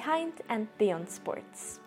Behind 0.00 0.32
and 0.48 0.66
Beyond 0.78 1.10
Sports. 1.10 1.78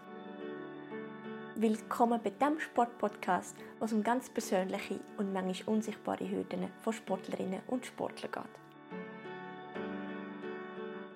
Willkommen 1.56 2.22
bei 2.24 2.30
dem 2.30 2.60
Sportpodcast, 2.60 3.56
wo 3.80 3.86
es 3.86 3.94
um 3.94 4.04
ganz 4.04 4.30
persönliche 4.30 5.00
und 5.18 5.34
manchmal 5.34 5.76
unsichtbare 5.76 6.30
Hürden 6.30 6.70
von 6.84 6.94
Sportlerinnen 6.94 7.62
und 7.66 7.88
Sportlern 7.88 8.32
geht. 8.32 8.44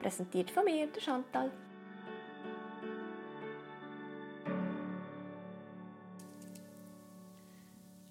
Präsentiert 0.01 0.49
von 0.49 0.65
mir, 0.65 0.87
der 0.87 1.01
Chantal. 1.01 1.51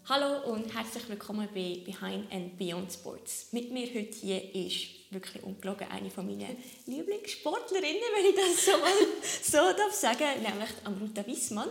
Hallo 0.09 0.53
und 0.53 0.73
herzlich 0.73 1.09
willkommen 1.09 1.49
bei 1.53 1.83
Behind 1.85 2.33
and 2.33 2.57
Beyond 2.57 2.93
Sports. 2.93 3.53
Mit 3.53 3.73
mir 3.73 3.89
heute 3.89 4.17
hier 4.17 4.55
ist 4.55 5.06
wirklich 5.17 5.43
ungelogen 5.43 5.89
eine 5.89 6.11
von 6.11 6.27
meiner 6.27 6.51
Lieblingssportlerinnen, 6.87 8.03
wenn 8.15 8.31
ich 8.31 8.37
das 8.37 8.65
so, 8.65 8.73
mal 8.73 8.93
so 9.43 9.77
darf 9.77 9.93
sagen, 9.93 10.43
nämlich 10.43 10.71
Amruta 10.85 11.27
Wissmann. 11.27 11.69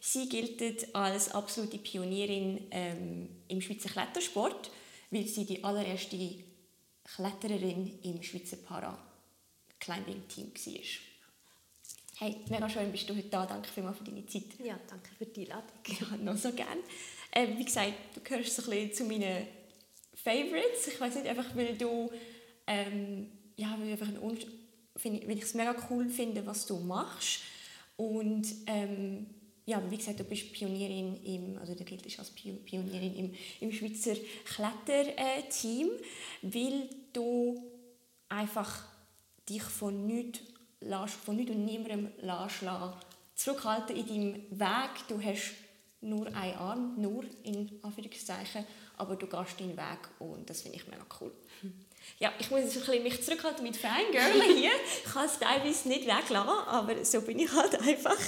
Sie 0.00 0.28
gilt 0.28 0.94
als 0.94 1.32
absolute 1.32 1.78
Pionierin 1.78 2.66
ähm, 2.70 3.28
im 3.48 3.60
Schweizer 3.60 3.88
Klettersport, 3.88 4.70
weil 5.10 5.26
sie 5.26 5.44
die 5.44 5.64
allererste 5.64 6.16
Klettererin 7.04 7.98
im 8.02 8.22
Schweizer 8.22 8.56
Para-Climbing-Team 8.56 10.52
war. 10.54 10.82
Hey, 12.18 12.36
mega 12.48 12.68
schön 12.68 12.90
bist 12.92 13.10
du 13.10 13.14
heute 13.14 13.28
da. 13.28 13.44
Danke 13.44 13.68
vielmals 13.68 13.98
für 13.98 14.04
deine 14.04 14.24
Zeit. 14.26 14.44
Ja, 14.64 14.78
danke 14.88 15.10
für 15.18 15.26
die 15.26 15.42
Einladung. 15.42 15.76
Ja, 15.86 16.16
noch 16.16 16.36
so 16.36 16.50
gerne. 16.52 16.80
Äh, 17.30 17.48
wie 17.58 17.64
gesagt, 17.64 17.92
du 18.14 18.20
gehörst 18.20 18.56
so 18.56 18.62
ein 18.62 18.70
bisschen 18.70 18.92
zu 18.94 19.04
meinen 19.04 19.46
Favorites. 20.14 20.88
Ich 20.88 21.00
weiß 21.00 21.16
nicht, 21.16 21.26
einfach 21.26 21.54
weil 21.54 21.76
du 21.76 22.10
ähm, 22.66 23.30
ja, 23.56 23.76
weil, 23.78 23.92
einfach 23.92 24.08
ein, 24.08 24.38
find, 24.96 25.24
es 25.24 25.54
mega 25.54 25.74
cool 25.90 26.08
finde, 26.08 26.44
was 26.46 26.66
du 26.66 26.78
machst. 26.78 27.40
Und 27.96 28.46
ähm, 28.66 29.26
ja, 29.64 29.82
wie 29.90 29.96
gesagt, 29.96 30.20
du 30.20 30.24
bist 30.24 30.52
Pionierin 30.52 31.16
im, 31.24 31.58
also 31.58 31.74
du 31.74 31.84
giltest 31.84 32.18
als 32.18 32.30
Pionierin 32.30 33.16
im, 33.16 33.34
im 33.60 33.72
Schweizer 33.72 34.14
Kletterteam, 34.44 35.90
weil 36.42 36.88
du 37.12 37.62
einfach 38.28 38.84
dich 39.48 39.62
von 39.62 40.06
nichts, 40.06 40.40
von 41.24 41.36
nichts 41.36 41.52
und 41.52 41.64
niemandem 41.64 42.10
zurückhalten 43.34 43.96
in 43.96 44.06
deinem 44.06 44.34
Weg. 44.50 45.08
Du 45.08 45.20
hast 45.20 45.54
nur 46.00 46.26
einen 46.28 46.56
Arm, 46.56 47.00
nur 47.00 47.24
in 47.42 47.70
Anführungszeichen, 47.82 48.64
aber 48.96 49.16
du 49.16 49.26
gehst 49.26 49.60
deinen 49.60 49.76
Weg 49.76 50.08
und 50.20 50.48
das 50.48 50.62
finde 50.62 50.78
ich 50.78 50.86
mega 50.86 51.04
cool. 51.20 51.32
Ja, 52.18 52.32
ich 52.38 52.50
muss 52.50 52.74
mich 52.74 52.88
ein 52.88 53.02
bisschen 53.02 53.24
zurückhalten 53.24 53.62
mit 53.62 53.76
Fangirl 53.76 54.42
hier. 54.56 54.70
Ich 55.04 55.12
kann 55.12 55.26
es 55.26 55.38
teilweise 55.38 55.88
nicht 55.88 56.06
weglassen, 56.06 56.68
aber 56.68 57.04
so 57.04 57.20
bin 57.20 57.38
ich 57.38 57.52
halt 57.52 57.78
einfach. 57.80 58.18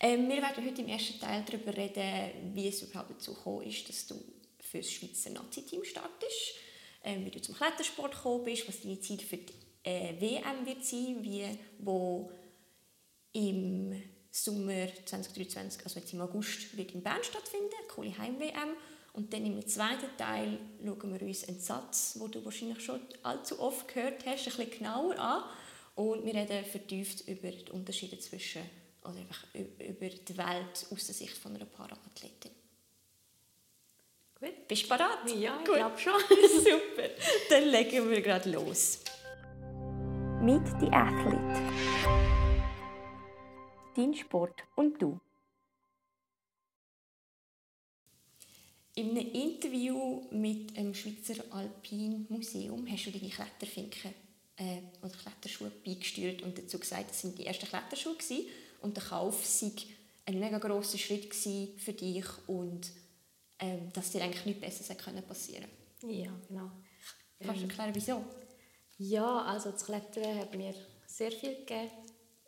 Ähm, 0.00 0.28
wir 0.28 0.40
werden 0.40 0.64
heute 0.64 0.80
im 0.80 0.88
ersten 0.88 1.20
Teil 1.20 1.44
darüber 1.44 1.76
reden, 1.76 2.54
wie 2.54 2.68
es 2.68 2.82
überhaupt 2.82 3.10
dazu 3.10 3.34
gekommen 3.34 3.66
ist, 3.66 3.88
dass 3.88 4.06
du 4.06 4.14
für 4.58 4.78
das 4.78 4.90
Schweizer 4.90 5.30
Nazi-Team 5.30 5.84
startest, 5.84 6.54
ähm, 7.04 7.26
wie 7.26 7.30
du 7.30 7.42
zum 7.42 7.54
Klettersport 7.54 8.12
gekommen 8.12 8.44
bist, 8.44 8.66
was 8.66 8.80
deine 8.80 9.00
Ziele 9.00 9.22
für 9.22 9.36
die 9.36 9.52
äh, 9.82 10.20
WM 10.20 10.64
wird 10.64 10.84
sein, 10.84 11.18
wie, 11.20 11.44
wo 11.78 12.30
im 13.32 14.02
Sommer 14.30 14.86
2023, 15.04 15.84
also 15.84 15.98
jetzt 15.98 16.12
im 16.12 16.20
August, 16.20 16.76
wird 16.76 16.92
in 16.92 17.02
Bern 17.02 17.22
stattfinden, 17.22 17.74
coole 17.88 18.16
Heim-WM. 18.16 18.76
Und 19.20 19.34
dann 19.34 19.44
im 19.44 19.66
zweiten 19.66 20.16
Teil 20.16 20.58
schauen 20.82 21.12
wir 21.12 21.28
uns 21.28 21.46
einen 21.46 21.60
Satz, 21.60 22.14
den 22.14 22.30
du 22.30 22.42
wahrscheinlich 22.42 22.80
schon 22.82 23.00
allzu 23.22 23.60
oft 23.60 23.86
gehört 23.86 24.24
hast, 24.24 24.48
ein 24.48 24.56
bisschen 24.56 24.70
genauer 24.78 25.18
an. 25.18 25.44
Und 25.94 26.24
wir 26.24 26.32
reden 26.32 26.64
vertieft 26.64 27.28
über 27.28 27.50
die 27.50 27.70
Unterschiede 27.70 28.18
zwischen, 28.18 28.62
oder 29.04 29.16
einfach 29.16 29.44
über 29.52 30.08
die 30.08 30.38
Welt 30.38 30.86
aus 30.90 31.04
der 31.04 31.14
Sicht 31.14 31.36
von 31.36 31.54
einer 31.54 31.66
Paraathletin. 31.66 32.50
Gut. 34.40 34.66
Bist 34.66 34.84
du 34.84 34.88
bereit? 34.88 35.18
Ja, 35.36 35.58
ich 35.58 35.64
glaube 35.64 35.98
schon. 35.98 36.18
Super. 36.58 37.10
Dann 37.50 37.64
legen 37.64 38.08
wir 38.08 38.22
gerade 38.22 38.50
los. 38.50 39.00
Meet 40.40 40.66
the 40.80 40.88
Athlete. 40.92 41.60
Dein 43.94 44.14
Sport 44.14 44.62
und 44.76 45.02
du. 45.02 45.20
In 48.94 49.10
einem 49.10 49.32
Interview 49.32 50.22
mit 50.30 50.76
dem 50.76 50.94
Schweizer 50.94 51.44
Alpin 51.50 52.26
Museum 52.28 52.86
hast 52.90 53.06
du 53.06 53.12
deine 53.12 53.30
Kletterfinken 53.30 54.12
äh, 54.56 54.82
oder 55.00 55.12
Kletterschuhe 55.12 55.70
beigesteuert 55.84 56.42
und 56.42 56.58
dazu 56.58 56.78
gesagt, 56.78 57.10
das 57.10 57.20
sind 57.20 57.38
die 57.38 57.46
ersten 57.46 57.66
Kletterschuhe 57.66 58.14
gewesen 58.14 58.46
und 58.80 58.96
der 58.96 59.04
Kauf 59.04 59.46
sei 59.46 59.72
ein 60.26 60.40
mega 60.40 60.58
grosser 60.58 60.98
Schritt 60.98 61.32
für 61.34 61.92
dich 61.92 62.24
und 62.46 62.90
ähm, 63.60 63.92
dass 63.92 64.10
dir 64.10 64.22
eigentlich 64.22 64.46
nichts 64.46 64.60
Besseres 64.60 64.96
passieren 65.26 65.68
konnte. 66.00 66.16
Ja, 66.16 66.32
genau. 66.48 66.70
Kannst 67.40 67.62
du 67.62 67.66
erklären, 67.66 67.94
wieso? 67.94 68.24
Ja, 68.98 69.42
also 69.42 69.70
das 69.70 69.84
Klettern 69.84 70.38
hat 70.38 70.54
mir 70.54 70.74
sehr 71.06 71.32
viel 71.32 71.54
gegeben. 71.56 71.90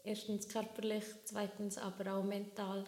Erstens 0.05 0.49
körperlich, 0.49 1.05
zweitens 1.25 1.79
aber 1.79 2.15
auch 2.15 2.25
mental. 2.25 2.85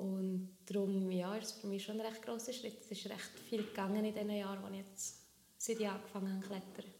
Und 0.00 0.56
darum 0.66 1.10
ja, 1.10 1.36
ist 1.36 1.46
es 1.46 1.52
für 1.60 1.66
mich 1.66 1.84
schon 1.84 2.00
ein 2.00 2.06
recht 2.06 2.22
grosser 2.22 2.52
Schritt. 2.52 2.80
Es 2.80 2.90
ist 2.90 3.06
recht 3.06 3.38
viel 3.48 3.64
gegangen 3.64 4.04
in 4.04 4.14
den 4.14 4.30
Jahren, 4.30 4.64
als 4.64 4.72
ich 4.72 4.78
jetzt 4.78 5.20
seit 5.58 5.80
ich 5.80 5.88
angefangen 5.88 6.32
habe 6.32 6.42
zu 6.42 6.48
klettern. 6.48 6.90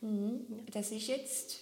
Mhm. 0.00 0.66
Das 0.72 0.90
ist 0.90 1.06
jetzt 1.06 1.58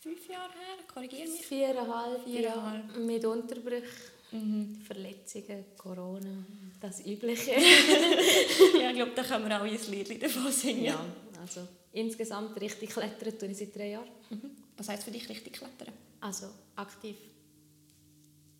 fünf 0.00 0.28
Jahre 0.28 0.52
her, 0.52 0.84
korrigiere 0.92 1.28
mich. 1.28 1.46
Viereinhalb, 1.46 2.24
Viereinhalb. 2.24 2.94
Ja, 2.94 3.00
mit 3.00 3.24
Unterbrüchen, 3.24 3.88
mhm. 4.32 4.76
Verletzungen, 4.86 5.64
Corona, 5.76 6.44
das 6.80 7.04
Übliche. 7.06 7.52
ja, 8.80 8.90
ich 8.90 8.96
glaube, 8.96 9.12
da 9.14 9.22
können 9.22 9.48
wir 9.48 9.60
auch 9.60 9.64
ein 9.64 9.90
Lied 9.90 10.22
davon 10.22 10.50
singen. 10.50 10.84
Ja, 10.84 11.04
also 11.40 11.60
insgesamt 11.92 12.58
richtig 12.60 12.90
klettern 12.90 13.38
tue 13.38 13.48
ich 13.48 13.58
seit 13.58 13.76
drei 13.76 13.90
Jahren. 13.90 14.08
Mhm. 14.30 14.50
Was 14.76 14.88
heisst 14.88 15.04
für 15.04 15.10
dich 15.10 15.28
richtig 15.28 15.54
klettern? 15.54 15.92
Also 16.20 16.46
aktiv 16.76 17.16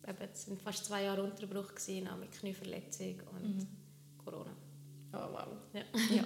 eben, 0.07 0.29
es 0.33 0.47
waren 0.47 0.59
fast 0.59 0.85
zwei 0.85 1.03
Jahre 1.03 1.23
Unterbruch 1.23 1.71
mit 2.19 2.31
Knieverletzung 2.39 3.21
und 3.31 3.57
mhm. 3.57 3.67
Corona. 4.23 4.55
Oh 5.13 5.17
wow. 5.31 5.47
Ja. 5.73 6.15
ja. 6.15 6.23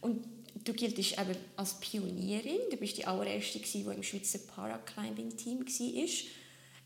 Und 0.00 0.26
du 0.64 0.72
giltest 0.72 1.18
eben 1.18 1.36
als 1.56 1.74
Pionierin. 1.80 2.60
Du 2.70 2.76
bist 2.76 2.96
die 2.96 3.06
allererste, 3.06 3.58
die 3.58 3.80
im 3.82 4.02
Schweizer 4.02 4.38
Paraclimbing-Team 4.38 5.60
war. 5.60 6.08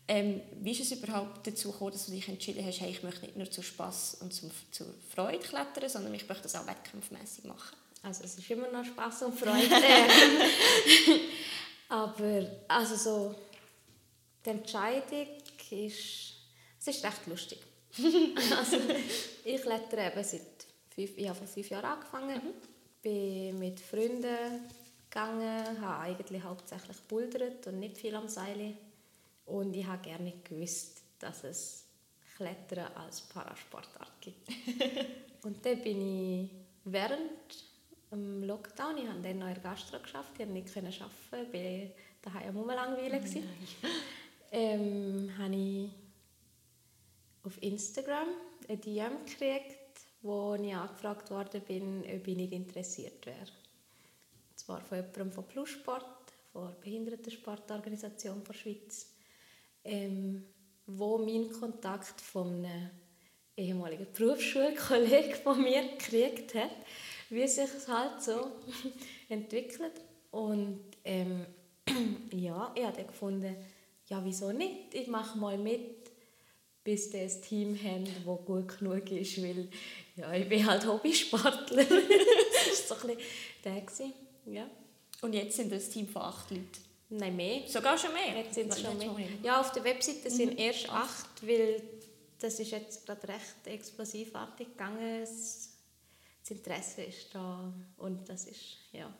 Ähm, 0.07 0.41
wie 0.59 0.71
ist 0.71 0.81
es 0.81 0.91
überhaupt 0.91 1.47
dazu 1.47 1.71
gekommen, 1.71 1.91
dass 1.91 2.07
du 2.07 2.11
dich 2.11 2.27
entschieden 2.27 2.65
hast, 2.65 2.81
hey, 2.81 2.89
ich 2.89 3.03
möchte 3.03 3.21
nicht 3.21 3.37
nur 3.37 3.49
zu 3.49 3.61
Spass 3.61 4.15
und 4.15 4.33
zum, 4.33 4.51
zur 4.71 4.87
Freude 5.13 5.39
klettern, 5.39 5.89
sondern 5.89 6.13
ich 6.13 6.27
möchte 6.27 6.43
das 6.43 6.55
auch 6.55 6.67
wettkampfmäßig 6.67 7.45
machen? 7.45 7.77
Also 8.03 8.23
es 8.23 8.37
ist 8.37 8.49
immer 8.49 8.69
noch 8.71 8.83
Spass 8.83 9.21
und 9.21 9.39
Freude. 9.39 9.69
Aber 11.89 12.47
also 12.67 12.95
so 12.95 13.35
die 14.43 14.49
Entscheidung 14.49 15.27
ist, 15.71 16.33
es 16.79 16.87
ist 16.87 17.03
recht 17.03 17.27
lustig. 17.27 17.59
also, 18.57 18.77
ich 19.43 19.61
klettere 19.61 20.11
eben 20.11 20.23
seit 20.23 20.65
fünf, 20.89 21.17
ich 21.17 21.27
habe 21.27 21.37
vor 21.37 21.47
fünf 21.47 21.69
Jahren 21.69 21.85
angefangen, 21.85 22.35
mhm. 22.35 22.53
bin 23.01 23.59
mit 23.59 23.79
Freunden 23.79 24.69
gegangen, 25.09 25.81
habe 25.81 26.03
eigentlich 26.03 26.43
hauptsächlich 26.43 26.97
bouldert 27.07 27.67
und 27.67 27.79
nicht 27.79 27.97
viel 27.97 28.15
am 28.15 28.27
Seil. 28.27 28.75
Und 29.45 29.75
ich 29.75 29.85
habe 29.85 30.01
gerne 30.01 30.33
gewusst, 30.43 31.01
dass 31.19 31.43
es 31.43 31.85
Klettern 32.37 32.93
als 32.95 33.21
Parasportart 33.21 34.21
gibt. 34.21 34.49
und 35.43 35.63
dann 35.65 35.81
bin 35.81 36.01
ich 36.01 36.49
während 36.85 37.21
dem 38.11 38.43
Lockdown, 38.43 38.97
ich 38.97 39.07
habe 39.07 39.21
dann 39.21 39.39
noch 39.39 39.47
in 39.47 39.53
der 39.53 39.63
Gastro 39.63 39.99
geschafft, 39.99 40.31
ich 40.39 40.47
konnte 40.47 40.81
nicht 40.81 41.01
arbeiten, 41.01 41.53
war 41.53 42.33
daheim 42.33 42.57
rumlangweilig. 42.57 43.21
Oh 43.35 43.87
ähm, 44.51 45.31
habe 45.37 45.55
ich 45.55 45.89
auf 47.43 47.61
Instagram 47.63 48.27
eine 48.67 48.77
DM 48.77 49.25
gekriegt, 49.25 50.01
wo 50.21 50.55
ich 50.55 50.73
angefragt 50.73 51.31
worden 51.31 51.61
bin, 51.61 52.01
ob 52.01 52.27
ich 52.27 52.37
nicht 52.37 52.53
interessiert 52.53 53.25
wäre. 53.25 53.39
Und 53.39 54.59
zwar 54.59 54.81
von 54.81 54.97
jemandem 54.97 55.31
von 55.31 55.47
Plussport, 55.47 56.05
von 56.51 56.67
der 56.67 56.75
Behindertensportorganisation 56.81 58.43
der 58.43 58.53
Schweiz, 58.53 59.13
ähm, 59.83 60.45
wo 60.85 61.17
mein 61.17 61.51
Kontakt 61.51 62.21
von 62.21 62.65
einem 62.65 62.89
ehemaligen 63.55 64.07
Berufsschulkollegen 64.13 65.35
von 65.35 65.61
mir 65.61 65.81
gekriegt 65.83 66.53
hat, 66.55 66.71
wie 67.29 67.47
sich 67.47 67.63
es 67.63 67.87
halt 67.87 68.21
so 68.21 68.51
entwickelt. 69.29 69.93
Und 70.31 70.81
ähm, 71.03 71.45
ja, 72.31 72.71
ich 72.75 72.83
habe 72.83 73.03
gefunden, 73.03 73.55
ja, 74.11 74.21
wieso 74.23 74.51
nicht? 74.51 74.93
Ich 74.93 75.07
mache 75.07 75.37
mal 75.37 75.57
mit, 75.57 76.11
bis 76.83 77.09
das 77.09 77.41
Team 77.41 77.77
haben, 77.81 78.03
das 78.03 78.45
gut 78.45 78.77
genug 78.77 79.09
ist, 79.11 79.41
weil 79.41 79.69
ja, 80.15 80.33
ich 80.33 80.47
bin 80.49 80.65
halt 80.65 80.85
Hobbysportler. 80.85 81.83
das 81.85 82.89
war 82.89 82.97
so 82.97 83.07
ein 83.07 83.15
bisschen 83.15 84.13
der. 84.45 84.53
Ja. 84.53 84.69
Und 85.21 85.33
jetzt 85.33 85.55
sind 85.55 85.71
das 85.71 85.89
Team 85.89 86.07
von 86.07 86.23
acht 86.23 86.51
Leuten? 86.51 86.67
Nein, 87.09 87.35
mehr. 87.35 87.61
Sogar 87.67 87.97
schon 87.97 88.13
mehr? 88.13 88.37
Jetzt 88.37 88.55
sind 88.55 88.71
es 88.71 88.81
schon 88.81 88.97
mehr. 88.97 89.15
Ja, 89.43 89.59
auf 89.61 89.71
der 89.71 89.83
Webseite 89.83 90.29
sind 90.29 90.59
erst 90.59 90.89
acht, 90.89 91.47
weil 91.47 91.81
das 92.39 92.59
ist 92.59 92.71
jetzt 92.71 93.05
gerade 93.05 93.27
recht 93.27 93.65
explosivartig 93.65 94.67
gegangen. 94.67 95.21
Das 95.21 95.71
das 96.41 96.51
Interesse 96.51 97.03
ist 97.03 97.33
da 97.33 97.71
und 97.97 98.27
das 98.27 98.45
ist 98.45 98.77
ja 98.91 99.13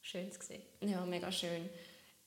schön 0.00 0.30
zu 0.30 0.40
sehen. 0.40 0.62
Ja, 0.80 1.04
mega 1.04 1.30
schön. 1.32 1.68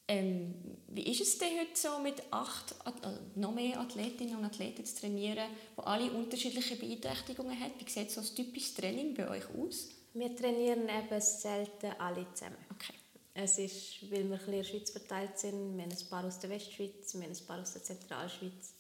Ähm, 0.08 0.56
wie 0.88 1.12
ist 1.12 1.22
es 1.22 1.38
denn 1.38 1.60
heute 1.60 1.76
so 1.76 2.00
mit 2.00 2.24
acht, 2.32 2.72
äh, 2.86 3.10
noch 3.36 3.54
mehr 3.54 3.80
Athletinnen 3.80 4.38
und 4.38 4.46
Athleten 4.46 4.86
zu 4.86 5.02
trainieren, 5.02 5.50
die 5.78 5.84
alle 5.84 6.12
unterschiedliche 6.12 6.78
Beeinträchtigungen 6.78 7.60
haben? 7.60 7.74
Wie 7.78 7.90
sieht 7.90 8.12
so 8.12 8.22
ein 8.22 8.28
typisches 8.36 8.76
Training 8.76 9.14
bei 9.14 9.30
euch 9.30 9.44
aus? 9.58 9.90
Wir 10.14 10.34
trainieren 10.36 10.88
eben 10.88 11.22
selten 11.22 11.92
alle 12.00 12.26
zusammen. 12.34 12.58
Okay. 12.72 12.94
Es 13.34 13.60
ist, 13.60 14.02
weil 14.10 14.28
wir 14.28 14.36
ein 14.36 14.40
bisschen 14.40 14.54
in 14.54 14.60
der 14.60 14.64
Schweiz 14.64 14.90
verteilt 14.90 15.38
sind, 15.38 15.78
wir 15.78 15.84
haben 15.84 15.92
ein 15.92 16.10
paar 16.10 16.26
aus 16.26 16.40
der 16.40 16.50
Westschweiz, 16.50 17.14
wir 17.14 17.24
haben 17.24 17.32
ein 17.32 17.46
paar 17.46 17.62
aus 17.62 17.74
der 17.74 17.84
Zentralschweiz 17.84 18.74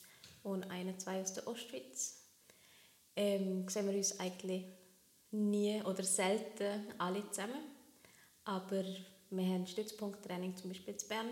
und 0.44 0.64
eine, 0.72 0.98
zwei 0.98 1.22
aus 1.22 1.34
der 1.34 1.48
Ostschweiz. 1.48 2.24
Ähm, 3.16 3.68
sehen 3.68 3.88
wir 3.88 3.96
uns 3.96 4.20
eigentlich 4.20 4.64
nie 5.32 5.82
oder 5.84 6.04
selten 6.04 6.88
alle 6.98 7.30
zusammen. 7.30 7.62
Aber 8.46 8.84
wir 9.30 9.46
haben 9.46 9.68
Stützpunkttraining 9.68 10.56
zum 10.56 10.70
Beispiel 10.70 10.94
in 10.94 11.08
Bern. 11.08 11.30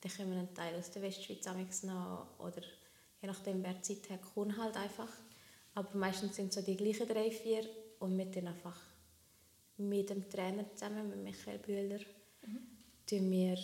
Da 0.00 0.08
kommen 0.08 0.38
ein 0.38 0.54
Teil 0.54 0.74
aus 0.76 0.90
der 0.90 1.02
Westschweiz 1.02 1.82
noch 1.84 2.28
oder 2.38 2.62
je 3.22 3.28
nachdem 3.28 3.62
wer 3.62 3.80
Zeit 3.82 4.10
hat, 4.10 4.20
kommt 4.34 4.58
halt 4.58 4.76
einfach. 4.76 5.08
Aber 5.74 5.96
meistens 5.96 6.36
sind 6.36 6.48
es 6.48 6.54
so 6.54 6.62
die 6.62 6.76
gleichen 6.76 7.08
drei, 7.08 7.30
vier 7.30 7.64
und 7.98 8.16
mit 8.16 8.36
dann 8.36 8.48
einfach 8.48 8.78
mit 9.76 10.10
dem 10.10 10.28
Trainer 10.28 10.64
zusammen, 10.74 11.08
mit 11.08 11.24
Michael 11.24 11.58
Bühler, 11.58 11.98
tun 13.06 13.30
wir 13.30 13.58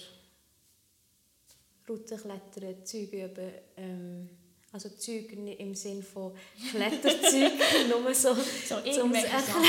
Routenklettern, 1.89 2.85
Zeug 2.85 3.13
üben. 3.13 3.53
Ähm, 3.77 4.31
also 4.73 4.89
Zeug 4.91 5.33
nicht 5.37 5.61
im 5.61 5.75
Sinn 5.75 6.03
von 6.03 6.33
Kletterzeug, 6.71 7.53
nur 7.89 8.15
so, 8.15 8.35
So 8.35 8.77
zum 8.77 8.85
irgendwelche 8.85 9.27
erklären. 9.27 9.65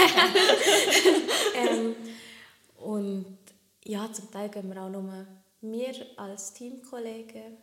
ähm, 1.55 1.95
und 2.77 3.37
ja, 3.85 4.11
zum 4.11 4.31
Teil 4.31 4.49
gehen 4.49 4.73
wir 4.73 4.81
auch 4.81 4.89
nur 4.89 5.25
wir 5.61 6.05
als 6.17 6.53
Teamkollegen. 6.53 7.57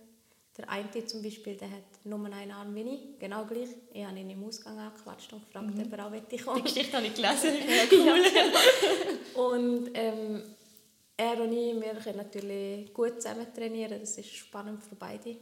Der 0.57 0.69
eine 0.69 1.07
zum 1.07 1.23
Beispiel, 1.23 1.57
der 1.57 1.71
hat 1.71 2.05
nur 2.05 2.25
einen 2.25 2.51
Arm 2.51 2.75
wie 2.75 2.83
ich, 2.83 3.19
genau 3.21 3.45
gleich. 3.45 3.69
Ich 3.93 4.05
habe 4.05 4.19
ihn 4.19 4.31
im 4.31 4.45
Ausgang 4.45 4.77
angequatscht 4.77 5.33
und 5.33 5.45
gefragt, 5.47 5.73
ob 5.79 5.93
er 5.93 6.07
auch 6.07 6.11
möchte 6.11 6.37
Die 6.37 6.43
kommen 6.43 6.65
Geschichte 6.65 6.97
habe 6.97 7.07
ich 7.07 7.15
gelesen. 7.15 7.55
Ja, 7.69 7.85
cool. 7.93 9.45
Und 9.53 9.91
ähm, 9.95 10.43
er 11.17 11.41
und 11.41 11.53
ich, 11.53 11.81
wir 11.81 11.95
können 11.95 12.17
natürlich 12.17 12.93
gut 12.93 13.23
zusammen 13.23 13.47
trainieren. 13.55 14.01
Das 14.01 14.19
ist 14.19 14.35
spannend 14.35 14.83
für 14.83 14.97
beide. 14.97 15.37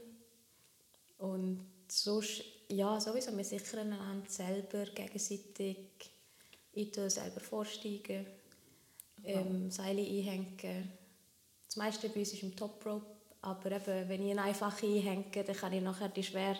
Und 1.18 1.60
sonst, 1.88 2.44
ja, 2.68 3.00
sowieso, 3.00 3.34
wir 3.36 3.44
sichern 3.44 3.92
einander 3.92 4.28
selber 4.28 4.84
gegenseitig. 4.84 5.76
Ich 6.72 6.90
tue 6.90 7.08
selber 7.08 7.40
vorsteigen, 7.40 8.26
ähm, 9.26 9.70
Seile 9.70 10.00
einhängen. 10.02 10.92
Das 11.66 11.76
meiste 11.76 12.08
bei 12.08 12.20
uns 12.20 12.32
ist 12.32 12.42
im 12.42 12.54
Top 12.56 12.84
Rope. 12.86 13.06
Aber 13.42 13.70
eben, 13.72 14.08
wenn 14.08 14.24
ich 14.24 14.32
eine 14.32 14.42
einfache 14.42 14.86
einhänge, 14.86 15.24
dann 15.32 15.54
kann 15.56 15.72
ich 15.72 15.82
nachher 15.82 16.08
die 16.08 16.22
schwer 16.22 16.56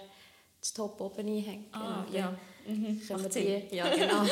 das 0.61 0.73
Top 0.73 1.01
oben 1.01 1.27
einhängen. 1.27 1.67
Ah, 1.73 2.05
ja. 2.13 2.37
Mhm. 2.67 3.01
können 3.07 3.31
die, 3.31 3.75
ja, 3.77 3.89
genau. 3.95 4.25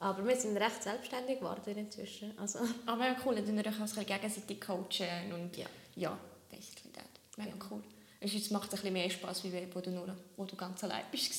Aber 0.00 0.26
wir 0.26 0.36
sind 0.36 0.56
recht 0.56 0.82
selbstständig 0.82 1.38
geworden 1.40 1.76
inzwischen. 1.76 2.36
Also, 2.38 2.60
Aber 2.86 3.04
ja, 3.06 3.16
cool, 3.24 3.34
dann 3.36 3.58
euch 3.58 3.66
auch 3.66 4.06
gegenseitig 4.06 4.60
coachen 4.60 5.32
und 5.34 5.56
Ja. 5.56 5.66
ja, 5.96 6.18
basically 6.50 6.92
that. 6.92 7.04
Mega 7.36 7.50
Genau. 7.52 7.64
cool. 7.70 7.82
Es 8.20 8.50
macht 8.50 8.68
es 8.68 8.74
ein 8.74 8.76
bisschen 8.80 8.92
mehr 8.92 9.10
Spaß, 9.10 9.44
wie 9.44 9.74
wo 9.74 9.80
du, 9.80 9.90
nur, 9.90 10.16
wo 10.36 10.44
du 10.44 10.56
ganz 10.56 10.82
allein 10.84 11.04
bist. 11.10 11.32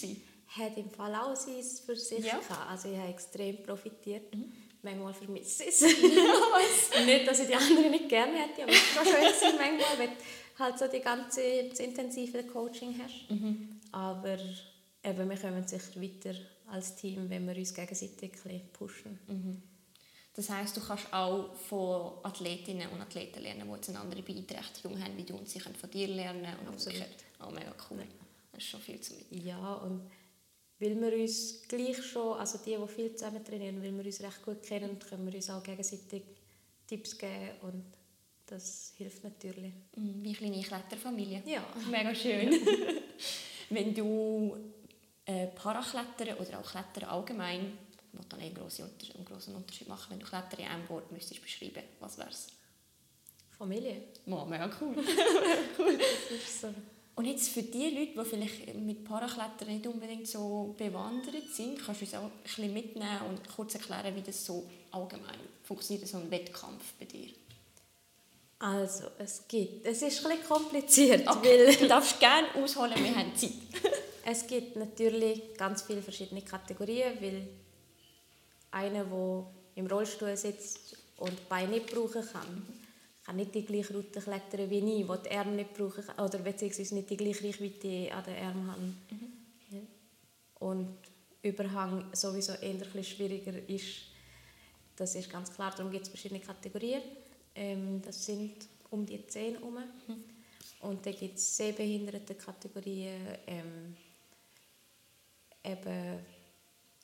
hat 0.47 0.77
im 0.77 0.89
Fall 0.89 1.13
auch 1.15 1.35
sein 1.35 1.61
für 1.85 1.95
sich 1.95 2.25
Ja. 2.25 2.37
gehabt. 2.37 2.69
Also 2.69 2.89
ich 2.91 2.97
habe 2.97 3.09
extrem 3.09 3.61
profitiert. 3.63 4.33
Manchmal 4.81 5.13
vermisse 5.13 5.63
ich 5.63 5.69
es. 5.69 5.81
nicht, 7.05 7.27
dass 7.27 7.39
ich 7.39 7.47
die 7.47 7.55
anderen 7.55 7.91
nicht 7.91 8.09
gerne 8.09 8.37
hätte, 8.37 8.63
aber 8.63 8.71
es 8.71 8.77
ist 8.77 8.93
schon 8.93 9.05
schön 9.05 9.57
manchmal, 9.57 9.99
wenn 9.99 10.09
du 10.09 10.59
halt 10.59 10.79
so 10.79 10.87
die 10.87 10.99
ganze, 10.99 11.69
das 11.69 11.79
intensive 11.79 12.43
Coaching 12.43 12.95
hast. 13.01 13.25
Aber 13.91 14.37
eben, 15.03 15.29
wir 15.29 15.37
kommen 15.37 15.67
sicher 15.67 16.01
weiter 16.01 16.35
als 16.67 16.95
Team, 16.95 17.29
wenn 17.29 17.47
wir 17.47 17.55
uns 17.55 17.73
gegenseitig 17.73 18.33
pushen. 18.73 19.19
Das 20.35 20.49
heisst, 20.49 20.77
du 20.77 20.81
kannst 20.81 21.11
auch 21.11 21.53
von 21.53 22.13
Athletinnen 22.23 22.87
und 22.89 23.01
Athleten 23.01 23.41
lernen, 23.41 23.67
die 23.67 23.73
jetzt 23.73 23.89
eine 23.89 23.99
andere 23.99 24.21
Beeinträchtigung 24.21 25.01
haben 25.01 25.17
wie 25.17 25.23
du 25.23 25.35
und 25.35 25.49
sie 25.49 25.59
können 25.59 25.75
von 25.75 25.89
dir 25.89 26.07
lernen. 26.07 26.55
Und 26.61 26.69
Absolut. 26.69 27.03
Oh, 27.45 27.51
mega 27.51 27.73
cool. 27.89 28.05
Das 28.53 28.63
ist 28.63 28.69
schon 28.69 28.79
viel 28.79 29.01
zu 29.01 29.15
mit. 29.15 29.43
Ja, 29.43 29.73
und 29.73 30.09
weil 30.79 30.99
wir 30.99 31.13
uns 31.13 31.61
gleich 31.67 32.01
schon, 32.03 32.37
also 32.37 32.57
die, 32.59 32.77
die 32.77 32.87
viel 32.87 33.13
zusammen 33.13 33.43
trainieren, 33.43 33.81
weil 33.83 33.95
wir 33.97 34.05
uns 34.05 34.21
recht 34.21 34.41
gut 34.43 34.63
kennen, 34.63 34.97
können 34.97 35.25
wir 35.25 35.35
uns 35.35 35.49
auch 35.49 35.61
gegenseitig 35.61 36.23
Tipps 36.87 37.17
geben 37.17 37.51
und 37.61 37.83
das 38.45 38.93
hilft 38.97 39.23
natürlich. 39.23 39.73
Mhm, 39.95 40.23
Wie 40.23 40.29
eine 40.29 40.37
kleine 40.37 40.61
Kletterfamilie. 40.61 41.43
Ja. 41.45 41.63
Mega 41.91 42.15
schön. 42.15 42.51
Wenn 43.69 43.93
du 43.93 44.57
äh, 45.25 45.47
Paraklettern 45.47 46.37
oder 46.37 46.59
auch 46.59 46.71
Klettern 46.71 47.09
allgemein, 47.09 47.77
wo 48.13 48.23
dann 48.27 48.39
einen 48.39 48.55
grossen 48.55 48.89
einen 49.13 49.25
grossen 49.25 49.55
Unterschied 49.55 49.87
machen, 49.87 50.07
wenn 50.09 50.19
du 50.19 50.25
Klettern 50.25 50.59
in 50.61 50.65
einem 50.65 50.89
Wort 50.89 51.11
müsstest 51.11 51.43
beschreiben, 51.43 51.83
was 51.99 52.17
wäre 52.17 52.29
es? 52.29 52.47
Familie. 53.55 54.01
Oh, 54.25 54.45
mega 54.49 54.67
cool. 54.81 54.95
Das 54.95 56.31
ist 56.31 56.61
so. 56.61 56.73
Und 57.19 57.25
jetzt 57.25 57.49
für 57.49 57.63
die 57.63 57.89
Leute, 57.89 58.13
die 58.17 58.29
vielleicht 58.29 58.75
mit 58.75 59.03
Paraklettern 59.03 59.67
nicht 59.67 59.85
unbedingt 59.85 60.25
so 60.25 60.73
bewandert 60.77 61.53
sind, 61.53 61.77
kannst 61.77 61.99
du 61.99 62.05
uns 62.05 62.15
auch 62.15 62.23
ein 62.23 62.31
bisschen 62.43 62.73
mitnehmen 62.73 63.19
und 63.27 63.41
kurz 63.53 63.73
erklären, 63.73 64.15
wie 64.15 64.21
das 64.21 64.45
so 64.45 64.65
allgemein 64.91 65.35
funktioniert, 65.61 66.07
so 66.07 66.17
ein 66.17 66.31
Wettkampf 66.31 66.93
bei 66.97 67.03
dir. 67.03 67.27
Also, 68.59 69.07
es 69.17 69.43
gibt, 69.49 69.85
es 69.85 70.01
ist 70.01 70.25
ein 70.25 70.31
bisschen 70.31 70.47
kompliziert, 70.47 71.27
Okay. 71.27 71.67
weil 71.67 71.75
Du 71.75 71.87
darfst 71.89 72.21
gerne 72.21 72.47
ausholen, 72.55 72.93
wir 72.95 73.13
haben 73.13 73.35
Zeit. 73.35 73.51
es 74.25 74.47
gibt 74.47 74.77
natürlich 74.77 75.57
ganz 75.57 75.81
viele 75.81 76.01
verschiedene 76.01 76.41
Kategorien, 76.41 77.17
weil 77.19 77.49
einer, 78.71 79.03
der 79.03 79.45
im 79.75 79.87
Rollstuhl 79.87 80.37
sitzt 80.37 80.95
und 81.17 81.49
Beine 81.49 81.71
nicht 81.73 81.87
brauchen 81.87 82.25
kann, 82.31 82.65
kann 83.29 83.35
nicht 83.35 83.53
die 83.53 83.65
gleiche 83.65 83.93
Route 83.93 84.19
klettern 84.19 84.69
wie 84.69 84.79
ich, 84.79 85.07
die 85.07 85.29
die 85.29 85.35
Arme 85.35 85.51
nicht 85.51 85.73
brauchen 85.75 86.03
kann, 86.03 86.25
oder 86.25 86.39
beziehungsweise 86.39 86.95
nicht 86.95 87.09
die 87.11 87.17
gleiche 87.17 87.43
Reichweite 87.43 88.11
an 88.11 88.23
den 88.23 88.43
Armen 88.43 88.71
haben. 88.71 88.97
Ja. 89.69 89.79
Und 90.59 90.97
Überhang 91.43 92.05
sowieso 92.13 92.53
eher 92.53 92.75
ein 92.93 93.03
schwieriger 93.03 93.53
ist, 93.69 93.85
das 94.95 95.15
ist 95.15 95.29
ganz 95.29 95.53
klar. 95.53 95.71
Darum 95.77 95.91
gibt 95.91 96.03
es 96.03 96.09
verschiedene 96.09 96.41
Kategorien. 96.41 97.01
Ähm, 97.55 98.01
das 98.01 98.25
sind 98.25 98.55
um 98.89 99.05
die 99.05 99.25
10 99.25 99.55
herum. 99.55 99.77
Und 100.81 101.05
dann 101.05 101.15
gibt 101.15 101.37
es 101.37 101.55
Sehbehindertenkategorien, 101.55 103.37
ähm, 103.47 103.95
eben 105.63 106.19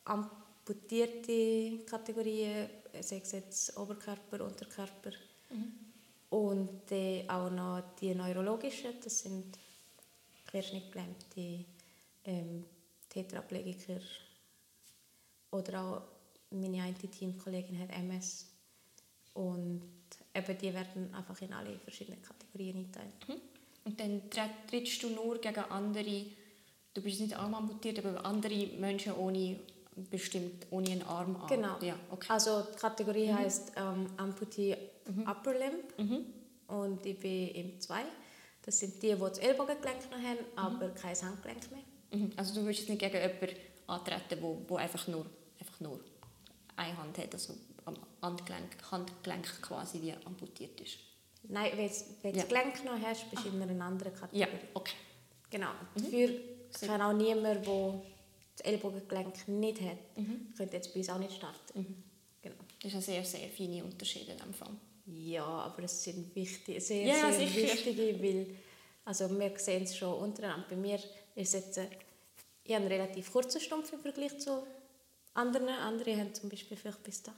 amputierte 0.04 1.86
Kategorien, 1.86 2.70
sei 3.00 3.22
es 3.24 3.32
jetzt 3.32 3.78
Oberkörper, 3.78 4.44
Unterkörper. 4.44 5.12
Und 6.36 6.92
dann 6.92 7.30
auch 7.30 7.50
noch 7.50 7.82
die 8.02 8.14
neurologischen, 8.14 8.92
das 9.02 9.20
sind 9.20 9.58
Querschnittgelähmte, 10.46 11.64
ähm, 12.26 12.66
Tetraplegiker 13.08 14.02
oder 15.52 15.82
auch 15.82 16.02
meine 16.52 16.84
eine 16.84 16.94
Teamkollegin 16.94 17.80
hat 17.80 17.90
MS. 17.92 18.48
Und 19.34 19.82
eben 20.34 20.58
die 20.58 20.74
werden 20.74 21.14
einfach 21.16 21.42
in 21.42 21.54
alle 21.54 21.80
verschiedenen 21.80 22.22
Kategorien 22.22 22.80
eingeteilt. 22.80 23.42
Und 23.86 23.98
dann 23.98 24.30
tritt- 24.30 24.68
trittst 24.70 25.04
du 25.04 25.12
nur 25.12 25.40
gegen 25.40 25.64
andere, 25.70 26.26
du 26.94 27.02
bist 27.02 27.22
nicht 27.22 27.34
arm 27.38 27.54
amputiert, 27.54 28.00
aber 28.00 28.26
andere 28.26 28.68
Menschen 28.78 29.14
ohne, 29.14 29.58
bestimmt 29.96 30.68
ohne 30.72 30.90
einen 30.92 31.04
Arm 31.04 31.36
an. 31.38 31.48
Genau. 31.48 31.78
Ja, 31.82 31.96
okay. 32.12 32.28
Also 32.30 32.62
die 32.74 32.78
Kategorie 32.78 33.32
heisst 33.34 33.72
ähm, 33.78 34.08
Amputee 34.18 34.76
Upper 35.26 35.54
Limb 35.54 35.94
und 36.68 37.06
ich 37.06 37.20
bin 37.20 37.50
im 37.50 37.80
2. 37.80 38.02
Das 38.64 38.80
sind 38.80 38.96
die, 39.02 39.14
die 39.14 39.20
das 39.20 39.38
Ellbogengelenk 39.38 40.10
noch 40.12 40.18
haben, 40.18 40.40
aber 40.56 40.90
kein 40.90 41.16
Handgelenk 41.16 41.72
mehr. 41.72 42.20
Mhm. 42.20 42.32
Also 42.36 42.56
du 42.56 42.62
würdest 42.64 42.80
jetzt 42.82 42.90
nicht 42.90 43.00
gegen 43.00 43.16
jemanden 43.16 43.56
antreten, 43.88 44.38
wo, 44.42 44.62
wo 44.68 44.76
einfach, 44.78 45.08
nur, 45.08 45.26
einfach 45.60 45.80
nur 45.80 46.00
eine 46.76 46.98
Hand 46.98 47.18
hat, 47.20 47.32
also 47.34 47.54
am 47.86 47.96
Handgelenk, 48.22 48.76
Handgelenk 48.92 49.62
quasi 49.62 50.02
wie 50.02 50.14
amputiert 50.26 50.82
ist. 50.82 50.98
Nein, 51.48 51.72
wenn 51.78 52.32
du 52.34 52.38
Ja. 52.40 52.44
das 52.44 52.48
Gelenk 52.48 52.84
noch 52.86 53.00
hast, 53.08 53.30
bist 53.30 53.46
du 53.46 53.50
in 53.50 53.62
einer 53.62 53.86
anderen 53.86 54.14
Kategorie. 54.14 54.40
Ja, 54.40 54.48
okay. 54.74 54.96
Genau. 55.52 55.70
Dafür 55.94 56.30
kann 56.88 57.02
auch 57.04 57.14
niemand, 57.14 57.66
der 57.68 58.02
das 58.58 58.66
Ellbogengelenk 58.66 59.48
nicht 59.48 59.82
hat, 59.82 59.98
könnte 60.58 60.76
jetzt 60.78 60.94
bei 60.94 61.00
uns 61.00 61.10
auch 61.10 61.20
nicht 61.20 61.34
starten. 61.34 62.04
Genau. 62.42 62.56
Das 62.82 62.92
ist 62.92 62.96
ein 62.96 63.02
sehr, 63.02 63.24
sehr 63.26 63.50
feine 63.50 63.84
Unterschied 63.84 64.30
in 64.30 64.38
dem 64.38 64.54
Fall. 64.54 64.72
Ja, 65.08 65.46
aber 65.46 65.84
es 65.84 66.04
sind 66.04 66.36
wichtige, 66.36 66.80
sehr, 66.82 67.06
Ja, 67.06 67.32
sehr 67.32 67.48
sicher. 67.48 67.74
wichtige, 67.74 68.22
weil 68.24 68.48
also 69.04 69.30
wir 69.40 69.58
sehen 69.60 69.84
es 69.84 69.96
schon 69.96 70.14
untereinander. 70.14 70.66
Bei 70.70 70.76
mir 70.76 70.96
ist 70.96 71.10
es 71.36 71.54
jetzt, 71.54 71.78
äh, 71.78 71.88
ich 72.64 72.74
habe 72.74 72.86
einen 72.86 72.92
relativ 72.92 73.32
kurzen 73.32 73.62
Stumpf 73.62 73.94
im 73.94 74.00
Vergleich 74.00 74.38
zu 74.40 74.64
anderen. 75.36 75.70
Andere 75.70 76.18
haben 76.18 76.34
zum 76.34 76.50
Beispiel 76.50 76.76
vielleicht 76.78 77.04
bis 77.04 77.22
da. 77.22 77.34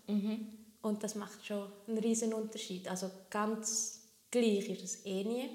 Und 0.81 1.03
das 1.03 1.15
macht 1.15 1.45
schon 1.45 1.69
einen 1.87 1.97
riesen 1.97 2.33
Unterschied. 2.33 2.87
Also 2.87 3.11
ganz 3.29 4.07
gleich 4.31 4.69
ist 4.69 4.83
es 4.83 5.05
eh 5.05 5.23
nie. 5.25 5.49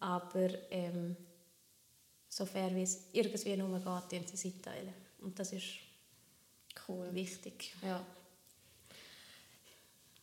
Aber 0.00 0.48
ähm, 0.70 1.16
so 2.28 2.44
fair 2.46 2.74
wie 2.74 2.82
es 2.82 3.04
irgendwie 3.12 3.56
nur 3.56 4.04
geht, 4.08 4.28
sie 4.36 4.48
einteilen. 4.48 4.94
Und 5.20 5.38
das 5.38 5.52
ist 5.52 5.64
Cool. 6.86 7.08
wichtig. 7.12 7.72
Ja. 7.82 8.04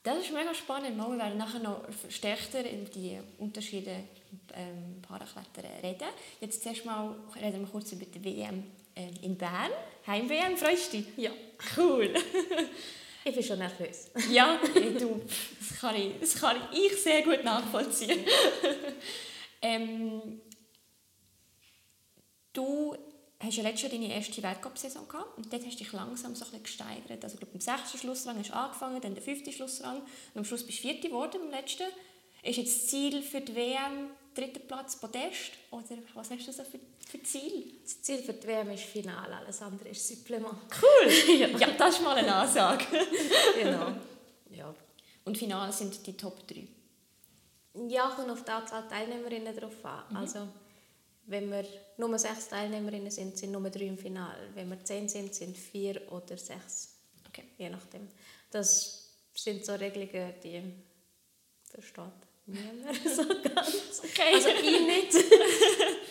Das 0.03 0.19
ist 0.19 0.31
mega 0.31 0.53
spannend. 0.53 0.97
Wir 0.97 1.17
werden 1.17 1.37
nachher 1.37 1.59
noch 1.59 1.81
stärker 2.09 2.59
über 2.59 2.89
die 2.91 3.19
Unterschiede 3.39 4.03
ähm, 4.53 5.01
Paraklettern 5.01 5.65
reden. 5.81 6.07
Jetzt 6.39 6.61
zuerst 6.61 6.85
mal 6.85 7.15
reden 7.41 7.61
wir 7.61 7.67
kurz 7.67 7.91
über 7.91 8.05
die 8.05 8.23
WM 8.23 8.63
ähm, 8.95 9.13
in 9.23 9.35
Bern. 9.35 9.71
Heim-WM, 10.05 10.57
freust 10.57 10.93
du 10.93 10.97
dich? 10.97 11.07
Ja. 11.17 11.31
Cool. 11.75 12.13
Ich 13.27 13.33
bin 13.33 13.43
schon 13.43 13.57
nervös. 13.57 14.11
ja, 14.29 14.59
du, 14.99 15.19
das 15.59 15.79
kann, 15.79 15.95
ich, 15.95 16.11
das 16.21 16.35
kann 16.35 16.57
ich 16.71 16.95
sehr 17.01 17.23
gut 17.23 17.43
nachvollziehen. 17.43 18.23
ähm, 19.63 20.41
du 22.57 22.95
hast 23.39 23.57
ja 23.57 23.63
letztes 23.63 23.83
Jahr 23.83 23.91
deine 23.91 24.13
erste 24.13 24.41
Weltcup-Saison 24.41 25.07
gehabt 25.07 25.37
und 25.37 25.51
dort 25.51 25.65
hast 25.65 25.79
du 25.79 25.83
dich 25.83 25.93
langsam 25.93 26.35
so 26.35 26.45
ein 26.45 26.51
bisschen 26.51 26.63
gesteigert. 26.63 27.23
Also, 27.23 27.35
ich 27.35 27.39
glaube, 27.39 27.53
beim 27.53 27.61
sechsten 27.61 27.97
Schlussrang 27.97 28.37
hast 28.39 28.49
du 28.49 28.55
angefangen, 28.55 29.01
dann 29.01 29.13
der 29.13 29.23
fünfte 29.23 29.51
Schlussrang 29.51 29.97
und 29.97 30.39
am 30.39 30.45
Schluss 30.45 30.65
bist 30.65 30.79
du 30.79 30.87
vierte 30.87 31.09
geworden 31.09 31.41
im 31.43 31.51
letzten. 31.51 31.83
Ist 32.43 32.57
jetzt 32.57 32.75
das 32.75 32.87
Ziel 32.87 33.21
für 33.21 33.41
die 33.41 33.55
WM 33.55 34.09
dritter 34.35 34.59
Platz 34.59 34.97
Podest 34.97 35.53
oder 35.71 35.83
was 36.13 36.29
hast 36.29 36.45
du 36.45 36.51
so 36.51 36.63
für, 36.63 36.79
für 37.07 37.23
Ziel? 37.23 37.73
Das 37.83 38.01
Ziel 38.01 38.17
für 38.17 38.33
die 38.33 38.47
WM 38.47 38.69
ist 38.71 38.83
Finale, 38.83 39.35
alles 39.35 39.61
andere 39.61 39.89
ist 39.89 40.07
Supplement. 40.07 40.53
Cool! 40.81 41.37
ja. 41.39 41.47
das 41.71 41.95
ist 41.95 42.03
mal 42.03 42.15
eine 42.17 42.35
Ansage. 42.35 42.85
genau. 43.55 43.93
Ja. 44.51 44.73
Und 45.23 45.37
Finale 45.37 45.71
sind 45.71 46.05
die 46.05 46.15
Top 46.15 46.47
3. 46.47 46.67
ja, 47.87 48.09
kommt 48.09 48.29
auf 48.29 48.43
die 48.43 48.51
Anzahl 48.51 48.87
Teilnehmerinnen 48.87 49.55
drauf 49.55 49.83
an. 49.83 50.15
Also, 50.15 50.47
wenn 51.27 51.49
wir 51.49 51.65
nur 51.97 52.17
sechs 52.19 52.47
Teilnehmerinnen 52.47 53.11
sind, 53.11 53.37
sind 53.37 53.51
nur 53.51 53.69
drei 53.69 53.85
im 53.85 53.97
Finale. 53.97 54.49
Wenn 54.53 54.69
wir 54.69 54.83
zehn 54.83 55.09
sind, 55.09 55.33
sind 55.33 55.57
vier 55.57 56.01
oder 56.11 56.37
sechs. 56.37 56.95
Okay. 57.27 57.45
Je 57.57 57.69
nachdem. 57.69 58.07
Das 58.51 59.09
sind 59.33 59.65
so 59.65 59.73
Regelungen, 59.73 60.33
die 60.43 60.61
versteht 61.69 62.03
niemand 62.45 62.95
so 63.03 63.23
ganz. 63.27 64.01
Okay. 64.03 64.35
Also 64.35 64.49
ich 64.49 64.81
nicht. 65.13 65.25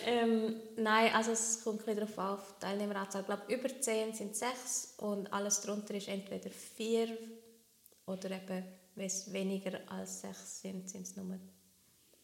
ähm, 0.05 0.55
nein, 0.75 1.13
also 1.13 1.31
es 1.31 1.63
kommt 1.63 1.87
ein 1.87 1.95
darauf 1.95 2.17
an, 2.19 2.33
auf 2.37 2.55
die 2.55 2.65
Teilnehmeranzahl. 2.65 3.21
Ich 3.21 3.27
glaube, 3.27 3.53
über 3.53 3.81
10 3.81 4.13
sind 4.13 4.35
sechs 4.35 4.93
und 4.97 5.31
alles 5.31 5.61
darunter 5.61 5.93
ist 5.93 6.07
entweder 6.07 6.49
vier 6.49 7.17
oder 8.05 8.31
eben, 8.31 8.65
wenn 8.95 9.05
es 9.05 9.31
weniger 9.31 9.79
als 9.87 10.21
sechs 10.21 10.61
sind, 10.61 10.89
sind 10.89 11.03
es 11.03 11.15
nur 11.15 11.39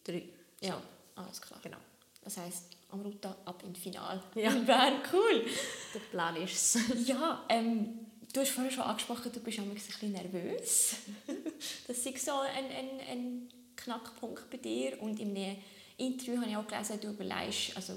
drei. 0.04 0.30
Ja, 0.62 0.82
alles 1.16 1.42
klar. 1.42 1.60
Genau. 1.64 1.78
Das 2.22 2.38
heisst, 2.38 2.66
am 2.90 3.02
Ruta 3.02 3.36
ab 3.46 3.64
ins 3.64 3.80
Finale. 3.80 4.22
Ja. 4.36 4.52
In 4.52 4.66
Bern, 4.66 5.02
cool. 5.12 5.46
Der 5.94 6.00
Plan 6.00 6.36
ist 6.36 6.76
es. 6.76 7.08
Ja, 7.08 7.44
ähm, 7.50 8.00
du 8.32 8.42
hast 8.42 8.52
vorhin 8.52 8.72
schon 8.72 8.84
angesprochen, 8.84 9.32
du 9.32 9.40
bist 9.40 9.60
ein 9.60 9.70
bisschen 9.70 10.12
nervös. 10.12 10.96
Das 11.88 11.98
ist 11.98 12.26
so 12.26 12.40
ein, 12.40 12.66
ein, 12.66 13.00
ein 13.10 13.50
Knackpunkt 13.76 14.50
bei 14.50 14.58
dir. 14.58 15.02
Und 15.02 15.20
in 15.20 15.36
einem 15.36 15.58
Interview 15.98 16.38
habe 16.38 16.50
ich 16.50 16.58
auch 16.58 16.68
gelesen, 16.68 17.00
du 17.00 17.10
überlegst, 17.10 17.76
also, 17.76 17.94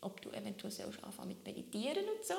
ob 0.00 0.20
du 0.20 0.30
eventuell 0.30 0.72
sollst 0.72 1.02
anfangen 1.02 1.28
mit 1.28 1.44
Meditieren 1.44 2.04
und 2.04 2.24
so. 2.24 2.34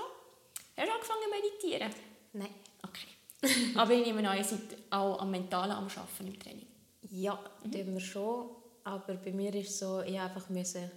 Hast 0.76 0.88
du 0.88 0.94
angefangen 0.94 1.20
zu 1.24 1.70
meditieren? 1.70 1.94
Nein. 2.34 2.54
Okay. 2.84 3.74
Aber 3.76 3.92
ich 3.94 4.06
nehme 4.06 4.28
an, 4.30 4.38
ihr 4.38 4.44
seid 4.44 4.60
auch 4.90 5.20
am 5.20 5.32
Mentalen 5.32 5.72
am 5.72 5.86
Arbeiten 5.86 6.28
im 6.28 6.40
Training. 6.40 6.68
Ja, 7.10 7.40
mhm. 7.64 7.72
tun 7.72 7.94
wir 7.94 8.00
schon. 8.00 8.50
Aber 8.84 9.14
bei 9.16 9.32
mir 9.32 9.54
ist 9.56 9.70
es 9.70 9.80
so, 9.80 10.02
ich 10.02 10.20
einfach 10.20 10.50
müssen 10.50 10.90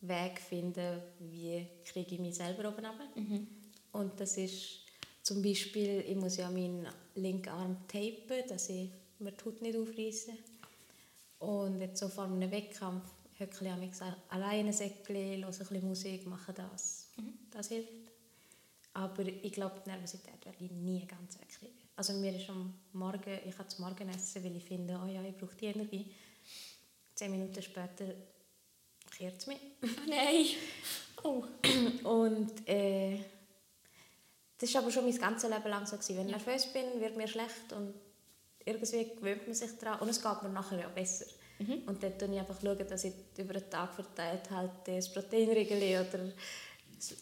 Weg 0.00 0.40
finden, 0.40 1.02
wie 1.18 1.66
kriege 1.84 2.14
ich 2.14 2.20
mich 2.20 2.36
selber 2.36 2.68
oben 2.68 2.84
runter. 2.84 3.08
Und 3.92 4.20
das 4.20 4.36
ist 4.36 4.80
zum 5.22 5.42
Beispiel, 5.42 6.04
ich 6.06 6.16
muss 6.16 6.36
ja 6.36 6.50
meinen 6.50 6.86
linken 7.14 7.48
Arm 7.48 7.76
tapen, 7.88 8.48
dass 8.48 8.68
ich 8.68 8.90
mir 9.18 9.32
die 9.32 9.44
Haut 9.44 9.60
nicht 9.60 9.76
aufreiße. 9.76 10.32
Und 11.40 11.80
jetzt 11.80 12.00
so 12.00 12.08
vor 12.08 12.24
einem 12.24 12.50
Wettkampf 12.50 13.04
höckle 13.38 13.70
ich 13.70 13.76
mich 13.76 13.92
alleine 14.28 14.68
ein 14.68 14.72
Säckchen, 14.72 15.44
höre 15.44 15.46
ein 15.46 15.58
bisschen 15.58 15.88
Musik, 15.88 16.26
mache 16.26 16.52
das. 16.52 17.08
Das 17.50 17.68
hilft. 17.68 17.92
Aber 18.94 19.24
ich 19.26 19.52
glaube, 19.52 19.80
die 19.84 19.90
Nervosität 19.90 20.44
werde 20.44 20.64
ich 20.64 20.70
nie 20.70 21.06
ganz 21.06 21.38
wegkriegen. 21.40 21.76
Also 21.94 22.12
mir 22.14 22.34
ist 22.34 22.48
am 22.48 22.74
Morgen, 22.92 23.38
ich 23.44 23.56
kann 23.56 23.68
zum 23.68 23.84
Morgen 23.84 24.08
essen, 24.08 24.42
weil 24.44 24.56
ich 24.56 24.64
finde, 24.64 25.00
oh 25.02 25.06
ja, 25.06 25.22
ich 25.22 25.36
brauche 25.36 25.54
die 25.56 25.66
Energie. 25.66 26.12
Zehn 27.14 27.30
Minuten 27.30 27.62
später 27.62 28.06
es 29.18 29.46
mich. 29.46 29.58
Oh 29.82 29.86
nein! 30.08 30.46
Oh. 31.22 31.44
Und 32.08 32.68
äh, 32.68 33.18
das 34.58 34.72
war 34.74 34.82
aber 34.82 34.90
schon 34.90 35.04
mein 35.04 35.18
ganzes 35.18 35.50
Leben 35.50 35.68
lang 35.68 35.86
so. 35.86 35.96
Gewesen. 35.96 36.16
Wenn 36.16 36.26
ich 36.26 36.36
nervös 36.36 36.66
bin, 36.72 37.00
wird 37.00 37.16
mir 37.16 37.28
schlecht 37.28 37.72
und 37.74 37.94
irgendwie 38.64 39.14
gewöhnt 39.14 39.46
man 39.46 39.54
sich 39.54 39.70
daran 39.78 40.00
und 40.00 40.08
es 40.08 40.22
geht 40.22 40.42
mir 40.42 40.50
nachher 40.50 40.78
ja 40.78 40.88
besser. 40.88 41.26
Und 41.58 42.02
dann 42.02 42.12
schaue 42.20 42.32
ich 42.32 42.38
einfach, 42.38 42.60
schauen, 42.60 42.86
dass 42.88 43.04
ich 43.04 43.12
über 43.36 43.54
den 43.54 43.68
Tag 43.68 43.92
verteilt 43.92 44.48
halt 44.50 44.70
ein 44.86 45.04
Proteinriegel 45.12 46.06
oder 46.06 46.32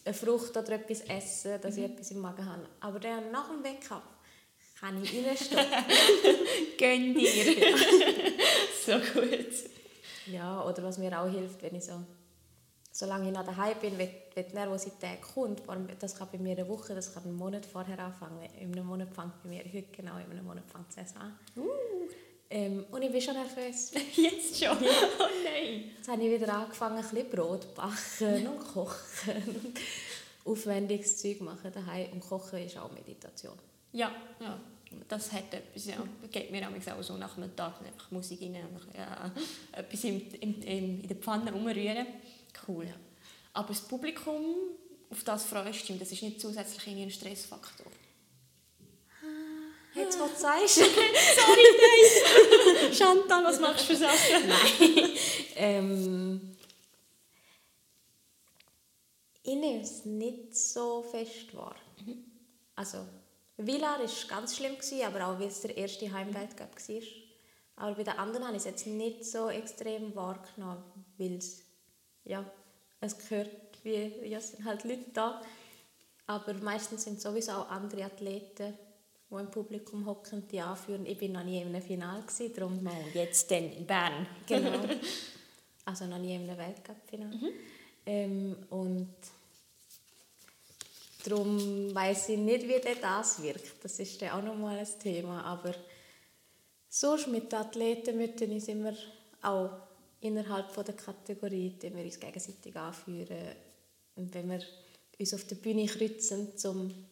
eine 0.05 0.15
Frucht 0.15 0.57
oder 0.57 0.73
etwas 0.73 1.01
esse, 1.03 1.59
dass 1.59 1.77
ich 1.79 1.85
etwas 1.85 2.11
im 2.11 2.21
Magen 2.21 2.45
habe. 2.45 2.69
Aber 2.81 3.01
dann 3.01 3.31
nach 3.31 3.49
dem 3.49 3.65
Wettkampf 3.65 4.05
kann 4.79 5.03
ich 5.03 5.27
reinstehen. 5.27 5.65
Gönn 6.79 7.15
dir! 7.15 7.79
so 8.85 8.93
gut. 9.15 9.86
Ja, 10.27 10.65
oder 10.65 10.83
was 10.83 10.99
mir 10.99 11.21
auch 11.21 11.29
hilft, 11.29 11.63
wenn 11.63 11.75
ich 11.75 11.85
so, 11.85 12.03
solange 12.93 13.29
ich 13.29 13.35
noch 13.35 13.45
daheim 13.45 13.77
bin, 13.81 13.99
wenn, 13.99 14.11
wenn 14.35 14.49
die 14.49 14.55
Nervosität 14.55 15.23
kommt, 15.23 15.63
das 16.01 16.17
kann 16.17 16.29
bei 16.33 16.39
mir 16.39 16.57
eine 16.57 16.69
Woche, 16.69 16.95
das 16.95 17.13
kann 17.13 17.25
einen 17.25 17.37
Monat 17.37 17.67
vorher 17.67 17.99
anfangen. 17.99 18.49
In 18.61 18.73
einem 18.73 18.87
Monat 18.87 19.09
fängt 19.15 19.43
bei 19.43 19.49
mir 19.49 19.65
heute 19.65 19.89
genau, 19.93 20.17
in 20.19 20.31
einem 20.31 20.45
Monat 20.45 20.65
fängt 20.71 20.91
es 20.91 20.97
erst 20.97 21.17
an. 21.17 21.39
Uh. 21.57 21.71
Ähm, 22.49 22.85
und 22.93 23.03
ich 23.03 23.11
bin 23.11 23.21
schon 23.21 23.35
nervös. 23.35 23.91
Jetzt 24.15 24.65
schon? 24.65 24.77
Oh 24.79 25.29
nein! 25.45 25.91
Jetzt 25.97 26.09
habe 26.09 26.23
ich 26.23 26.41
wieder 26.41 26.53
angefangen, 26.55 26.99
ein 26.99 27.03
bisschen 27.03 27.29
Brot 27.29 27.75
backen 27.75 28.47
und 28.47 28.61
kochen. 28.61 29.75
Aufwendiges 30.45 31.21
Zeug 31.21 31.41
machen 31.41 31.73
daheim. 31.73 32.13
Und 32.13 32.21
kochen 32.21 32.61
ist 32.61 32.79
auch 32.79 32.93
Meditation. 32.93 33.59
Ja, 33.93 34.13
ja. 34.41 34.61
Das 35.09 35.33
hat 35.33 35.53
etwas, 35.53 35.87
ja. 35.87 35.97
Geht 36.31 36.51
mir 36.51 36.69
auch 36.69 37.03
so 37.03 37.17
nach 37.17 37.37
einem 37.37 37.55
Tag 37.55 37.75
einfach 37.85 38.11
Musik 38.11 38.41
rein, 38.43 38.57
einfach, 38.57 38.87
ja, 38.97 39.33
etwas 39.73 40.05
im, 40.05 40.23
im, 40.41 40.63
im, 40.63 41.01
in 41.01 41.09
der 41.09 41.17
Pfanne 41.17 41.53
umrühren. 41.53 42.07
Cool. 42.67 42.93
Aber 43.53 43.69
das 43.69 43.81
Publikum, 43.81 44.45
auf 45.11 45.25
das 45.25 45.45
freust 45.45 45.89
du 45.89 45.93
dich, 45.93 46.01
das 46.01 46.13
ist 46.13 46.23
nicht 46.23 46.41
zusätzlich 46.41 46.87
ein 46.89 47.11
Stressfaktor. 47.11 47.87
Jetzt, 49.97 50.21
was 50.21 50.33
du 50.33 50.39
sagst. 50.39 50.75
Sorry, 50.75 50.85
nein! 51.81 52.93
Chantal, 52.93 53.45
was 53.45 53.61
machst 53.61 53.89
du 53.89 53.95
für 53.95 53.97
Sachen? 53.97 54.47
Nein. 54.47 55.11
ähm, 55.57 56.57
ich 59.43 59.55
nehme 59.55 59.81
es 59.81 60.05
nicht 60.05 60.55
so 60.55 61.03
fest 61.03 61.57
wahr. 61.57 61.77
Also, 62.75 63.07
Villar 63.59 63.99
war 63.99 64.29
ganz 64.29 64.57
schlimm, 64.57 64.75
gewesen, 64.75 65.03
aber 65.05 65.29
auch 65.29 65.41
weil 65.41 65.49
es 65.49 65.63
der 65.63 65.77
erste 65.77 66.13
Heimweltcup 66.13 66.77
war. 66.77 67.03
Aber 67.77 67.95
bei 67.95 68.05
den 68.05 68.19
anderen 68.19 68.47
habe 68.47 68.57
ich 68.57 68.61
es 68.61 68.67
jetzt 68.67 68.87
nicht 68.87 69.25
so 69.25 69.49
extrem 69.51 70.15
wahrgenommen, 70.15 70.83
weil 71.19 71.37
es, 71.37 71.63
ja, 72.25 72.45
es 73.01 73.17
gehört, 73.19 73.51
wie, 73.83 74.13
ja, 74.27 74.39
es 74.39 74.53
sind 74.53 74.65
halt 74.65 74.85
Leute 74.85 75.11
da. 75.13 75.43
Aber 76.27 76.55
meistens 76.55 77.05
sind 77.05 77.21
sowieso 77.21 77.53
auch 77.53 77.71
andere 77.71 78.05
Athleten, 78.05 78.75
die 79.31 79.35
im 79.35 79.51
Publikum 79.51 80.07
hocken, 80.07 80.47
die 80.49 80.61
anführen. 80.61 81.07
Ich 81.07 81.21
war 81.21 81.29
noch 81.29 81.45
nie 81.45 81.61
in 81.61 81.69
einem 81.69 81.83
Finale, 81.83 82.23
gewesen, 82.23 82.55
darum 82.55 82.87
Oh, 82.87 83.09
jetzt 83.15 83.51
denn 83.51 83.73
in 83.73 83.87
Bern. 83.87 84.27
Genau. 84.47 84.79
Also 85.85 86.07
noch 86.07 86.19
nie 86.19 86.35
in 86.35 86.43
einem 86.43 86.59
Weltcup-Finale. 86.59 87.53
Ähm, 88.07 88.57
und 88.71 89.15
darum 91.27 91.95
weiß 91.95 92.31
ich 92.31 92.39
nicht, 92.39 92.69
wie 92.69 92.81
denn 92.81 92.99
das 93.01 93.43
wirkt. 93.43 93.83
Das 93.83 93.99
ist 93.99 94.21
dann 94.23 94.31
auch 94.31 94.43
nochmal 94.43 94.79
ein 94.79 94.99
Thema. 95.01 95.43
Aber 95.45 95.75
sonst 96.89 97.29
mit 97.29 97.53
den 97.53 97.59
Athleten 97.59 98.17
mit 98.17 98.41
denen 98.41 98.61
sind 98.61 98.85
wir 98.85 98.97
auch 99.43 99.71
innerhalb 100.21 100.71
von 100.71 100.85
der 100.85 100.95
Kategorie, 100.95 101.71
die 101.71 101.95
wir 101.95 102.05
uns 102.05 102.21
gegenseitig 102.21 102.77
anführen. 102.77 103.57
Und 104.15 104.35
wenn 104.35 104.51
wir 104.51 104.61
uns 105.19 105.35
auf 105.35 105.45
der 105.45 105.57
Bühne 105.57 105.87
kreuzen, 105.87 106.53
um 106.65 107.07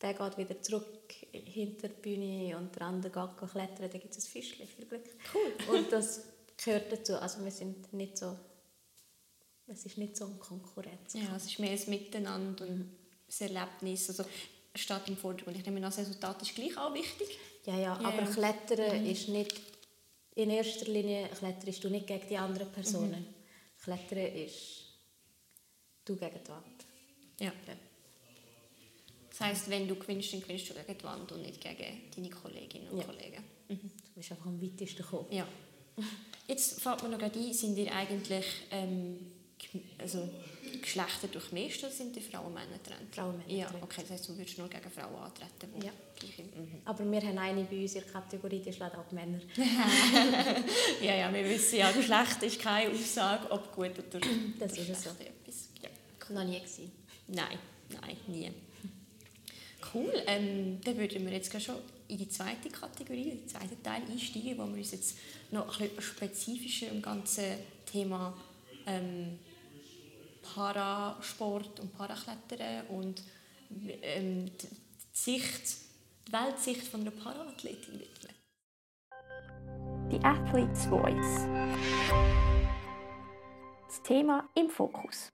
der 0.00 0.14
geht 0.14 0.38
wieder 0.38 0.62
zurück 0.62 1.12
hinter 1.32 1.88
die 1.88 2.00
Bühne 2.00 2.56
und 2.56 2.74
der 2.76 2.82
andere 2.82 3.10
geht 3.12 3.50
klettern, 3.50 3.90
dann 3.90 4.00
gibt 4.00 4.16
es 4.16 4.24
ein 4.24 4.30
Fischchen, 4.30 4.66
viel 4.66 4.86
Glück. 4.86 5.04
Cool. 5.34 5.76
Und 5.76 5.92
das 5.92 6.22
gehört 6.56 6.92
dazu. 6.92 7.16
Also 7.16 7.44
wir 7.44 7.50
sind 7.50 7.92
nicht 7.92 8.16
so, 8.16 8.36
es 9.66 9.84
ist 9.84 9.98
nicht 9.98 10.16
so 10.16 10.26
eine 10.26 10.34
Konkurrenz. 10.34 11.14
Ja, 11.14 11.34
es 11.36 11.46
ist 11.46 11.58
mehr 11.58 11.72
ein 11.72 11.90
Miteinander 11.90 12.64
und 12.66 12.90
das 13.28 13.40
Erlebnis. 13.40 14.08
Also, 14.08 14.24
steht 14.74 15.08
im 15.08 15.16
Vordergrund. 15.16 15.56
Ich 15.56 15.64
nehme 15.64 15.76
an, 15.78 15.82
das 15.84 15.98
Resultat 15.98 16.40
ist 16.42 16.54
gleich 16.54 16.76
auch 16.76 16.92
wichtig. 16.94 17.28
Ja, 17.66 17.74
ja, 17.74 17.80
Ja, 17.80 18.08
aber 18.08 18.22
ja. 18.22 18.26
Klettern 18.26 19.06
ist 19.06 19.28
nicht, 19.28 19.60
in 20.34 20.50
erster 20.50 20.86
Linie 20.86 21.28
kletterst 21.28 21.84
du 21.84 21.90
nicht 21.90 22.06
gegen 22.06 22.28
die 22.28 22.36
anderen 22.36 22.70
Personen. 22.72 23.26
Klettern 23.82 24.34
ist 24.34 24.84
du 26.04 26.16
gegen 26.16 26.40
die 26.42 26.48
Wand. 26.48 26.84
Ja. 27.40 27.52
Ja. 27.66 27.74
Das 29.30 29.40
heisst, 29.40 29.70
wenn 29.70 29.86
du 29.86 29.94
gewinnst, 29.94 30.32
dann 30.32 30.40
gewinnst 30.40 30.70
du 30.70 30.74
gegen 30.74 30.98
die 30.98 31.04
Wand 31.04 31.30
und 31.32 31.42
nicht 31.42 31.60
gegen 31.60 32.10
deine 32.14 32.30
Kolleginnen 32.30 32.88
und. 32.90 33.04
Kollegen. 33.04 33.44
Du 33.68 33.76
bist 34.14 34.32
einfach 34.32 34.46
am 34.46 34.60
weitesten 34.60 35.02
gekommen. 35.02 35.26
Ja. 35.30 35.46
Jetzt 36.46 36.80
fällt 36.80 37.02
mir 37.02 37.10
noch 37.10 37.18
gerade 37.18 37.38
ein, 37.38 37.52
sind 37.52 37.76
ihr 37.76 37.94
eigentlich 37.94 38.46
ähm, 38.70 39.32
also, 39.98 40.28
Geschlechter 40.82 41.28
durchmischt 41.28 41.82
oder 41.82 41.92
sind 41.92 42.14
die 42.14 42.20
Frauen 42.20 42.46
und 42.46 42.54
Männer 42.54 42.78
getrennt? 42.82 43.14
Frauen 43.14 43.30
und 43.34 43.38
Männer 43.38 43.50
Ja, 43.58 43.64
getrennt. 43.66 43.84
okay, 43.84 44.00
das 44.02 44.10
heisst, 44.10 44.28
du 44.28 44.36
würdest 44.36 44.58
nur 44.58 44.68
gegen 44.68 44.90
Frauen 44.90 45.14
antreten, 45.16 45.82
Ja. 45.84 45.90
gleich 46.18 46.38
im- 46.38 46.46
mhm. 46.46 46.82
Aber 46.84 47.10
wir 47.10 47.20
haben 47.22 47.38
eine 47.38 47.64
bei 47.64 47.82
uns 47.82 47.94
in 47.94 48.02
der 48.02 48.10
Kategorie, 48.12 48.60
die 48.60 48.72
schlägt 48.72 48.94
auch 48.96 49.10
Männer. 49.12 49.40
Ja, 51.02 51.14
ja, 51.14 51.32
wir 51.32 51.44
wissen 51.48 51.78
ja, 51.78 51.90
Geschlecht 51.92 52.42
ist 52.42 52.60
keine 52.60 52.90
Aussage, 52.92 53.50
ob 53.50 53.74
gut 53.74 53.92
oder 53.98 54.20
Das 54.58 54.72
ist 54.76 54.88
es 54.90 55.04
so. 55.04 55.10
etwas. 55.10 55.68
Ja. 55.82 55.88
Noch 56.34 56.44
nie 56.44 56.58
gewesen. 56.58 56.92
Nein, 57.28 57.58
nein, 58.00 58.16
nie. 58.26 58.50
Cool, 59.94 60.12
ähm, 60.26 60.80
dann 60.84 60.96
würden 60.98 61.24
wir 61.24 61.32
jetzt 61.32 61.50
schon 61.62 61.76
in 62.08 62.18
die 62.18 62.28
zweite 62.28 62.68
Kategorie, 62.68 63.30
den 63.30 63.48
zweiten 63.48 63.82
Teil 63.82 64.02
einsteigen, 64.10 64.58
wo 64.58 64.66
wir 64.66 64.76
uns 64.78 64.90
jetzt 64.92 65.16
noch 65.50 65.80
ein 65.80 65.88
bisschen 65.88 66.02
spezifischer 66.02 66.88
im 66.88 67.00
ganzen 67.00 67.44
Thema 67.90 68.36
ähm, 68.86 69.38
Parasport 70.54 71.80
und 71.80 71.96
Paraklettern 71.96 72.86
und 72.88 73.22
ähm, 74.02 74.46
die 74.46 74.68
die 74.68 74.76
Sicht, 75.12 75.62
die 76.26 76.32
Weltsicht 76.32 76.86
von 76.86 77.00
einer 77.00 77.10
Paraathletin 77.10 78.00
widmen. 78.00 78.34
The 80.10 80.18
Athlete's 80.24 80.86
Voice. 80.86 81.46
Das 83.86 84.02
Thema 84.02 84.48
im 84.54 84.70
Fokus. 84.70 85.30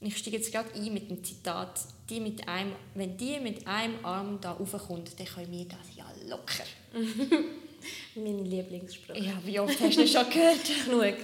Ich 0.00 0.18
steige 0.18 0.38
jetzt 0.38 0.52
gerade 0.52 0.74
ein 0.74 0.92
mit 0.92 1.08
dem 1.08 1.22
Zitat, 1.22 1.80
die 2.10 2.18
mit 2.18 2.48
einem, 2.48 2.74
wenn 2.94 3.16
die 3.16 3.38
mit 3.38 3.66
einem 3.68 4.04
Arm 4.04 4.40
da 4.40 4.52
raufkommt, 4.52 5.18
dann 5.18 5.26
können 5.26 5.52
wir 5.52 5.66
das 5.66 5.94
ja 5.94 6.10
locker. 6.28 6.64
Mein 8.14 8.44
Lieblingsspruch. 8.44 9.14
Ja, 9.16 9.40
wie 9.44 9.58
oft 9.60 9.78
hast 9.80 9.96
du 9.98 10.06
schon 10.06 10.28
gehört? 10.30 10.60
Genug. 10.84 11.14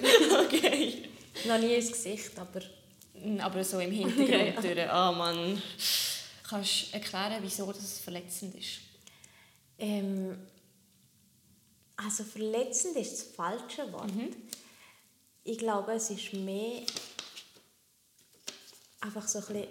okay. 0.46 1.04
Noch 1.46 1.58
nie 1.58 1.74
ins 1.74 1.92
Gesicht, 1.92 2.30
aber 2.38 2.60
Aber 3.44 3.62
so 3.64 3.78
im 3.80 3.90
Hintergrund 3.92 4.28
Ja, 4.30 4.44
ja. 4.44 4.60
durch. 4.60 4.90
Ah 4.90 5.12
Mann. 5.12 5.62
Kannst 6.48 6.88
du 6.90 6.94
erklären, 6.94 7.38
wieso 7.42 7.66
das 7.72 7.98
verletzend 8.00 8.54
ist? 8.54 8.78
ähm, 9.78 10.36
also 11.96 12.22
verletzend 12.24 12.96
ist 12.96 13.12
das 13.12 13.22
falsche 13.34 13.92
Wort. 13.92 14.10
Ich 15.44 15.58
glaube, 15.58 15.92
es 15.92 16.10
ist 16.10 16.32
mehr 16.32 16.82
einfach 19.00 19.26
so 19.28 19.38
ein 19.40 19.44
bisschen 19.46 19.68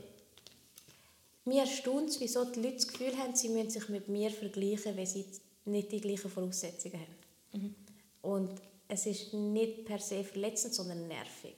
mir 1.45 1.61
erstaunt 1.61 2.09
es, 2.09 2.19
wieso 2.19 2.43
die 2.43 2.59
Leute 2.59 2.75
das 2.75 2.87
Gefühl 2.89 3.17
haben, 3.17 3.33
sie 3.33 3.47
müssen 3.47 3.69
sich 3.69 3.87
mit 3.87 4.09
mir 4.09 4.29
vergleichen, 4.29 4.97
weil 4.97 5.07
sie 5.07 5.25
nicht 5.67 5.91
die 5.91 6.01
gleichen 6.01 6.29
Voraussetzungen 6.29 6.99
haben. 7.01 7.75
Und 8.21 8.61
es 8.87 9.05
ist 9.05 9.33
nicht 9.33 9.85
per 9.85 9.99
se 9.99 10.23
verletzend, 10.23 10.73
sondern 10.73 11.07
nervig. 11.07 11.55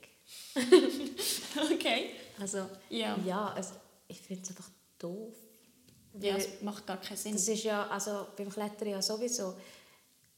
Okay. 1.73 2.11
Also, 2.39 2.69
Ja. 2.89 3.17
ja 3.25 3.55
es, 3.57 3.71
ich 4.07 4.21
finde 4.21 4.43
es 4.43 4.49
einfach 4.49 4.69
doof. 4.97 5.33
Ja, 6.19 6.37
es 6.37 6.61
macht 6.61 6.85
gar 6.85 6.97
keinen 7.01 7.17
Sinn. 7.17 7.33
Das 7.33 7.47
ist 7.47 7.63
ja 7.63 7.87
also 7.87 8.27
beim 8.37 8.49
Klettern 8.49 8.89
ja 8.89 9.01
sowieso. 9.01 9.55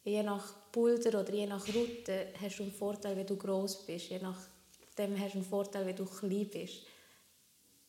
Je 0.04 0.24
nach 0.24 0.54
Boulder 0.72 1.20
oder 1.20 1.34
je 1.34 1.46
nach 1.46 1.66
Route 1.68 2.28
hast 2.42 2.60
du 2.60 2.64
einen 2.64 2.72
Vorteil, 2.72 3.16
wenn 3.16 3.28
du 3.28 3.36
groß 3.38 3.86
bist. 3.86 4.10
Je 4.10 4.20
nachdem 4.20 5.20
hast 5.20 5.34
du 5.34 5.40
einen 5.40 5.46
Vorteil, 5.46 5.86
wenn 5.86 5.96
du 5.96 6.06
klein 6.06 6.50
bist. 6.50 6.84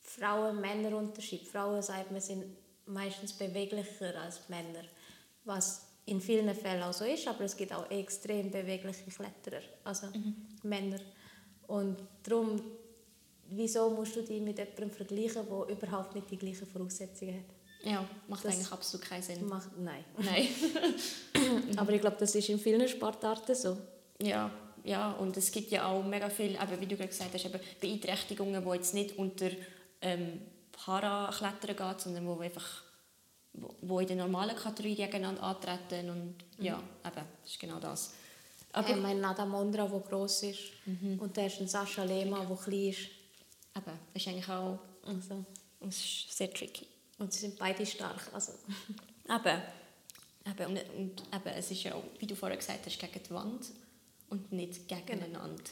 Frauen-Männer-Unterschied. 0.00 1.46
Frauen 1.46 1.82
sagt 1.82 2.10
man 2.10 2.20
sind 2.20 2.44
meistens 2.86 3.32
beweglicher 3.32 4.20
als 4.20 4.48
Männer, 4.48 4.84
was 5.44 5.82
in 6.06 6.20
vielen 6.20 6.52
Fällen 6.54 6.82
auch 6.82 6.92
so 6.92 7.04
ist, 7.04 7.26
aber 7.28 7.44
es 7.44 7.56
gibt 7.56 7.72
auch 7.72 7.88
extrem 7.90 8.50
bewegliche 8.50 9.04
Kletterer, 9.10 9.62
also 9.84 10.08
Männer. 10.62 10.98
Und 11.68 11.96
darum, 12.22 12.60
wieso 13.48 13.90
musst 13.90 14.16
du 14.16 14.22
dich 14.22 14.40
mit 14.40 14.58
jemandem 14.58 14.90
vergleichen, 14.90 15.46
der 15.48 15.76
überhaupt 15.76 16.14
nicht 16.14 16.30
die 16.30 16.36
gleichen 16.38 16.66
Voraussetzungen 16.66 17.36
hat? 17.38 17.44
ja, 17.84 18.04
macht 18.28 18.44
Das- 18.44 18.54
eigentlich 18.54 18.70
absolut 18.72 19.06
keinen 19.06 19.22
Sinn. 19.22 19.46
Macht, 19.48 19.76
nein. 19.78 20.04
Nein. 20.18 20.46
Aber 21.76 21.92
ich 21.92 22.00
glaube, 22.00 22.16
das 22.18 22.34
ist 22.34 22.48
in 22.48 22.58
vielen 22.58 22.86
Sportarten 22.88 23.54
so. 23.56 23.76
Ja, 24.20 24.50
ja, 24.84 25.12
und 25.12 25.36
es 25.36 25.50
gibt 25.50 25.70
ja 25.72 25.86
auch 25.86 26.02
mega 26.04 26.28
viel, 26.30 26.52
eben, 26.52 26.80
wie 26.80 26.86
du 26.86 26.96
gerade 26.96 27.08
gesagt 27.08 27.34
hast, 27.34 27.44
eben 27.44 27.58
Beeinträchtigungen, 27.80 28.62
die 28.64 28.70
jetzt 28.74 28.94
nicht 28.94 29.18
unter 29.18 29.50
ähm, 30.00 30.42
Paraklettern 30.72 31.76
gehen, 31.76 31.94
sondern 31.98 32.26
wo 32.26 32.38
einfach 32.40 32.82
wo, 33.54 34.00
in 34.00 34.06
der 34.06 34.16
normalen 34.16 34.56
Kategorie 34.56 34.96
gegeneinander 34.96 35.42
antreten 35.42 36.10
und 36.10 36.34
ja, 36.58 36.76
eben, 37.04 37.26
das 37.42 37.50
ist 37.52 37.58
genau 37.60 37.78
das. 37.78 38.12
Aber 38.72 38.88
ich 38.88 38.96
meine, 38.96 39.20
Nada 39.20 39.44
Mondra, 39.44 39.86
der 39.86 40.00
gross 40.00 40.42
ist, 40.44 40.60
und 41.18 41.36
der 41.36 41.46
ist 41.48 41.60
ein 41.60 41.68
Sascha 41.68 42.04
Lehmann, 42.04 42.48
der 42.48 42.56
klein 42.56 42.88
ist. 42.88 43.00
eben, 43.76 43.98
das 44.14 44.22
ist 44.22 44.28
eigentlich 44.28 44.48
auch 44.48 44.78
Also, 45.06 45.44
das 45.80 45.96
ist 45.96 46.36
sehr 46.36 46.50
tricky. 46.52 46.86
und 47.18 47.32
sie 47.32 47.40
sind 47.40 47.58
beide 47.58 47.84
stark. 47.84 48.30
Also, 48.32 48.52
Eben. 49.28 49.62
Eben, 50.44 50.66
und, 50.70 50.78
und 50.96 51.22
eben, 51.32 51.56
es 51.56 51.70
ist 51.70 51.82
ja 51.84 51.94
auch, 51.94 52.02
wie 52.18 52.26
du 52.26 52.34
vorher 52.34 52.56
gesagt 52.58 52.84
hast, 52.86 52.98
gegen 52.98 53.22
die 53.22 53.30
Wand 53.30 53.66
und 54.30 54.50
nicht 54.50 54.88
gegeneinander. 54.88 55.62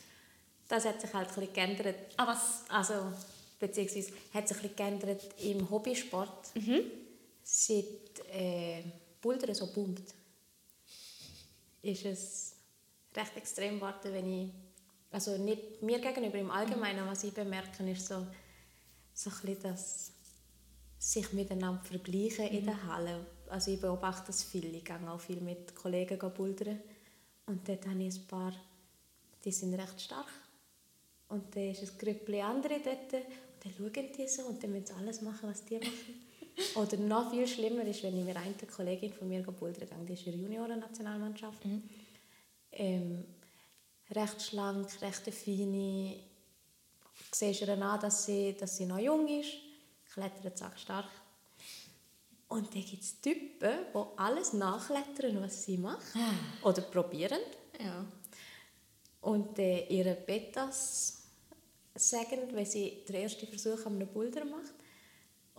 das 0.69 0.85
hat 0.85 1.01
sich 1.01 1.12
halt 1.12 1.29
ein 1.31 1.35
bisschen 1.35 1.53
geändert. 1.55 1.97
Ah, 2.19 2.27
was? 2.29 2.64
Also, 2.69 3.12
beziehungsweise 3.59 4.12
hat 4.33 4.47
sich 4.47 4.57
ein 4.59 4.62
bisschen 4.62 4.77
geändert 4.77 5.23
im 5.43 5.69
Hobbysport. 5.71 6.51
Seit 7.42 8.20
äh, 8.33 8.83
Bouldern 9.20 9.55
so 9.55 9.72
boomt, 9.72 10.14
ist 11.83 12.05
es 12.05 12.55
recht 13.14 13.37
extrem 13.37 13.76
geworden, 13.76 14.12
wenn 14.12 14.33
ich, 14.33 14.50
also 15.11 15.37
nicht 15.37 15.83
mir 15.83 15.98
gegenüber, 15.98 16.38
im 16.38 16.50
Allgemeinen, 16.50 17.07
was 17.07 17.24
ich 17.24 17.33
bemerke, 17.33 17.90
ist 17.90 18.07
so, 18.07 18.26
so 19.12 19.31
ein 19.31 19.57
das 19.62 20.12
sich 20.98 21.33
miteinander 21.33 21.83
vergleichen 21.83 22.46
in 22.48 22.66
der 22.66 22.87
Halle. 22.87 23.26
Also 23.48 23.70
ich 23.70 23.81
beobachte 23.81 24.29
das 24.29 24.44
viel, 24.44 24.74
ich 24.74 24.85
gehe 24.85 25.11
auch 25.11 25.20
viel 25.20 25.40
mit 25.40 25.74
Kollegen 25.74 26.18
bouldern 26.18 26.81
und 27.46 27.68
dort 27.68 27.87
habe 27.87 28.03
ich 28.03 28.14
ein 28.14 28.26
paar, 28.29 28.53
die 29.44 29.50
sind 29.50 29.74
recht 29.74 30.00
stark. 30.00 30.29
Und 31.29 31.55
dann 31.57 31.70
ist 31.70 31.83
ein 31.83 31.98
Grüppli 31.98 32.40
andere 32.40 32.81
dort. 32.81 33.12
Und 33.14 33.64
dann 33.64 33.72
schauen 33.76 34.12
die 34.16 34.29
so 34.29 34.42
und 34.42 34.62
dann 34.62 34.72
müssen 34.72 34.87
sie 34.87 34.92
alles 34.94 35.20
machen, 35.20 35.48
was 35.48 35.64
die 35.64 35.79
machen. 35.79 36.30
Oder 36.75 36.96
noch 36.96 37.31
viel 37.31 37.46
schlimmer 37.46 37.85
ist, 37.85 38.03
wenn 38.03 38.18
ich 38.18 38.25
mir 38.25 38.37
eine 38.37 38.55
Kollegin 38.55 39.12
von 39.12 39.29
mir 39.29 39.42
bouldern 39.42 39.88
gehe, 39.88 40.07
die 40.07 40.12
ist 40.12 40.27
in 40.27 40.33
der 40.33 40.40
Junioren-Nationalmannschaft. 40.42 41.62
Ähm, 42.73 43.25
recht 44.11 44.42
schlank, 44.42 44.88
recht 45.03 45.35
feine. 45.35 46.16
Du 47.31 47.37
siehst 47.37 47.62
ihr 47.62 47.68
an, 47.68 48.01
dass 48.01 48.27
sie, 48.27 48.57
dass 48.59 48.77
sie 48.77 48.87
noch 48.87 48.99
jung 48.99 49.29
ist, 49.29 49.53
klettert 50.12 50.79
stark. 50.79 51.09
Und 52.49 52.75
dann 52.75 52.85
gibt 52.85 53.03
es 53.03 53.20
Typen, 53.20 53.87
die 53.94 54.18
alles 54.18 54.53
nachklettern, 54.53 55.40
was 55.40 55.64
sie 55.64 55.79
macht. 55.79 56.05
Oder 56.62 56.83
probieren. 56.83 57.38
Ja. 57.79 58.05
Und 59.20 59.59
äh, 59.59 59.87
ihre 59.87 60.14
Betas 60.14 61.23
sagen, 61.94 62.40
wenn 62.53 62.66
sie 62.66 63.05
den 63.07 63.16
ersten 63.16 63.46
Versuch 63.46 63.87
an 63.87 63.96
einem 63.96 64.09
Boulder 64.09 64.44
macht. 64.44 64.75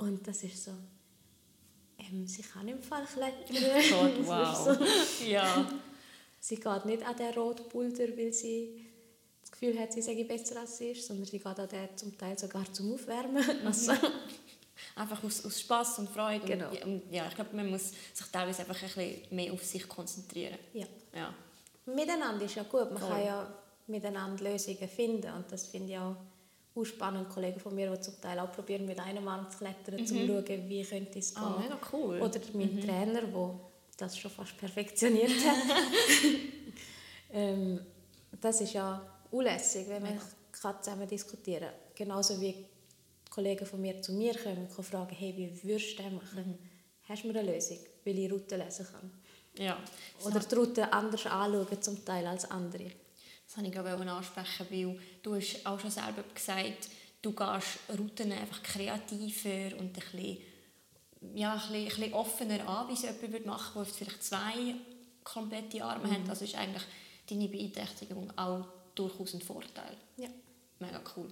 Und 0.01 0.27
das 0.27 0.43
ist 0.43 0.63
so, 0.63 0.71
ähm, 1.99 2.25
sie 2.27 2.41
kann 2.41 2.67
im 2.67 2.81
Fall 2.81 3.05
klettern. 3.05 3.55
Gott, 3.89 4.27
wow. 4.27 4.77
so. 4.77 5.25
ja. 5.25 5.69
Sie 6.39 6.55
geht 6.55 6.85
nicht 6.85 7.05
an 7.05 7.15
den 7.15 7.33
roten 7.35 7.69
Boulder, 7.69 8.07
weil 8.17 8.33
sie 8.33 8.83
das 9.41 9.51
Gefühl 9.51 9.79
hat, 9.79 9.93
sie 9.93 10.01
sei 10.01 10.23
besser 10.23 10.59
als 10.59 10.79
sie 10.79 10.89
ist, 10.89 11.05
sondern 11.05 11.25
sie 11.25 11.37
geht 11.37 11.45
an 11.45 11.69
den 11.69 11.95
zum 11.95 12.17
Teil 12.17 12.37
sogar 12.37 12.71
zum 12.73 12.95
Aufwärmen. 12.95 13.43
Also, 13.63 13.93
Einfach 14.95 15.23
aus, 15.23 15.45
aus 15.45 15.61
Spass 15.61 15.99
und 15.99 16.09
Freude. 16.09 16.45
Genau. 16.45 16.69
Und, 16.83 17.03
ja, 17.11 17.27
ich 17.27 17.35
glaube, 17.35 17.55
man 17.55 17.69
muss 17.69 17.91
sich 18.13 18.27
teilweise 18.31 18.61
einfach 18.61 18.81
ein 18.81 18.87
bisschen 18.87 19.35
mehr 19.35 19.53
auf 19.53 19.63
sich 19.63 19.87
konzentrieren. 19.87 20.57
ja. 20.73 20.87
Ja. 21.13 21.33
Miteinander 21.85 22.45
ist 22.45 22.55
ja 22.55 22.63
gut, 22.63 22.91
man 22.91 22.97
Voll. 22.99 23.09
kann 23.09 23.25
ja 23.25 23.53
miteinander 23.87 24.43
Lösungen 24.43 24.87
finden 24.87 25.31
und 25.33 25.51
das 25.51 25.67
finde 25.67 25.91
ich 25.91 25.97
auch 25.97 26.15
auch 26.75 26.83
spannend. 26.85 27.29
Kollegen 27.29 27.59
von 27.59 27.75
mir, 27.75 27.91
die 27.91 27.99
zum 28.01 28.19
Teil 28.21 28.39
auch 28.39 28.51
probieren, 28.51 28.85
mit 28.85 28.99
einem 28.99 29.27
Arm 29.27 29.49
zu 29.49 29.57
klettern, 29.57 29.99
um 29.99 30.05
zu 30.05 30.15
schauen, 30.15 30.69
wie 30.69 30.83
könnte 30.83 31.19
es 31.19 31.33
gehen. 31.33 31.43
Ah, 31.43 31.59
mega 31.59 31.79
cool. 31.91 32.21
Oder 32.21 32.39
mein 32.53 32.81
Trainer, 32.81 33.21
der 33.21 33.59
das 33.97 34.17
schon 34.17 34.31
fast 34.31 34.57
perfektioniert 34.57 35.31
hat. 35.45 35.57
ähm, 37.33 37.79
das 38.39 38.61
ist 38.61 38.73
ja 38.73 39.01
unlässig, 39.29 39.87
wenn 39.87 40.01
man 40.01 40.19
kann 40.51 40.81
zusammen 40.81 41.07
diskutieren 41.07 41.69
kann. 41.69 41.95
Genauso 41.95 42.39
wie 42.41 42.65
Kollegen 43.29 43.65
von 43.65 43.81
mir 43.81 44.01
zu 44.01 44.13
mir 44.13 44.35
kommen 44.35 44.67
und 44.75 44.83
fragen, 44.83 45.15
hey, 45.15 45.33
wie 45.37 45.63
würdest 45.63 45.97
du 45.97 46.03
das 46.03 46.11
machen? 46.11 46.57
Hast 47.07 47.23
du 47.23 47.27
mir 47.27 47.39
eine 47.39 47.53
Lösung, 47.53 47.77
weil 48.05 48.17
ich 48.17 48.31
Route 48.31 48.57
lesen 48.57 48.87
kann? 48.91 49.11
Ja. 49.57 49.77
Oder 50.25 50.39
die 50.39 50.55
Route 50.55 50.91
anders 50.91 51.25
anschauen 51.25 51.81
zum 51.81 52.05
Teil 52.05 52.25
als 52.25 52.49
andere. 52.49 52.91
Das 53.53 53.61
wollte 53.61 53.69
ich 53.69 54.01
ich 54.01 54.09
ansprechen, 54.09 54.67
weil 54.69 54.99
du 55.21 55.35
hast 55.35 55.65
auch 55.65 55.77
schon 55.77 55.91
selber 55.91 56.23
gesagt, 56.33 56.89
du 57.21 57.33
gehst 57.33 57.79
Routen 57.99 58.31
einfach 58.31 58.63
kreativer 58.63 59.77
und 59.77 59.87
ein 59.87 59.93
bisschen, 59.93 60.37
ja, 61.35 61.53
ein 61.53 61.59
bisschen, 61.59 61.75
ein 61.75 61.85
bisschen 61.85 62.13
offener 62.13 62.69
an, 62.69 62.87
wie 62.87 62.93
es 62.93 63.01
jemand 63.01 63.45
machen 63.45 63.75
würde, 63.75 63.89
der 63.89 64.07
vielleicht 64.07 64.23
zwei 64.23 64.75
komplette 65.25 65.83
Arme 65.83 66.09
hat. 66.09 66.29
Also 66.29 66.45
ist 66.45 66.55
eigentlich 66.55 66.83
deine 67.29 67.49
Beeinträchtigung 67.49 68.31
auch 68.37 68.65
durchaus 68.95 69.33
ein 69.33 69.41
Vorteil. 69.41 69.97
Ja. 70.15 70.29
Mega 70.79 71.01
cool. 71.17 71.27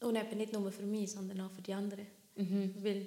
Und 0.00 0.16
eben 0.16 0.38
nicht 0.38 0.54
nur 0.54 0.72
für 0.72 0.84
mich, 0.84 1.10
sondern 1.10 1.42
auch 1.42 1.50
für 1.50 1.62
die 1.62 1.74
anderen. 1.74 2.06
Weil, 2.82 3.06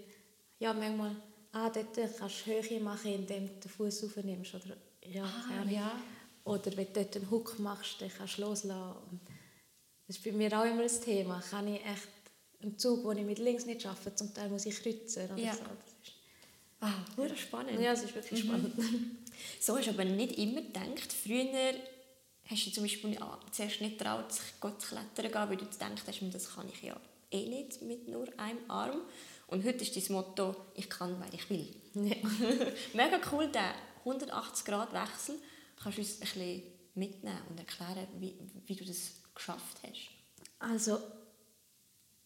ja, 0.59 0.71
manchmal, 0.71 1.15
ah, 1.53 1.69
dort 1.69 1.95
kannst 2.17 2.45
du 2.45 2.51
Höhe 2.51 2.79
machen, 2.79 3.11
indem 3.11 3.47
du 3.47 3.53
den 3.53 3.71
Fuß 3.71 4.03
aufnimmst. 4.03 4.53
Oder, 4.53 4.77
ja, 5.03 5.23
Ahnung. 5.49 5.73
ja. 5.73 5.99
Oder 6.43 6.75
wenn 6.77 6.87
du 6.87 6.93
dort 6.93 7.15
einen 7.15 7.29
Hook 7.31 7.59
machst, 7.59 8.01
dann 8.01 8.11
kannst 8.15 8.37
du 8.37 8.41
loslassen. 8.41 8.95
Und 9.11 9.19
das 10.07 10.17
ist 10.17 10.23
bei 10.23 10.31
mir 10.31 10.51
auch 10.59 10.65
immer 10.65 10.83
ein 10.83 11.01
Thema. 11.03 11.41
Kann 11.49 11.67
ich 11.67 11.81
echt 11.85 12.07
einen 12.61 12.77
Zug, 12.77 13.03
den 13.09 13.19
ich 13.19 13.25
mit 13.25 13.39
links 13.39 13.65
nicht 13.65 13.81
schaffe, 13.81 14.13
zum 14.15 14.33
Teil 14.33 14.49
muss 14.49 14.65
ich 14.65 14.81
kreuzen. 14.81 15.25
Oder 15.31 15.37
Ja. 15.41 15.53
so. 15.53 15.59
Das 15.61 15.69
ist, 16.03 16.13
Ah, 16.83 16.93
sehr 17.15 17.35
spannend. 17.37 17.79
ja, 17.79 17.91
es 17.93 18.03
ist 18.03 18.15
wirklich 18.15 18.39
spannend. 18.39 18.73
So 19.59 19.75
hast 19.77 19.85
du 19.87 19.91
aber 19.91 20.03
nicht 20.05 20.37
immer 20.37 20.61
gedacht. 20.61 21.11
Früher 21.23 21.73
hast 22.45 22.65
du 22.67 22.71
zum 22.71 22.83
Beispiel 22.83 23.17
ah, 23.21 23.39
zuerst 23.51 23.81
nicht 23.81 23.97
getraut, 23.97 24.31
sich 24.31 24.43
zu 24.61 24.87
klettern 24.87 25.31
gehen, 25.31 25.49
weil 25.49 25.57
du 25.57 25.65
gedacht 25.65 26.03
hast, 26.07 26.21
das 26.33 26.55
kann 26.55 26.67
ich 26.71 26.81
ja 26.83 26.95
eh 27.31 27.47
nicht 27.47 27.81
mit 27.81 28.07
nur 28.07 28.27
einem 28.37 28.59
Arm. 28.67 29.01
Und 29.47 29.63
heute 29.65 29.83
ist 29.83 29.95
dein 29.95 30.15
Motto, 30.15 30.55
ich 30.75 30.89
kann, 30.89 31.19
weil 31.19 31.33
ich 31.33 31.49
will. 31.49 31.67
Ja. 31.95 32.15
Mega 32.93 33.19
cool, 33.31 33.47
der 33.51 33.73
180-Grad-Wechsel. 34.05 35.35
Kannst 35.81 35.97
du 35.97 36.01
uns 36.01 36.13
ein 36.15 36.19
bisschen 36.19 36.63
mitnehmen 36.95 37.41
und 37.49 37.59
erklären, 37.59 38.07
wie, 38.19 38.35
wie 38.65 38.75
du 38.75 38.85
das 38.85 39.13
geschafft 39.33 39.77
hast? 39.83 40.09
Also, 40.59 40.99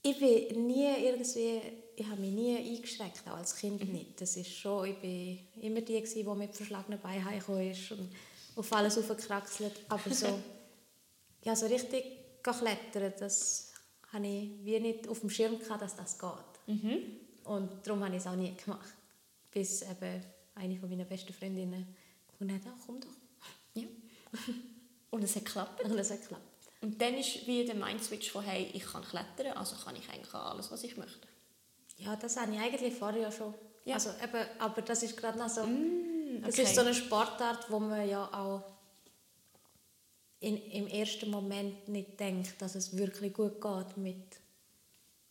ich 0.02 0.20
bin 0.20 0.68
nie 0.68 0.88
irgendwie, 1.04 1.62
ich 1.96 2.06
habe 2.06 2.22
mich 2.22 2.32
nie 2.32 2.58
eingeschränkt, 2.58 3.24
auch 3.28 3.38
als 3.38 3.56
Kind 3.56 3.92
nicht. 3.92 4.20
Das 4.20 4.36
ist 4.36 4.52
schon, 4.52 4.88
ich 4.88 4.98
bin 4.98 5.40
immer 5.62 5.82
die, 5.82 6.02
gewesen, 6.02 6.24
die 6.24 6.38
mit 6.38 6.56
verschlagenen 6.56 7.00
Beinen 7.00 7.24
heimgekommen 7.24 7.72
ist 7.72 7.92
und 7.92 8.10
auf 8.56 8.74
alles 8.74 8.98
aufgekraxelt. 8.98 9.80
Aber 9.90 10.14
so, 10.14 10.40
ja, 11.44 11.56
so 11.56 11.66
richtig 11.68 12.04
klettern, 12.44 13.14
das 13.20 13.72
habe 14.12 14.28
ich 14.28 14.50
wie 14.64 14.80
nicht 14.80 15.08
auf 15.08 15.22
dem 15.22 15.30
Schirm 15.30 15.58
gehabt, 15.60 15.82
dass 15.82 15.96
das 15.96 16.20
geht. 16.20 16.30
Und 17.46 17.70
darum 17.84 18.04
habe 18.04 18.16
ich 18.16 18.22
es 18.22 18.28
auch 18.28 18.36
nie 18.36 18.54
gemacht. 18.56 18.94
Bis 19.52 19.82
eben 19.82 20.24
eine 20.56 20.78
von 20.78 20.90
meinen 20.90 21.08
besten 21.08 21.34
Freundinnen 21.34 21.96
gefunden 22.28 22.56
hat, 22.56 22.62
ah, 22.68 22.78
komm 22.86 23.00
doch. 23.00 23.08
Und 25.12 25.24
es 25.24 25.36
hat 25.36 25.46
geklappt. 25.46 25.84
Und 25.84 25.98
es 25.98 26.12
hat 26.12 26.22
geklappt. 26.22 26.44
Und 26.82 27.02
dann 27.02 27.16
ist 27.16 27.48
wie 27.48 27.66
der 27.66 27.76
Mindswitch 27.76 28.32
von, 28.32 28.44
hey, 28.44 28.70
ich 28.74 28.86
kann 28.86 29.04
klettern, 29.04 29.58
also 29.58 29.76
kann 29.76 29.96
ich 29.96 30.10
eigentlich 30.10 30.34
alles, 30.34 30.72
was 30.72 30.84
ich 30.84 30.98
möchte. 30.98 31.28
Ja, 31.98 32.16
das 32.16 32.38
habe 32.38 32.54
ich 32.54 32.60
eigentlich 32.60 32.94
vorher 32.94 33.22
ja 33.22 33.32
schon. 33.32 33.54
Ja. 33.86 33.96
Also, 33.96 34.10
eben, 34.10 34.46
aber 34.60 34.82
das 34.82 35.04
ist 35.04 35.16
gerade 35.16 35.38
noch 35.38 35.50
so... 35.50 35.66
Das 36.42 36.54
okay. 36.54 36.64
ist 36.64 36.76
so 36.76 36.82
eine 36.82 36.94
Sportart, 36.94 37.72
wo 37.72 37.80
man 37.80 38.08
ja 38.08 38.26
auch 38.34 38.62
in, 40.42 40.58
im 40.72 40.88
ersten 40.88 41.32
Moment 41.32 41.88
nicht 41.88 42.20
denkt, 42.20 42.62
dass 42.62 42.76
es 42.76 42.96
wirklich 42.96 43.34
gut 43.34 43.62
geht 43.62 43.98
mit 43.98 44.24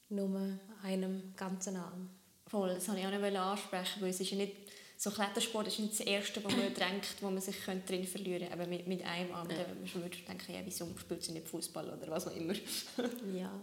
nur 0.08 0.58
einem 0.82 1.34
ganzen 1.36 1.76
Arm. 1.76 2.10
Voll, 2.46 2.74
das 2.74 2.88
wollte 2.88 3.00
ich 3.00 3.06
auch 3.06 3.10
nicht 3.10 3.36
ansprechen, 3.36 4.02
weil 4.02 4.10
es 4.10 4.20
ist 4.20 4.30
ja 4.30 4.36
nicht, 4.36 4.56
so 4.96 5.10
Klettersport 5.10 5.66
ist 5.66 5.78
nicht 5.78 5.92
das 5.92 6.00
Erste, 6.06 6.42
wo 6.42 6.48
man 6.48 6.72
denkt, 6.74 7.16
wo 7.20 7.30
man 7.30 7.40
sich 7.40 7.56
drin 7.64 8.04
verlieren 8.04 8.40
könnte. 8.48 8.52
Aber 8.54 8.66
mit, 8.66 8.86
mit 8.86 9.04
einem 9.04 9.32
Arm, 9.34 9.48
ja. 9.50 9.56
dann 9.56 10.02
würde 10.02 10.16
denken, 10.16 10.52
ja, 10.54 10.60
wieso 10.64 10.88
spielt 10.98 11.22
sie 11.22 11.32
nicht 11.32 11.48
Fußball 11.48 11.86
oder 11.90 12.10
was 12.10 12.26
auch 12.26 12.36
immer. 12.36 12.54
Ja. 13.36 13.50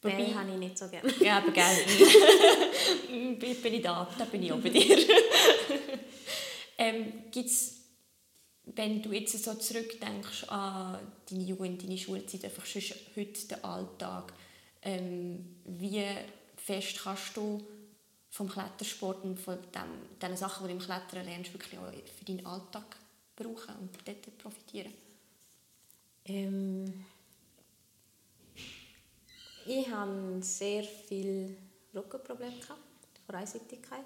Wobei- 0.00 0.14
Bälle 0.14 0.34
habe 0.34 0.50
ich 0.52 0.58
nicht 0.58 0.78
so 0.78 0.88
gerne. 0.88 1.12
ja, 1.20 1.38
aber 1.38 1.50
geil. 1.50 1.76
bin, 3.40 3.74
ich 3.74 3.82
da, 3.82 4.08
da 4.16 4.24
bin 4.26 4.44
ich 4.44 4.52
auch 4.52 4.60
bei 4.60 4.68
dir. 4.68 4.96
ähm, 6.78 7.24
gibt's, 7.32 7.80
wenn 8.64 9.02
du 9.02 9.12
jetzt 9.12 9.42
so 9.42 9.54
zurückdenkst 9.54 10.44
an 10.44 11.00
deine 11.28 11.42
Jugend, 11.42 11.82
deine 11.82 11.98
Schulzeit, 11.98 12.44
einfach 12.44 12.64
schon 12.64 12.82
heute 13.16 13.48
den 13.48 13.64
Alltag, 13.64 14.32
ähm, 14.82 15.56
wie 15.64 16.04
fest 16.56 17.00
kannst 17.02 17.36
du 17.36 17.66
vom 18.30 18.48
Klettersport 18.48 19.24
und 19.24 19.38
von 19.38 19.58
dem, 19.72 20.18
den 20.20 20.36
Sachen, 20.36 20.66
die 20.66 20.74
du 20.74 20.78
im 20.78 20.84
Klettern 20.84 21.24
lernst, 21.24 21.52
wirklich 21.52 21.78
auch 21.78 21.90
für 21.90 22.24
deinen 22.24 22.46
Alltag 22.46 22.96
brauchen 23.36 23.74
und 23.80 23.90
dort 24.04 24.38
profitieren? 24.38 24.92
Ähm, 26.26 27.04
ich 29.66 29.88
hatte 29.90 30.42
sehr 30.42 30.84
viel 30.84 31.56
Rückenprobleme, 31.94 32.58
gehabt, 32.58 32.80
von 33.26 33.34
Einseitigkeit. 33.34 34.04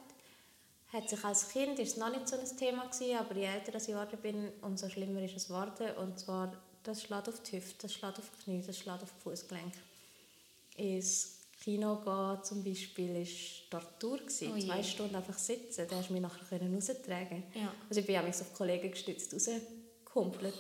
Hat 0.93 1.09
sich 1.09 1.25
als 1.25 1.49
Kind 1.49 1.79
ist 1.79 1.93
es 1.93 1.97
noch 1.97 2.11
nicht 2.11 2.29
so 2.29 2.37
ein 2.37 2.57
Thema 2.57 2.87
gewesen, 2.87 3.17
aber 3.17 3.35
je 3.35 3.47
älter 3.47 3.75
ich 3.75 3.87
geworden 3.87 4.19
bin, 4.21 4.53
umso 4.61 4.89
schlimmer 4.89 5.23
ist 5.23 5.37
es 5.37 5.47
geworden. 5.49 5.97
Und 5.97 6.19
zwar, 6.19 6.53
das 6.83 7.03
schlägt 7.03 7.29
auf 7.29 7.41
die 7.43 7.57
Hüfte, 7.57 7.83
das 7.83 7.95
schlägt 7.95 8.19
auf 8.19 8.31
die 8.31 8.45
Knie, 8.45 8.63
das 8.67 8.79
schlägt 8.79 9.03
auf 9.03 9.13
die 9.17 9.23
Fußgelenk. 9.23 9.73
Ins 10.77 11.39
Kino 11.62 12.01
gehen 12.01 12.42
zum 12.42 12.64
Beispiel 12.64 13.14
war 13.70 13.81
Tortur. 13.81 14.18
gewesen. 14.18 14.53
Oh. 14.53 14.59
Zwei 14.59 14.83
Stunden 14.83 15.14
einfach 15.14 15.38
sitzen, 15.38 15.87
da 15.88 15.96
hast 15.96 16.09
du 16.09 16.12
mich 16.12 16.22
nachher 16.22 16.44
können 16.44 16.75
raustragen 16.75 17.44
Ja. 17.55 17.72
Also 17.88 18.01
ich 18.01 18.07
bin 18.07 18.16
auch 18.16 18.27
auf 18.27 18.55
Kollegen 18.55 18.90
gestützt 18.90 19.33
rausgekumpelt. 19.33 20.55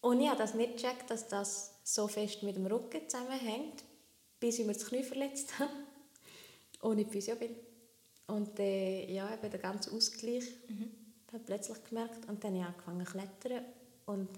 Und 0.00 0.20
ich 0.20 0.28
habe 0.28 0.38
das 0.38 0.54
nicht 0.54 0.76
gecheckt, 0.76 1.10
dass 1.10 1.26
das 1.26 1.74
so 1.82 2.06
fest 2.06 2.42
mit 2.44 2.54
dem 2.54 2.66
Rücken 2.66 3.08
zusammenhängt, 3.08 3.82
bis 4.38 4.60
ich 4.60 4.66
mir 4.66 4.74
das 4.74 4.86
Knie 4.86 5.02
verletzt 5.02 5.58
habe 5.58 5.72
und 6.80 6.98
ich 6.98 7.08
Physio 7.08 7.34
bin. 7.34 7.56
Und 8.28 8.58
äh, 8.60 9.12
ja, 9.12 9.32
eben 9.34 9.50
der 9.50 9.60
ganze 9.60 9.90
Ausgleich 9.90 10.44
habe 11.26 11.38
ich 11.38 11.44
plötzlich 11.44 11.82
gemerkt. 11.88 12.28
Und 12.28 12.44
dann 12.44 12.52
habe 12.52 12.58
ich 12.58 12.64
angefangen 12.64 13.06
zu 13.06 13.12
klettern. 13.12 13.64
Und 14.06 14.28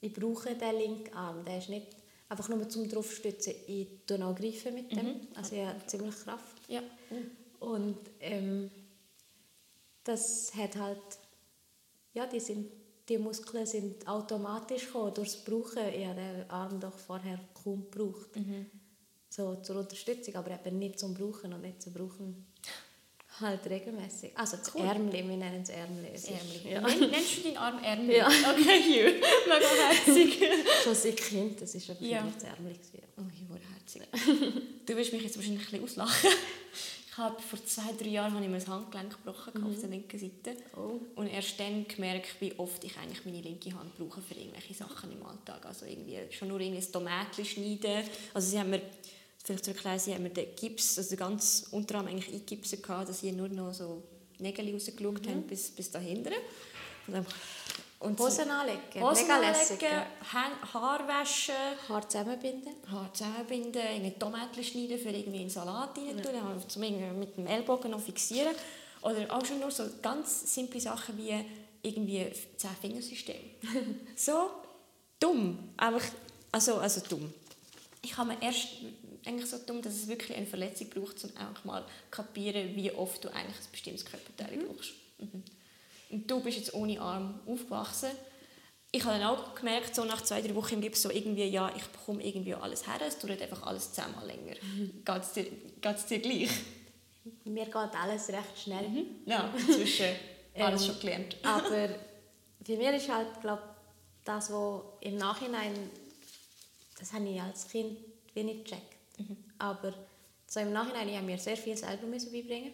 ich 0.00 0.12
brauche 0.12 0.54
den 0.54 0.76
linken 0.76 1.14
Arm. 1.14 1.44
Der 1.44 1.58
ist 1.58 1.68
nicht 1.68 1.88
einfach 2.30 2.48
nur 2.48 2.68
zum 2.68 2.88
draufstützen. 2.88 3.54
Ich 3.66 4.06
tue 4.06 4.24
auch 4.24 4.34
greifen 4.34 4.74
mit 4.74 4.90
dem. 4.92 5.28
Also 5.34 5.56
ich 5.56 5.66
habe 5.66 5.86
ziemlich 5.86 6.14
Kraft. 6.16 6.56
Ja. 6.68 6.80
Und 7.58 7.98
ähm, 8.20 8.70
das 10.04 10.54
hat 10.54 10.76
halt, 10.76 11.18
ja, 12.14 12.26
die, 12.26 12.40
sind, 12.40 12.70
die 13.08 13.18
Muskeln 13.18 13.66
sind 13.66 14.08
automatisch 14.08 14.86
gekommen 14.86 15.12
durchs 15.12 15.36
Brauchen. 15.44 15.88
Ich 15.92 16.06
habe 16.06 16.20
den 16.20 16.50
Arm 16.50 16.80
doch 16.80 16.96
vorher 16.96 17.38
kaum 17.62 17.90
gebraucht. 17.90 18.30
So 19.28 19.56
zur 19.56 19.76
Unterstützung, 19.76 20.36
aber 20.36 20.52
eben 20.52 20.78
nicht 20.78 20.98
zum 20.98 21.14
Brauchen 21.14 21.52
und 21.52 21.62
nicht 21.62 21.82
zu 21.82 21.92
brauchen 21.92 22.46
halt 23.40 23.64
regelmäßig. 23.68 24.32
Also 24.34 24.56
das 24.58 24.74
Cool. 24.74 24.82
Ärmel, 24.86 25.12
wir 25.12 25.22
nennen 25.22 25.62
es 25.62 25.68
Ärmel. 25.68 26.08
Es 26.14 26.24
ist- 26.24 26.30
Ärmel. 26.30 26.72
Ja. 26.72 26.80
Nenn- 26.86 27.10
Nennst 27.10 27.38
du 27.38 27.42
deinen 27.44 27.56
Arm 27.56 27.82
Ärmel? 27.82 28.16
Ja. 28.16 28.28
Okay, 28.50 28.78
you. 28.78 29.12
Mega 29.46 29.66
herzig. 29.90 30.42
Schon 30.84 30.94
seit 30.94 31.16
Kind, 31.16 31.60
das 31.60 31.74
war 31.88 31.96
aber 31.96 32.04
Ja. 32.06 32.18
vielleicht 32.20 32.36
das 32.36 32.44
Ärmel. 32.44 32.72
gewesen. 32.72 33.02
Oh, 33.16 33.22
ich 33.34 33.48
wurde 33.48 33.62
herzig. 33.74 34.62
du 34.86 34.96
wirst 34.96 35.12
mich 35.12 35.22
jetzt 35.22 35.36
wahrscheinlich 35.36 35.62
ein 35.72 35.82
bisschen 35.82 36.02
auslachen. 36.02 36.30
Ich 37.12 37.16
habe 37.18 37.42
vor 37.42 37.62
zwei, 37.66 37.92
drei 37.98 38.08
Jahren 38.08 38.32
habe 38.34 38.44
ich 38.44 38.50
mir 38.50 38.58
das 38.58 38.68
Handgelenk 38.68 39.10
gebrochen 39.10 39.52
gehabt 39.52 39.72
auf 39.74 39.80
der 39.80 39.90
linken 39.90 40.18
Seite. 40.18 40.56
Oh. 40.76 41.00
Und 41.16 41.26
erst 41.26 41.58
dann 41.58 41.86
gemerkt, 41.86 42.28
wie 42.40 42.52
oft 42.56 42.82
ich 42.84 42.96
eigentlich 42.96 43.24
meine 43.26 43.40
linke 43.42 43.74
Hand 43.74 43.98
brauche 43.98 44.22
für 44.22 44.34
irgendwelche 44.34 44.72
Sachen 44.74 45.10
im 45.12 45.22
Alltag. 45.26 45.66
Also 45.66 45.84
irgendwie 45.86 46.16
schon 46.30 46.48
nur 46.48 46.60
irgendwie 46.60 46.80
das 46.80 46.90
Tomatchen 46.90 47.44
schneiden. 47.44 48.04
Also 48.32 48.48
sie 48.50 48.58
haben 48.58 48.70
mir, 48.70 48.80
vielleicht 49.44 49.64
zu 49.64 49.70
erklären, 49.70 49.98
sie 49.98 50.14
haben 50.14 50.22
mir 50.22 50.30
den 50.30 50.54
Gips, 50.54 50.98
also 50.98 51.10
den 51.10 51.18
ganz 51.18 51.64
Unterarm 51.70 52.06
eigentlich 52.06 52.28
eingegipst 52.28 52.82
gehabt, 52.82 53.08
dass 53.08 53.20
sie 53.20 53.32
nur 53.32 53.48
noch 53.48 53.72
so 53.72 54.02
Nägel 54.38 54.72
rausgeschaut 54.72 55.26
haben 55.26 55.42
bis, 55.42 55.70
bis 55.70 55.90
da 55.90 55.98
hinten. 55.98 56.32
Und 57.06 57.14
dann, 57.14 57.26
und 58.00 58.18
Hosen 58.18 58.50
anlegen, 58.50 58.80
Hosen 59.00 59.26
mega 59.26 59.38
lässig. 59.38 59.78
Haar 60.32 61.06
waschen. 61.06 61.54
Haar 61.86 62.08
zusammenbinden. 62.08 62.72
Haar 62.90 63.12
zusammenbinden, 63.12 63.82
irgendwie 63.82 64.18
Tomaten 64.18 64.64
schneiden, 64.64 64.98
für 64.98 65.10
irgendwie 65.10 65.40
einen 65.40 65.50
Salat 65.50 65.98
rein 65.98 66.22
tun, 66.22 66.34
ja. 66.34 66.56
zum 66.66 66.82
irgendwie 66.82 67.18
mit 67.18 67.36
dem 67.36 67.46
Ellbogen 67.46 67.90
noch 67.90 68.00
fixieren. 68.00 68.54
Oder 69.02 69.26
auch 69.34 69.44
schon 69.44 69.60
nur 69.60 69.70
so 69.70 69.84
ganz 70.00 70.54
simple 70.54 70.80
Sachen 70.80 71.16
wie 71.18 71.44
irgendwie 71.82 72.26
Zehn-Fingersystem. 72.56 73.36
so 74.16 74.50
dumm. 75.18 75.70
Einfach, 75.76 76.06
also, 76.52 76.76
also 76.76 77.02
dumm. 77.06 77.32
ich 78.02 78.16
habe 78.16 78.30
mir 78.30 78.42
erst 78.42 78.68
eigentlich 79.26 79.48
so 79.50 79.58
dumm, 79.58 79.82
dass 79.82 79.94
es 79.94 80.08
wirklich 80.08 80.36
eine 80.36 80.46
Verletzung 80.46 80.88
braucht, 80.90 81.22
um 81.24 81.30
einfach 81.36 81.64
mal 81.64 81.84
kapieren, 82.10 82.74
wie 82.76 82.90
oft 82.92 83.22
du 83.24 83.28
eigentlich 83.28 83.56
ein 83.56 83.70
bestimmtes 83.72 84.04
Körperteil 84.04 84.56
Mhm. 84.56 84.66
brauchst. 84.66 84.92
Mhm. 85.18 85.42
Und 86.10 86.30
du 86.30 86.40
bist 86.40 86.58
jetzt 86.58 86.74
ohne 86.74 87.00
Arm 87.00 87.40
aufgewachsen. 87.46 88.10
Ich 88.92 89.04
habe 89.04 89.18
dann 89.18 89.28
auch 89.28 89.54
gemerkt, 89.54 89.94
so 89.94 90.04
nach 90.04 90.20
zwei, 90.22 90.42
drei 90.42 90.52
Wochen 90.56 90.74
im 90.74 90.80
Gips, 90.80 91.02
so 91.02 91.10
irgendwie, 91.10 91.44
ja, 91.44 91.72
ich 91.76 91.84
bekomme 91.84 92.26
irgendwie 92.26 92.54
alles 92.54 92.86
her, 92.88 92.98
es 93.06 93.18
dauert 93.18 93.40
einfach 93.40 93.62
alles 93.64 93.92
zehnmal 93.92 94.26
länger. 94.26 94.56
Mhm. 94.60 95.02
Geht 95.04 95.22
es 95.22 95.32
dir, 95.32 95.46
geht's 95.80 96.06
dir 96.06 96.18
gleich? 96.18 96.50
Mir 97.44 97.66
geht 97.66 97.74
alles 97.76 98.28
recht 98.30 98.58
schnell. 98.64 99.06
Ja, 99.26 99.52
inzwischen 99.56 100.06
alles 100.54 100.82
Ähm, 100.82 100.86
schon 100.88 101.00
gelernt. 101.00 101.36
Aber 101.44 101.88
bei 102.66 102.76
mir 102.76 102.92
ist 102.96 103.08
halt, 103.08 103.40
glaube 103.40 103.62
das, 104.24 104.50
was 104.52 104.82
im 105.02 105.16
Nachhinein, 105.16 105.72
das 106.98 107.12
habe 107.12 107.28
ich 107.28 107.40
als 107.40 107.68
Kind 107.68 107.96
wenig 108.34 108.64
gecheckt. 108.64 108.96
Aber 109.58 109.94
so 110.46 110.60
im 110.60 110.72
Nachhinein, 110.72 111.08
ich 111.08 111.16
habe 111.16 111.26
mir 111.26 111.38
sehr 111.38 111.56
viel 111.56 111.76
selber 111.76 112.06
müssen 112.06 112.32
beibringen. 112.32 112.72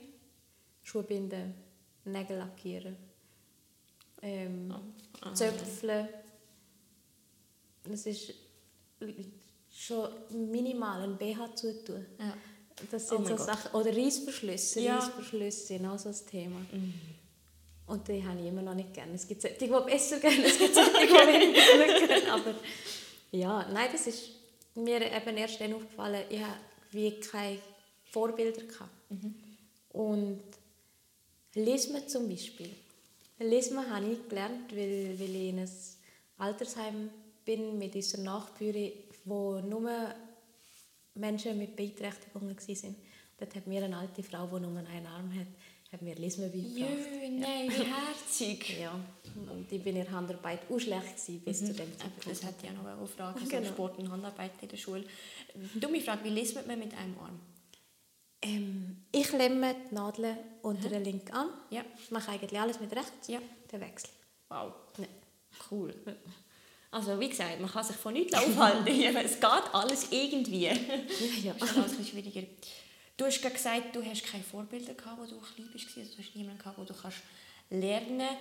Schuhe 0.83 1.03
binden, 1.03 1.55
Nägel 2.05 2.39
lackieren, 2.39 2.97
ähm, 4.23 4.75
Ah. 5.21 5.35
Zöpfeln. 5.35 6.09
Das 7.85 8.07
ist 8.07 8.35
schon 9.73 10.09
minimal 10.51 11.03
ein 11.03 11.17
BH 11.17 11.55
zutun. 11.57 12.05
Ja. 12.19 12.37
Das 12.91 13.11
Oh 13.11 13.17
sind 13.17 13.25
mein 13.25 13.37
so 13.39 13.45
Gott. 13.45 13.47
Sachen. 13.47 13.71
Oder 13.81 13.97
Reissverschlüsse. 13.97 14.81
Ja. 14.81 14.99
Reissverschlüsse 14.99 15.67
sind 15.67 15.87
auch 15.87 15.99
so 15.99 16.11
ein 16.11 16.17
Thema. 16.31 16.61
Und 17.87 18.09
die 18.09 18.25
habe 18.27 18.39
ich 18.41 18.47
immer 18.47 18.63
noch 18.63 18.75
nicht 18.75 18.93
gerne. 18.93 19.15
Es 19.15 19.27
gibt 19.27 19.41
solche, 19.41 19.57
die 19.57 19.67
besser 19.69 20.19
gerne, 20.21 20.45
es 20.45 20.59
gibt 20.59 20.75
solche, 20.75 20.91
die 21.07 21.49
ich 21.49 21.79
nicht 21.99 22.09
gerne. 22.09 22.33
Aber 22.33 22.55
ja, 23.31 23.69
nein, 23.73 23.89
das 23.93 24.07
ist 24.09 24.31
mir 24.77 25.01
eben 25.01 25.37
erst 25.37 25.61
dann 25.61 25.75
aufgefallen, 25.75 26.25
ich 26.31 26.41
hatte 26.41 26.61
wie 26.93 27.21
keine 27.21 27.59
Vorbilder. 28.11 28.63
Gehabt. 28.63 28.91
Und 29.91 30.43
Lismen 31.55 32.07
zum 32.09 32.29
Beispiel. 32.29 32.71
Lismen 33.39 33.89
habe 33.91 34.13
ich 34.13 34.29
gelernt, 34.29 34.71
weil, 34.73 35.19
weil 35.19 35.35
ich 35.35 35.49
in 35.49 35.59
einem 35.59 35.71
Altersheim 36.39 37.11
bin 37.45 37.79
mit 37.79 37.95
unserer 37.95 38.23
Nachbarin, 38.23 38.93
wo 39.25 39.61
nur 39.61 39.91
Menschen 41.15 41.59
mit 41.59 41.77
Beeinträchtigungen 41.77 42.57
waren. 42.57 42.97
Dort 43.39 43.55
hat 43.55 43.67
mir 43.67 43.85
eine 43.85 43.97
alte 43.97 44.23
Frau, 44.23 44.47
die 44.47 44.61
nur 44.61 44.79
einen 44.79 45.07
Arm 45.07 45.33
hat, 45.35 45.47
hat 45.97 46.03
mir 46.03 46.15
Lismen 46.17 46.51
beigebracht. 46.53 46.79
Jö, 46.79 47.29
nein, 47.31 47.69
wie 47.71 47.85
herzig. 47.85 48.79
Ja, 48.81 48.93
und 49.51 49.71
ich 49.73 49.83
bin 49.83 49.97
in 49.97 50.05
der 50.05 50.13
Handarbeit 50.13 50.61
auch 50.71 50.79
schlecht 50.79 51.17
gewesen, 51.17 51.41
bis 51.41 51.59
zu 51.61 51.73
dem 51.73 51.91
Zeitpunkt. 51.99 52.27
Das 52.31 52.43
hätte 52.45 52.67
ich 52.67 52.71
auch 52.71 52.83
noch 52.83 52.87
eine 52.99 53.07
Frage. 53.07 53.39
Also 53.41 53.51
Genau. 53.51 53.69
Sport 53.69 53.99
und 53.99 54.11
Handarbeit 54.11 54.53
in 54.61 54.69
der 54.69 54.77
Schule. 54.77 55.05
Dumme 55.75 56.01
Frage, 56.01 56.25
wie 56.25 56.29
liest 56.31 56.55
man 56.55 56.79
mit 56.79 56.93
einem 56.95 57.19
Arm? 57.19 57.41
Ähm, 58.43 59.05
ich 59.13 59.33
lemme 59.33 59.75
die 59.91 59.95
Nadeln 59.95 60.37
unter 60.63 60.89
der 60.91 61.01
linken 61.01 61.33
an. 61.33 61.49
Ja. 61.71 61.83
Ich 62.03 62.11
mache 62.11 62.31
eigentlich 62.33 62.61
alles 62.61 62.79
mit 62.81 62.93
rechts. 62.95 63.29
Ja. 63.29 63.41
Der 63.73 63.81
Wechsel. 63.81 64.11
Wow, 64.49 64.73
Ja. 64.99 65.07
cool. 65.71 65.95
Also 66.91 67.19
wie 67.19 67.29
gesagt, 67.29 67.59
man 67.61 67.71
kann 67.71 67.85
sich 67.85 67.97
von 67.97 68.13
nichts 68.13 68.35
aufhalten. 68.35 68.87
es 69.25 69.41
geht 69.41 69.75
alles 69.75 70.09
irgendwie. 70.13 70.65
Ja, 70.67 70.73
ja. 71.43 71.55
Das 71.59 71.93
ist 71.93 72.09
schwieriger. 72.11 72.43
Du 73.17 73.25
hast 73.25 73.41
gerade 73.41 73.55
gesagt, 73.55 73.97
du 73.97 74.05
hast 74.05 74.25
keine 74.25 74.45
Vorbilder 74.45 74.95
gehabt, 74.95 75.19
wo 75.19 75.25
du 75.25 75.41
klein 75.41 75.69
warst. 75.73 75.97
Also 75.97 76.17
du 76.17 76.23
hast 76.23 76.37
niemanden 76.37 76.59
gehabt, 76.59 76.79
wo 76.79 76.85
du 76.85 76.95
kannst 76.95 77.19
lernen 77.71 78.37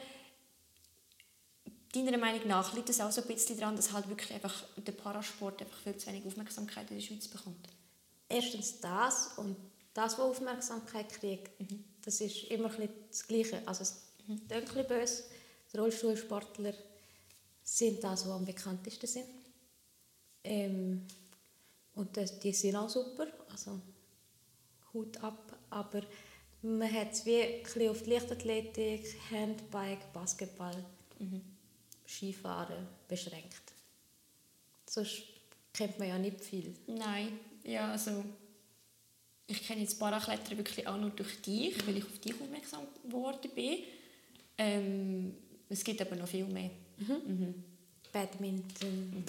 Deiner 1.95 2.17
Meinung 2.17 2.45
nach 2.45 2.73
liegt 2.73 2.89
es 2.89 2.99
auch 2.99 3.11
so 3.11 3.21
ein 3.21 3.27
bisschen 3.27 3.57
daran, 3.57 3.77
dass 3.77 3.93
halt 3.93 4.09
wirklich 4.09 4.33
einfach 4.33 4.65
der 4.75 4.91
Parasport 4.91 5.61
einfach 5.61 5.77
viel 5.77 5.95
zu 5.95 6.07
wenig 6.07 6.25
Aufmerksamkeit 6.25 6.91
in 6.91 6.97
der 6.97 7.01
Schweiz 7.01 7.25
bekommt? 7.29 7.69
Erstens 8.27 8.81
das 8.81 9.37
und 9.37 9.55
das, 9.93 10.13
was 10.13 10.19
Aufmerksamkeit 10.19 11.07
kriegt, 11.07 11.51
das 12.03 12.19
ist 12.19 12.43
immer 12.45 12.65
ein 12.65 12.75
bisschen 12.75 12.93
das 13.09 13.25
Gleiche. 13.25 13.61
Also 13.65 13.83
es 13.83 14.01
klingt 14.25 14.51
ein 14.51 14.65
bisschen 14.65 14.87
böse. 14.87 15.23
Die 15.71 15.77
Rollstuhlsportler 15.77 16.73
sind 17.63 18.03
das, 18.03 18.23
die 18.25 18.29
am 18.29 18.43
bekanntesten 18.43 19.07
sind. 19.07 19.27
Ähm, 20.43 21.07
und 21.95 22.17
das, 22.17 22.37
die 22.39 22.51
sind 22.51 22.75
auch 22.75 22.89
super, 22.89 23.27
also 23.49 23.79
Hut 24.95 25.23
ab. 25.23 25.55
Aber 25.69 26.01
man 26.63 26.91
hat 26.91 27.11
es 27.11 27.25
wie 27.25 27.41
ein 27.41 27.89
auf 27.89 28.01
die 28.01 28.09
Leichtathletik, 28.09 29.15
Handbike, 29.29 30.11
Basketball, 30.13 30.83
Skifahren 32.07 32.87
beschränkt. 33.07 33.73
Sonst 34.89 35.23
kennt 35.73 35.99
man 35.99 36.07
ja 36.07 36.17
nicht 36.17 36.41
viel. 36.41 36.73
Nein, 36.87 37.39
ja, 37.63 37.91
also 37.91 38.23
ich 39.47 39.65
kenne 39.67 39.81
jetzt 39.81 39.99
Paraklettern 39.99 40.57
wirklich 40.57 40.87
auch 40.87 40.97
nur 40.97 41.11
durch 41.11 41.41
dich, 41.41 41.85
weil 41.85 41.97
ich 41.97 42.05
auf 42.05 42.17
dich 42.19 42.33
aufmerksam 42.33 42.81
geworden 43.03 43.51
bin. 43.53 43.79
Ähm, 44.57 45.35
es 45.69 45.83
gibt 45.83 46.01
aber 46.01 46.15
noch 46.15 46.27
viel 46.27 46.45
mehr. 46.45 46.71
Badminton, 48.11 49.23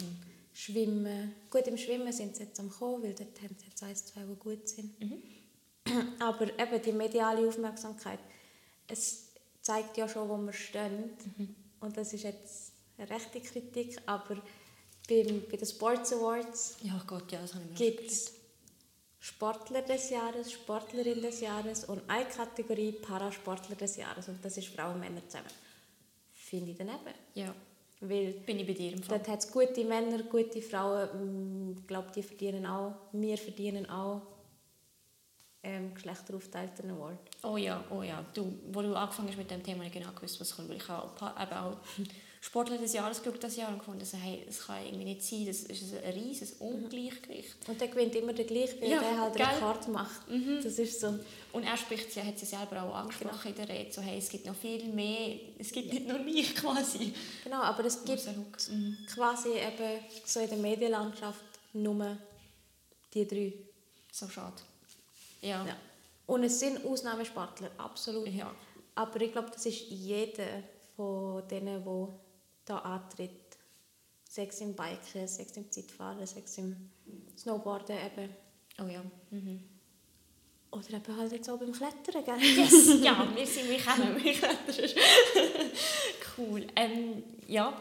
Schwimmen. 0.54 1.32
Gut, 1.50 1.66
im 1.66 1.76
Schwimmen 1.76 2.12
sind 2.12 2.36
sie 2.36 2.44
jetzt 2.44 2.58
am 2.60 2.70
kommen, 2.70 3.02
weil 3.02 3.14
dort 3.14 3.42
haben 3.42 3.56
sie 3.58 3.66
jetzt 3.66 3.82
eins, 3.82 4.06
zwei, 4.06 4.22
die 4.22 4.36
gut 4.36 4.68
sind. 4.68 4.92
Aber 6.18 6.46
eben 6.58 6.82
die 6.82 6.92
mediale 6.92 7.46
Aufmerksamkeit, 7.48 8.18
es 8.88 9.26
zeigt 9.62 9.96
ja 9.96 10.08
schon, 10.08 10.28
wo 10.28 10.36
wir 10.36 10.52
stehen. 10.52 11.10
Und 11.80 11.96
das 11.96 12.12
ist 12.12 12.24
jetzt 12.24 12.72
eine 12.98 13.08
rechte 13.10 13.40
Kritik, 13.40 13.98
aber 14.06 14.36
beim, 15.08 15.42
bei 15.50 15.56
den 15.56 15.66
Sports 15.66 16.12
Awards 16.12 16.76
Ja 16.82 17.00
Gott, 17.06 17.30
ja, 17.30 17.40
gibt 17.74 18.10
es 18.10 18.32
Sportler 19.20 19.82
des 19.82 20.10
Jahres, 20.10 20.52
Sportlerin 20.52 21.20
des 21.20 21.40
Jahres 21.40 21.84
und 21.84 22.02
eine 22.08 22.26
Kategorie 22.26 22.92
Parasportler 22.92 23.76
des 23.76 23.96
Jahres. 23.96 24.28
Und 24.28 24.44
das 24.44 24.56
ist 24.56 24.68
Frauen 24.68 24.94
und 24.94 25.00
Männer 25.00 25.22
zusammen. 25.26 25.50
Finde 26.32 26.70
ich 26.70 26.78
daneben. 26.78 27.14
Ja, 27.34 27.52
Weil 28.00 28.32
bin 28.46 28.60
ich 28.60 28.66
bei 28.66 28.72
dir 28.72 28.92
im 28.92 29.02
Fall. 29.02 29.18
Dort 29.18 29.28
hat 29.28 29.40
es 29.40 29.50
gute 29.50 29.84
Männer, 29.84 30.22
gute 30.22 30.62
Frauen. 30.62 31.76
Ich 31.76 31.86
glaube, 31.88 32.12
die 32.14 32.22
verdienen 32.22 32.66
auch, 32.66 32.94
wir 33.12 33.36
verdienen 33.36 33.90
auch 33.90 34.22
ähm, 35.66 35.94
geschlechteraufteilten 35.94 36.90
Award. 36.90 37.18
Oh 37.42 37.56
ja, 37.56 37.82
oh 37.90 38.02
ja. 38.02 38.24
Du, 38.32 38.52
wo 38.72 38.82
du 38.82 38.94
angefangen 38.94 39.28
hast 39.28 39.36
mit 39.36 39.50
dem 39.50 39.62
Thema, 39.62 39.84
ich 39.84 39.92
genau 39.92 40.12
gewusst, 40.12 40.40
was 40.40 40.54
kommt. 40.54 40.68
Weil 40.68 40.76
ich 40.76 40.88
habe 40.88 41.10
eben 41.42 41.52
auch 41.52 41.76
Sportler 42.40 42.78
des 42.78 42.92
Jahres 42.92 43.20
geschaut 43.22 43.42
das 43.42 43.56
Jahr 43.56 43.70
und 43.70 43.78
gefunden, 43.78 44.00
also, 44.00 44.16
hey, 44.18 44.44
das 44.46 44.64
kann 44.64 44.84
irgendwie 44.84 45.04
nicht 45.04 45.22
sein, 45.22 45.46
das 45.46 45.62
ist 45.62 45.94
ein 45.94 46.12
riesiges 46.12 46.52
Ungleichgewicht. 46.60 47.56
Und 47.66 47.80
der 47.80 47.88
gewinnt 47.88 48.14
immer 48.14 48.32
der 48.32 48.44
gleiche, 48.44 48.80
weil 48.80 48.90
Ja, 48.90 49.00
der 49.00 49.20
halt 49.20 49.34
gell? 49.34 49.46
Rekord 49.46 49.88
macht. 49.88 50.20
Das 50.62 50.78
ist 50.78 51.00
so. 51.00 51.18
Und 51.52 51.64
er 51.64 51.76
spricht 51.76 52.14
ja, 52.14 52.22
hat 52.22 52.38
sie 52.38 52.46
selber 52.46 52.82
auch 52.84 52.94
angesprochen 52.94 53.48
in 53.48 53.54
der 53.56 53.68
Rede, 53.68 53.92
so, 53.92 54.00
hey, 54.00 54.18
es 54.18 54.28
gibt 54.28 54.46
noch 54.46 54.54
viel 54.54 54.84
mehr, 54.84 55.40
es 55.58 55.72
gibt 55.72 55.92
nicht 55.92 56.06
nur 56.06 56.20
mich 56.20 56.54
quasi. 56.54 57.12
Genau, 57.42 57.62
aber 57.62 57.84
es 57.84 58.04
gibt 58.04 58.24
Lux. 58.36 58.70
quasi 59.12 59.48
eben 59.54 60.04
so 60.24 60.38
in 60.38 60.48
der 60.48 60.58
Medienlandschaft 60.58 61.40
nur 61.72 62.16
die 63.12 63.26
drei. 63.26 63.52
So 64.12 64.28
schade. 64.28 64.62
Ja. 65.46 65.64
Ja. 65.66 65.76
Und 66.26 66.42
es 66.44 66.58
sind 66.58 66.84
Ausnahmesportler, 66.84 67.70
absolut. 67.78 68.28
Ja. 68.28 68.52
Aber 68.94 69.20
ich 69.20 69.32
glaube, 69.32 69.50
das 69.52 69.64
ist 69.66 69.82
jeder 69.90 70.62
von 70.96 71.46
denen, 71.48 71.84
der 71.84 72.08
da 72.64 72.78
antritt. 72.78 73.30
Sechs 74.28 74.60
im 74.60 74.74
Biken, 74.74 75.26
sechs 75.28 75.56
im 75.56 75.70
Zeitfahren, 75.70 76.26
sechs 76.26 76.58
im 76.58 76.90
Snowboarden 77.38 77.96
eben. 77.96 78.34
Oh 78.78 78.88
ja. 78.88 79.02
Mhm. 79.30 79.62
Oder 80.70 80.90
eben 80.94 81.16
halt 81.16 81.32
jetzt 81.32 81.48
auch 81.48 81.58
beim 81.58 81.72
Klettern, 81.72 82.24
gell? 82.24 82.38
Yes, 82.38 83.00
ja, 83.00 83.26
wir 83.34 83.46
sind, 83.46 83.68
wir 83.70 83.80
kommen, 83.80 84.22
wir 84.22 84.32
klettern. 84.34 84.90
cool. 86.36 86.66
Ähm, 86.74 87.22
ja, 87.46 87.72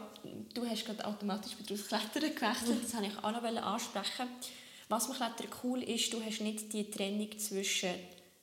du 0.54 0.66
hast 0.66 0.86
gerade 0.86 1.04
automatisch 1.04 1.58
wieder 1.58 1.74
aufs 1.74 1.88
Klettern 1.88 2.34
gewechselt, 2.34 2.84
das 2.84 2.94
wollte 2.94 3.08
ich 3.08 3.18
auch 3.18 3.32
noch 3.32 3.62
ansprechen. 3.62 4.28
Was 4.88 5.06
Klettern 5.10 5.48
cool 5.64 5.82
ist, 5.82 6.12
du 6.12 6.22
hast 6.22 6.40
nicht 6.40 6.72
die 6.72 6.90
Trennung 6.90 7.36
zwischen 7.38 7.90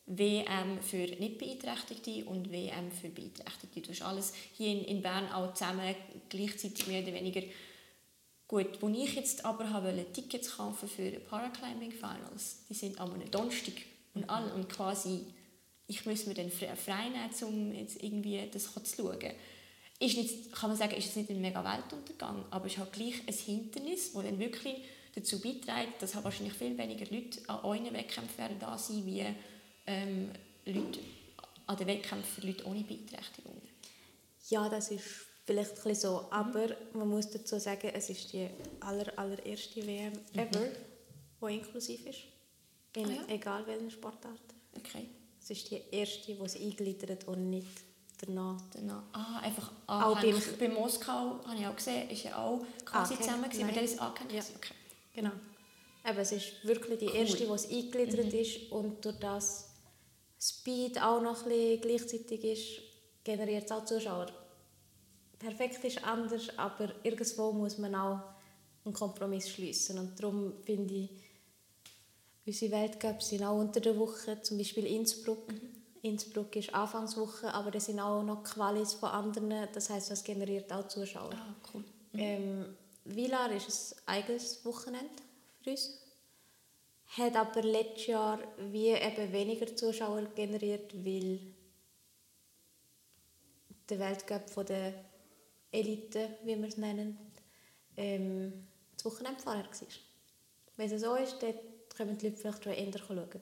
WM 0.06 0.82
für 0.82 0.98
nicht 0.98 1.38
Beeinträchtigte 1.38 2.26
und 2.26 2.52
WM 2.52 2.92
für 2.92 3.08
Beeinträchtigte. 3.10 3.82
Du 3.82 3.90
hast 3.92 4.02
alles 4.02 4.34
hier 4.54 4.72
in, 4.72 4.84
in 4.84 5.02
Bern 5.02 5.32
auch 5.32 5.54
zusammen, 5.54 5.96
gleichzeitig 6.30 6.88
mehr 6.88 7.02
oder 7.04 7.14
weniger 7.14 7.42
Gut, 8.46 8.82
wo 8.82 8.90
ich 8.90 9.16
jetzt 9.16 9.46
aber 9.46 9.70
habe 9.72 10.06
Tickets 10.14 10.58
kaufen 10.58 10.88
für 10.88 11.10
Paraclimbing 11.12 11.92
Finals, 11.92 12.58
die 12.70 12.74
sind 12.74 13.00
am 13.00 13.12
Donnerstag 13.32 13.74
und 14.14 14.30
alle 14.30 14.54
und 14.54 14.70
quasi 14.70 15.22
ich 15.88 16.06
muss 16.06 16.28
mir 16.28 16.34
dann 16.34 16.50
fre- 16.52 16.76
frei 16.76 17.10
nehmen, 17.10 17.32
um 17.44 17.74
jetzt 17.74 18.04
irgendwie 18.04 18.48
das 18.52 18.72
zu 18.72 18.84
schauen. 18.96 19.32
Ist 20.00 20.18
nicht, 20.18 20.52
kann 20.52 20.70
man 20.70 20.78
sagen, 20.78 20.94
ist 20.96 21.08
es 21.08 21.16
nicht 21.16 21.30
ein 21.30 21.42
mega 21.42 21.64
Weltuntergang, 21.64 22.46
aber 22.52 22.66
es 22.66 22.74
ist 22.74 22.78
halt 22.80 22.94
gleich 22.94 23.16
ein 23.28 23.34
Hindernis, 23.34 24.14
das 24.14 24.24
dann 24.24 24.38
wirklich 24.40 24.76
dazu 25.16 25.40
beiträgt, 25.40 26.02
dass 26.02 26.16
halt 26.16 26.24
wahrscheinlich 26.26 26.54
viel 26.54 26.78
weniger 26.78 27.06
Leute 27.14 27.40
an 27.48 27.60
euren 27.64 27.94
Wettkämpfen 27.94 28.38
werden 28.38 28.58
da 28.60 28.78
sein, 28.78 29.06
wie 29.06 29.26
ähm, 29.88 30.32
Leute 30.66 31.00
an 31.68 31.78
den 31.78 31.88
Wettkämpfen 31.88 32.42
für 32.42 32.48
Leute 32.48 32.66
ohne 32.66 32.84
Beeinträchtigungen. 32.84 33.62
Ja, 34.50 34.68
das 34.70 34.92
ist 34.92 35.04
vielleicht 35.46 35.86
ein 35.86 35.96
so. 35.96 36.28
Aber 36.30 36.68
man 36.94 37.10
muss 37.10 37.30
dazu 37.30 37.60
sagen, 37.60 37.92
es 37.94 38.10
ist 38.10 38.34
die 38.34 38.50
aller, 38.82 39.12
allererste 39.18 39.86
WM 39.86 40.14
ever. 40.34 40.68
der 41.42 41.50
inklusiv 41.50 42.06
ist. 42.06 42.20
In 42.96 43.06
Ah 43.08 43.12
ja? 43.12 43.22
egal 43.28 43.66
welchen 43.68 43.90
Sportarten. 43.92 44.38
Okay. 44.78 45.08
Es 45.42 45.50
ist 45.50 45.70
die 45.72 45.82
erste, 45.92 46.34
die 46.34 46.50
sie 46.50 46.64
eingliedert 46.66 47.28
und 47.28 47.50
nicht 47.50 47.68
danach. 48.20 48.62
Danach. 48.74 49.04
Ah, 49.14 49.40
einfach 49.40 49.72
Auch 49.88 50.20
beim- 50.22 50.42
Bei 50.60 50.70
Moskau, 50.70 51.40
habe 51.46 51.58
ich 51.60 51.68
auch 51.68 51.76
gesehen, 51.76 52.10
ist 52.10 52.24
ja 52.24 52.38
auch 52.38 52.66
quasi 52.86 53.18
zusammen 53.18 53.44
gewesen, 53.50 53.68
weil 53.68 53.74
der 53.74 53.84
ist 53.84 54.00
angehängt. 54.00 54.32
Ja. 54.34 54.44
Okay. 54.56 54.74
Genau. 55.14 55.32
Eben, 56.06 56.20
es 56.20 56.32
ist 56.32 56.66
wirklich 56.66 57.00
die 57.00 57.06
erste, 57.06 57.46
die 57.46 57.58
sie 57.58 57.78
eingliedert 57.78 58.34
ist 58.34 58.72
und 58.72 59.04
durch 59.06 59.20
das 59.20 59.70
Speed 60.40 61.02
auch 61.02 61.22
noch 61.22 61.46
ein 61.46 61.80
gleichzeitig 61.80 62.44
ist, 62.44 62.82
generiert 63.24 63.66
es 63.66 63.72
auch 63.72 63.86
Zuschauer. 63.86 64.28
Perfekt 65.40 65.84
ist 65.86 66.04
anders, 66.04 66.58
aber 66.58 66.94
irgendwo 67.04 67.52
muss 67.54 67.78
man 67.78 67.96
auch 67.96 68.20
einen 68.84 68.94
Kompromiss 68.94 69.50
schließen 69.50 69.98
und 69.98 70.22
darum 70.22 70.54
finde 70.64 70.94
ich, 70.94 71.10
unsere 72.46 72.72
Weltcups 72.74 73.30
sind 73.30 73.44
auch 73.44 73.58
unter 73.58 73.80
der 73.80 73.98
Woche, 73.98 74.42
zum 74.42 74.58
Beispiel 74.58 74.86
Innsbruck. 74.86 75.54
Innsbruck 76.02 76.54
ist 76.58 76.74
Anfangswoche, 76.74 77.54
aber 77.54 77.72
das 77.72 77.86
sind 77.86 78.02
auch 78.02 78.24
noch 78.24 78.44
Qualis 78.44 78.94
von 78.94 79.10
anderen, 79.10 79.70
das 79.74 79.90
heißt, 79.90 80.12
das 80.12 80.24
generiert 80.24 80.72
auch 80.74 80.88
Zuschauer. 80.90 81.32
Ah, 81.34 81.56
cool. 81.74 81.84
Ähm, 82.14 82.76
Vilar 83.06 83.52
ist 83.52 83.96
ein 84.06 84.24
eigenes 84.24 84.64
Wochenende 84.66 85.24
für 85.62 85.72
uns. 85.72 86.00
Hat 87.18 87.36
aber 87.36 87.62
letztes 87.62 88.08
Jahr 88.08 88.40
wie 88.58 88.90
eben 88.90 89.32
weniger 89.32 89.76
Zuschauer 89.76 90.24
generiert, 90.36 90.94
weil 91.06 91.40
der 93.90 94.00
Weltcup 94.00 94.50
von 94.50 94.66
der 94.66 94.94
Elite, 95.72 96.38
wie 96.44 96.56
wir 96.56 96.68
es 96.68 96.78
nennen, 96.78 97.18
ähm, 97.98 98.68
das 98.96 99.06
Wochenende 99.06 99.42
vorher 99.42 99.64
war. 99.64 99.88
Wenn 100.78 100.92
es 100.92 101.02
so 101.02 101.16
ist, 101.16 101.44
dann 101.44 101.54
können 101.96 102.18
die 102.18 102.28
Leute 102.28 102.38
vielleicht 102.38 102.64
schon 102.64 102.74
eher 102.74 102.98
schauen. 102.98 103.42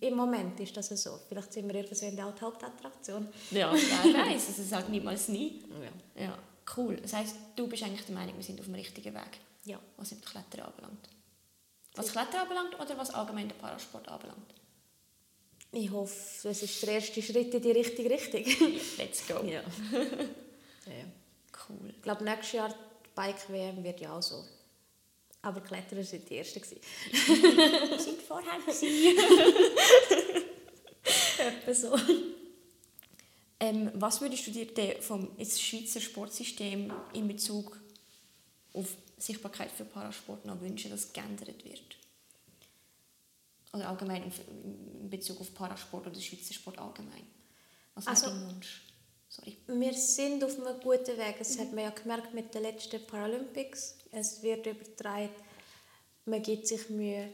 Im 0.00 0.16
Moment 0.16 0.58
ist 0.60 0.76
das 0.76 0.88
so. 0.88 1.18
Vielleicht 1.28 1.52
sind 1.52 1.72
wir 1.72 1.76
irgendwann 1.76 2.26
auch 2.26 2.34
die 2.34 2.40
Hauptattraktion. 2.40 3.28
Ja, 3.52 3.72
wer 4.02 4.26
weiß, 4.26 4.48
also 4.48 4.62
sag 4.62 4.88
niemals 4.88 5.28
nie. 5.28 5.62
Ja. 6.16 6.24
Ja, 6.24 6.38
cool. 6.76 6.96
Das 6.96 7.12
heisst, 7.12 7.36
du 7.56 7.66
bist 7.66 7.82
eigentlich 7.82 8.06
der 8.06 8.14
Meinung, 8.14 8.36
wir 8.36 8.44
sind 8.44 8.60
auf 8.60 8.66
dem 8.66 8.74
richtigen 8.74 9.14
Weg, 9.14 9.38
ja. 9.64 9.78
was 9.96 10.12
im 10.12 10.20
Klettern 10.20 10.66
anbelangt. 10.66 11.08
Was 11.94 12.12
Klettern 12.12 12.40
anbelangt 12.40 12.78
oder 12.78 12.98
was 12.98 13.10
allgemein 13.10 13.48
den 13.48 13.58
Parasport 13.58 14.08
anbelangt? 14.08 14.54
Ich 15.76 15.90
hoffe, 15.90 16.48
es 16.48 16.62
ist 16.62 16.82
der 16.82 16.94
erste 16.94 17.20
Schritt 17.20 17.52
in 17.52 17.62
die 17.62 17.72
richtige 17.72 18.08
Richtung. 18.08 18.44
Let's 18.98 19.26
go. 19.26 19.42
Ja. 19.44 19.60
ja. 20.86 21.04
Cool. 21.68 21.90
Ich 21.90 22.02
glaube, 22.02 22.22
nächstes 22.22 22.52
Jahr 22.52 22.68
die 22.68 23.08
Bike-WM 23.14 23.82
wird 23.82 24.00
ja 24.00 24.16
auch 24.16 24.22
so. 24.22 24.44
Aber 25.42 25.60
Kletterer 25.60 26.04
sind 26.04 26.28
die 26.30 26.38
Ersten. 26.38 26.62
Wir 26.62 27.98
sind 27.98 28.22
vorher. 28.22 28.54
Etwa 31.38 31.74
so. 31.74 31.98
Ähm, 33.68 33.90
Was 33.94 34.20
würdest 34.20 34.46
du 34.46 34.50
dir 34.50 34.66
denn 34.72 35.00
vom 35.02 35.30
jetzt 35.38 35.60
Schweizer 35.62 36.00
Sportsystem 36.00 36.92
in 37.12 37.28
Bezug 37.28 37.80
auf 38.72 38.96
Sichtbarkeit 39.18 39.70
für 39.70 39.84
Parasport 39.84 40.44
noch 40.44 40.60
wünschen, 40.60 40.90
dass 40.90 41.12
geändert 41.12 41.64
wird? 41.64 41.96
Oder 43.72 43.88
allgemein 43.88 44.22
in- 44.24 45.10
Bezug 45.10 45.40
auf 45.40 45.54
Parasport 45.54 46.06
oder 46.06 46.20
Schweizer 46.20 46.54
Sport 46.54 46.78
allgemein? 46.78 47.26
Was 47.94 48.04
wäre 48.06 48.16
Also- 48.16 48.26
dein 48.30 48.48
Wunsch? 48.54 48.82
Sorry. 49.28 49.56
Wir 49.66 49.92
sind 49.94 50.44
auf 50.44 50.54
einem 50.58 50.78
guten 50.80 51.16
Weg. 51.18 51.36
Das 51.38 51.58
hat 51.58 51.72
man 51.72 51.84
ja 51.84 51.90
gemerkt 51.90 52.34
mit 52.34 52.54
den 52.54 52.62
letzten 52.62 53.04
Paralympics. 53.04 53.96
Es 54.12 54.42
wird 54.42 54.66
übertragen. 54.66 55.30
Man 56.24 56.40
gibt 56.42 56.68
sich 56.68 56.88
Mühe. 56.88 57.32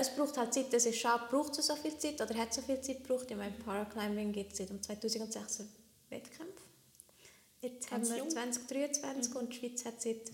Es 0.00 0.14
braucht 0.14 0.36
halt 0.36 0.54
Zeit. 0.54 0.72
Es 0.72 0.86
ist 0.86 0.98
schade, 0.98 1.24
braucht 1.28 1.58
es 1.58 1.66
so 1.66 1.74
viel 1.74 1.96
Zeit 1.98 2.20
oder 2.20 2.34
hat 2.36 2.54
so 2.54 2.62
viel 2.62 2.80
Zeit 2.80 3.02
gebraucht. 3.02 3.30
Ich 3.30 3.36
meine, 3.36 3.52
Paraclimbing 3.52 4.32
gibt 4.32 4.52
es 4.52 4.58
seit 4.58 4.70
dem 4.70 4.82
2006 4.82 5.64
Wettkämpfe. 6.08 6.62
Jetzt 7.60 7.90
Ganz 7.90 8.08
haben 8.08 8.14
wir 8.14 8.18
jung. 8.18 8.30
2023 8.30 9.34
und 9.34 9.52
die 9.52 9.56
Schweiz 9.56 9.84
hat 9.84 10.00
seit 10.00 10.30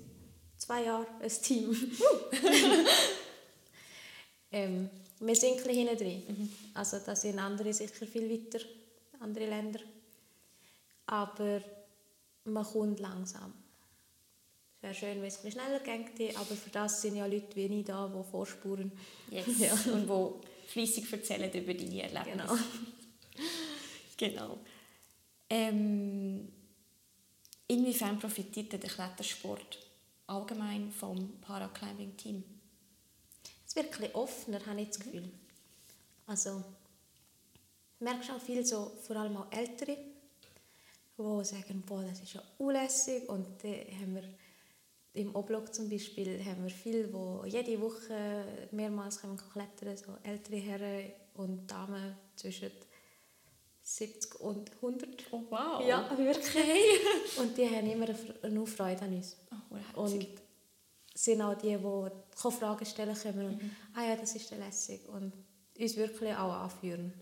zwei 0.58 0.84
Jahren 0.84 1.06
ein 1.20 1.30
Team. 1.30 1.74
ähm, 4.52 4.90
wir 5.20 5.34
sind 5.34 5.52
ein 5.52 5.56
bisschen 5.56 5.88
hinten 5.88 5.96
drin. 5.96 6.52
Also 6.74 6.98
da 6.98 7.16
sind 7.16 7.38
andere 7.38 7.72
sicher 7.72 8.06
viel 8.06 8.30
weiter, 8.30 8.62
andere 9.20 9.46
Länder. 9.46 9.80
Aber 11.06 11.62
man 12.44 12.64
kommt 12.64 13.00
langsam. 13.00 13.63
Es 14.84 15.00
wäre 15.00 15.12
schön, 15.14 15.22
wenn 15.22 15.28
es 15.28 15.42
ein 15.42 15.50
schneller 15.50 15.80
ginge, 15.80 16.36
aber 16.36 16.54
für 16.54 16.68
das 16.68 17.00
sind 17.00 17.16
ja 17.16 17.24
Leute 17.24 17.56
wie 17.56 17.80
ich 17.80 17.86
da, 17.86 18.06
die 18.06 18.30
vorspuren. 18.30 18.92
Yes. 19.30 19.46
Ja. 19.58 19.72
Und 19.92 20.06
wo 20.06 20.42
fließig 20.66 21.10
erzählen 21.10 21.50
über 21.50 21.72
deine 21.72 22.02
Erlebnisse. 22.02 22.36
Genau. 22.36 22.58
genau. 24.18 24.58
Ähm, 25.48 26.52
inwiefern 27.66 28.18
profitiert 28.18 28.72
der 28.72 28.80
Klettersport 28.80 29.78
allgemein 30.26 30.90
vom 30.90 31.40
Paraclimbing-Team? 31.40 32.44
Es 33.66 33.74
wird 33.76 33.98
ein 34.02 34.14
offener, 34.14 34.66
habe 34.66 34.82
ich 34.82 34.88
das 34.88 35.00
Gefühl. 35.00 35.30
Also, 36.26 36.62
du 37.98 38.04
merkst 38.04 38.30
auch 38.30 38.40
viel 38.40 38.66
so, 38.66 38.92
vor 39.02 39.16
allem 39.16 39.38
auch 39.38 39.50
Ältere, 39.50 39.96
die 41.16 41.44
sagen, 41.44 41.82
boah, 41.86 42.02
das 42.02 42.20
ist 42.20 42.34
ja 42.34 42.42
unlässig 42.58 43.26
und 43.30 43.46
dann 43.62 44.00
haben 44.00 44.14
wir 44.16 44.24
im 45.14 45.34
Oblog 45.34 45.72
zum 45.72 45.88
Beispiel 45.88 46.44
haben 46.44 46.64
wir 46.64 46.70
viele, 46.70 47.04
die 47.04 47.48
jede 47.48 47.80
Woche 47.80 48.44
mehrmals 48.72 49.20
können 49.20 49.36
klettern 49.52 49.96
so 49.96 50.16
ältere 50.24 50.56
Herren 50.56 51.12
und 51.34 51.70
Damen 51.70 52.16
zwischen 52.36 52.70
70 53.82 54.40
und 54.40 54.72
100. 54.76 55.24
Oh 55.30 55.42
wow. 55.50 55.86
Ja, 55.86 56.16
wirklich. 56.16 56.56
Und 57.38 57.56
die 57.56 57.68
haben 57.68 57.86
immer 57.86 58.06
eine 58.42 58.54
nur 58.54 58.66
Freude 58.66 59.02
an 59.02 59.14
uns. 59.14 59.36
Oh, 59.94 60.00
Und 60.00 60.26
sind 61.14 61.42
auch 61.42 61.54
die, 61.54 61.76
die 61.76 62.50
Fragen 62.50 62.86
stellen 62.86 63.14
können. 63.14 63.46
Und, 63.46 63.70
ah 63.94 64.08
ja, 64.08 64.16
das 64.16 64.34
ist 64.34 64.50
ja 64.50 64.56
lässig. 64.56 65.06
Und 65.06 65.34
uns 65.78 65.96
wirklich 65.96 66.34
auch 66.34 66.54
anführen. 66.54 67.12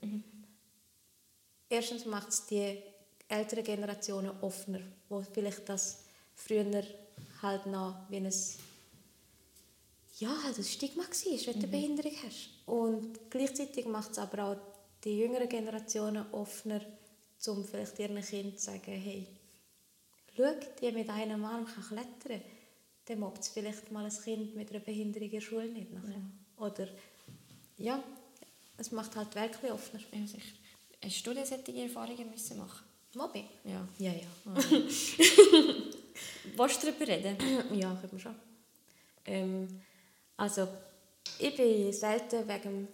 Erstens 1.69 2.07
macht 2.07 2.29
es 2.29 2.47
die 2.47 2.81
älteren 3.27 3.65
Generationen 3.65 4.31
offener, 4.41 4.81
wo 5.09 5.21
vielleicht 5.21 5.69
das 5.69 6.05
früher 6.35 6.85
halt 7.43 7.67
noch 7.67 7.97
wie 8.09 8.17
ein 8.17 8.33
ja, 10.19 10.43
halt 10.45 10.57
ein 10.57 10.65
Stigma 10.65 11.03
war, 11.03 11.11
wenn 11.11 11.39
du 11.39 11.51
eine 11.51 11.67
Behinderung 11.67 12.13
hast. 12.25 12.51
Und 12.67 13.31
gleichzeitig 13.31 13.87
macht 13.87 14.13
es 14.13 14.19
aber 14.19 14.45
auch 14.45 14.57
die 15.05 15.19
jüngeren 15.19 15.49
Generationen 15.49 16.25
offener, 16.33 16.81
um 17.47 17.65
vielleicht 17.65 17.99
ihren 17.99 18.23
Kindern 18.23 18.57
zu 18.57 18.65
sagen, 18.67 18.93
hey, 18.93 19.27
schau, 20.37 20.55
die 20.81 20.93
mit 20.93 21.09
einem 21.09 21.45
Arm 21.45 21.67
kann 21.67 21.85
klettern, 21.85 22.43
dann 23.07 23.19
mobbt 23.19 23.41
es 23.41 23.49
vielleicht 23.49 23.91
mal 23.91 24.05
ein 24.05 24.23
Kind 24.23 24.55
mit 24.55 24.71
einer 24.71 24.81
Behinderung 24.81 25.27
in 25.27 25.33
der 25.33 25.41
Schule 25.41 25.67
nicht. 25.67 25.93
Nachher. 25.93 26.23
Oder, 26.57 26.89
ja, 27.79 28.03
es 28.77 28.93
macht 28.93 29.17
halt 29.17 29.35
wirklich 29.35 29.73
offener. 29.73 30.03
Ja, 30.13 30.27
sicher. 30.27 30.57
Hast 31.03 31.27
du 31.27 31.35
solche 31.35 31.83
Erfahrungen 31.83 32.31
müssen 32.31 32.59
machen? 32.59 32.85
Mobbing? 33.15 33.49
Ja. 33.65 33.89
Ja, 33.99 34.13
ja. 34.13 34.55
Willst 36.57 36.83
du 36.83 36.87
darüber 36.87 37.09
reden? 37.09 37.37
ja, 37.81 37.95
können 37.95 38.13
wir 38.13 38.19
schon. 38.19 38.35
Ähm, 39.25 39.83
also, 40.37 40.69
ich 41.39 41.57
bin 41.57 41.93
selten 41.93 42.49
wegen... 42.49 42.89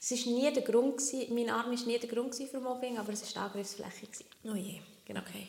Es 0.00 0.10
war 0.10 0.32
nie 0.32 0.52
der 0.52 0.62
Grund, 0.62 0.98
gewesen, 0.98 1.34
mein 1.34 1.50
Arm 1.50 1.70
war 1.70 1.86
nie 1.86 1.98
der 1.98 2.08
Grund 2.08 2.34
für 2.34 2.60
Mobbing, 2.60 2.98
aber 2.98 3.12
es 3.12 3.22
war 3.22 3.28
die 3.28 3.38
Angriffsfläche. 3.38 4.06
gewesen. 4.06 4.24
Oh 4.44 4.54
je. 4.54 4.80
Genau. 5.04 5.20
Okay. 5.20 5.48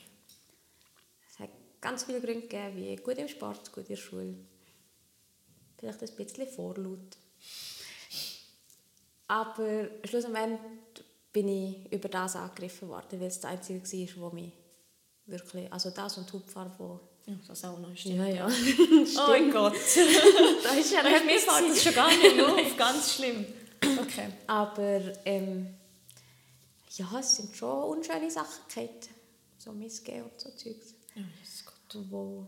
Es 1.30 1.40
hat 1.40 1.50
ganz 1.80 2.04
viele 2.04 2.22
Gründe 2.22 2.48
gegeben, 2.48 2.76
wie 2.76 2.96
gut 2.96 3.18
im 3.18 3.28
Sport, 3.28 3.72
gut 3.72 3.84
in 3.84 3.90
der 3.90 3.96
Schule. 3.96 4.36
Vielleicht 5.78 6.02
ein 6.02 6.16
bisschen 6.16 6.48
vorlaut. 6.48 7.18
Aber 9.28 9.90
schlussendlich 10.04 10.60
bin 11.32 11.48
ich 11.48 11.92
über 11.92 12.10
das 12.10 12.36
angegriffen 12.36 12.90
worden, 12.90 13.20
weil 13.20 13.28
es 13.28 13.40
das 13.40 13.52
Einzige 13.52 13.82
war, 13.82 14.26
was 14.26 14.34
mich 14.34 14.52
wirklich... 15.30 15.72
Also 15.72 15.90
das 15.90 16.18
und 16.18 16.28
die 16.30 16.34
Hauptfarbe, 16.34 16.74
wo... 16.78 17.00
Ja, 17.26 17.36
das 17.48 17.64
auch 17.64 17.78
noch. 17.78 17.94
Ja, 17.94 18.26
ja. 18.26 18.48
Oh 19.18 19.30
mein 19.30 19.52
Gott. 19.52 19.74
das 20.64 20.78
ist 20.78 20.92
ja 20.92 21.04
Mir 21.04 21.40
fällt 21.40 21.70
das 21.72 21.84
schon 21.84 21.94
gar 21.94 22.10
nicht 22.10 22.42
auf. 22.42 22.78
Ganz 22.78 23.14
schlimm. 23.14 23.46
Okay. 24.02 24.30
Aber 24.48 25.02
ähm, 25.26 25.76
ja, 26.92 27.20
es 27.20 27.36
sind 27.36 27.56
schon 27.56 27.98
unschöne 27.98 28.32
Sachen 28.32 28.64
gehabt. 28.74 29.10
So 29.58 29.72
Missgehen 29.74 30.24
und 30.24 30.40
so 30.40 30.50
Zeugs. 30.50 30.96
Ja, 31.16 31.24
Gott. 31.66 32.06
wo 32.10 32.48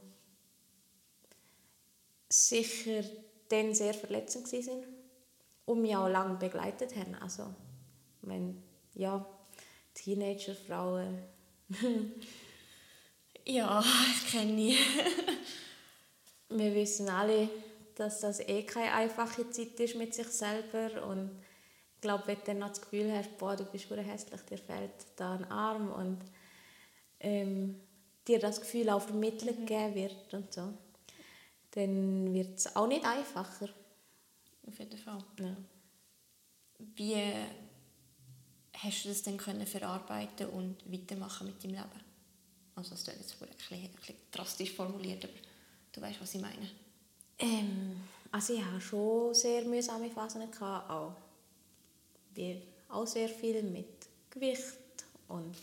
sicher 2.29 3.03
dann 3.49 3.73
sehr 3.73 3.93
verletzend 3.93 4.51
waren 4.51 4.84
und 5.65 5.82
mich 5.82 5.95
auch 5.95 6.07
lange 6.07 6.38
begleitet 6.38 6.95
haben. 6.95 7.15
Also, 7.15 7.53
wenn, 8.21 8.63
ja, 8.93 9.25
Teenager, 9.93 10.55
Frauen, 10.55 11.19
Ja, 13.46 13.84
ich 14.16 14.32
kenne 14.32 14.62
ihn. 14.62 14.78
wir 16.50 16.76
wissen 16.76 17.10
alle, 17.10 17.50
dass 17.96 18.20
das 18.22 18.39
eh 18.39 18.64
keine 18.64 18.94
einfache 18.94 19.50
Zeit 19.50 19.80
ist 19.80 19.96
mit 19.96 20.14
sich 20.14 20.28
selber 20.28 21.06
und 21.08 21.32
ich 21.96 22.02
glaube, 22.02 22.28
wenn 22.28 22.38
du 22.38 22.42
dann 22.46 22.60
noch 22.60 22.70
das 22.70 22.82
Gefühl 22.82 23.12
hast, 23.16 23.38
boah, 23.38 23.56
du 23.56 23.64
bist 23.66 23.86
verdammt 23.86 24.10
hässlich, 24.10 24.42
dir 24.42 24.58
fehlt 24.58 24.92
da 25.16 25.36
ein 25.36 25.46
Arm 25.52 25.92
und 25.92 26.20
ähm, 27.20 27.80
dir 28.28 28.39
das 28.39 28.60
Gefühl 28.60 28.89
auch 28.89 29.02
vermittelt 29.02 29.58
gegeben 29.58 29.96
wird 29.96 30.34
und 30.34 30.52
so, 30.52 30.74
dann 31.72 32.34
wird 32.34 32.58
es 32.58 32.76
auch 32.76 32.88
nicht 32.88 33.06
einfacher. 33.06 33.70
Auf 34.68 34.80
jeden 34.80 34.98
Fall. 34.98 35.24
Ja. 35.39 35.56
Wie 36.96 37.18
hast 38.78 39.06
du 39.06 39.10
das 39.10 39.22
dann 39.22 39.38
können 39.38 39.68
verarbeiten 39.68 40.48
und 40.48 40.92
weitermachen 40.92 41.48
mit 41.48 41.64
deinem 41.64 41.76
Leben? 41.76 42.11
Also 42.76 42.91
das 42.91 43.01
ist 43.01 43.07
jetzt 43.07 43.41
ein 43.41 43.47
bisschen, 43.49 43.78
ein 43.78 43.91
bisschen 43.91 44.15
drastisch 44.32 44.72
formuliert, 44.72 45.24
aber 45.26 45.34
du 45.91 46.01
weißt, 46.01 46.22
was 46.22 46.36
ich 46.36 46.41
meine. 46.41 46.69
Ähm, 47.39 48.01
also 48.32 48.53
ich 48.53 48.63
hatte 48.63 48.82
schon 48.82 49.34
sehr 49.34 49.63
mühsame 49.65 50.09
Phasen, 50.09 50.49
gehabt, 50.49 50.89
auch. 50.89 51.15
Wie 52.34 52.61
auch 52.88 53.05
sehr 53.05 53.30
viel 53.30 53.61
mit 53.63 54.07
Gewicht 54.30 54.78
und 55.28 55.55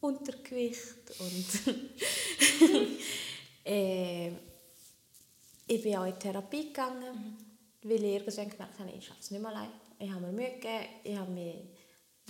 Untergewicht 0.00 1.18
und 1.18 1.76
äh, 3.64 4.30
ich 5.68 5.82
bin 5.82 5.96
auch 5.96 6.04
in 6.04 6.18
Therapie 6.18 6.66
gegangen, 6.66 7.36
weil 7.82 8.04
ich 8.04 8.14
irgendwann 8.14 8.50
gemerkt 8.50 8.78
habe, 8.78 8.90
ich 8.90 9.04
schaffe 9.06 9.20
es 9.20 9.30
nicht 9.30 9.40
mehr 9.40 9.50
allein. 9.50 9.70
Ich 9.98 10.10
habe 10.10 10.26
mir 10.26 10.32
Mühe 10.32 10.50
gegeben, 10.52 10.84
ich 11.02 11.16
habe 11.16 11.30
mich 11.30 11.56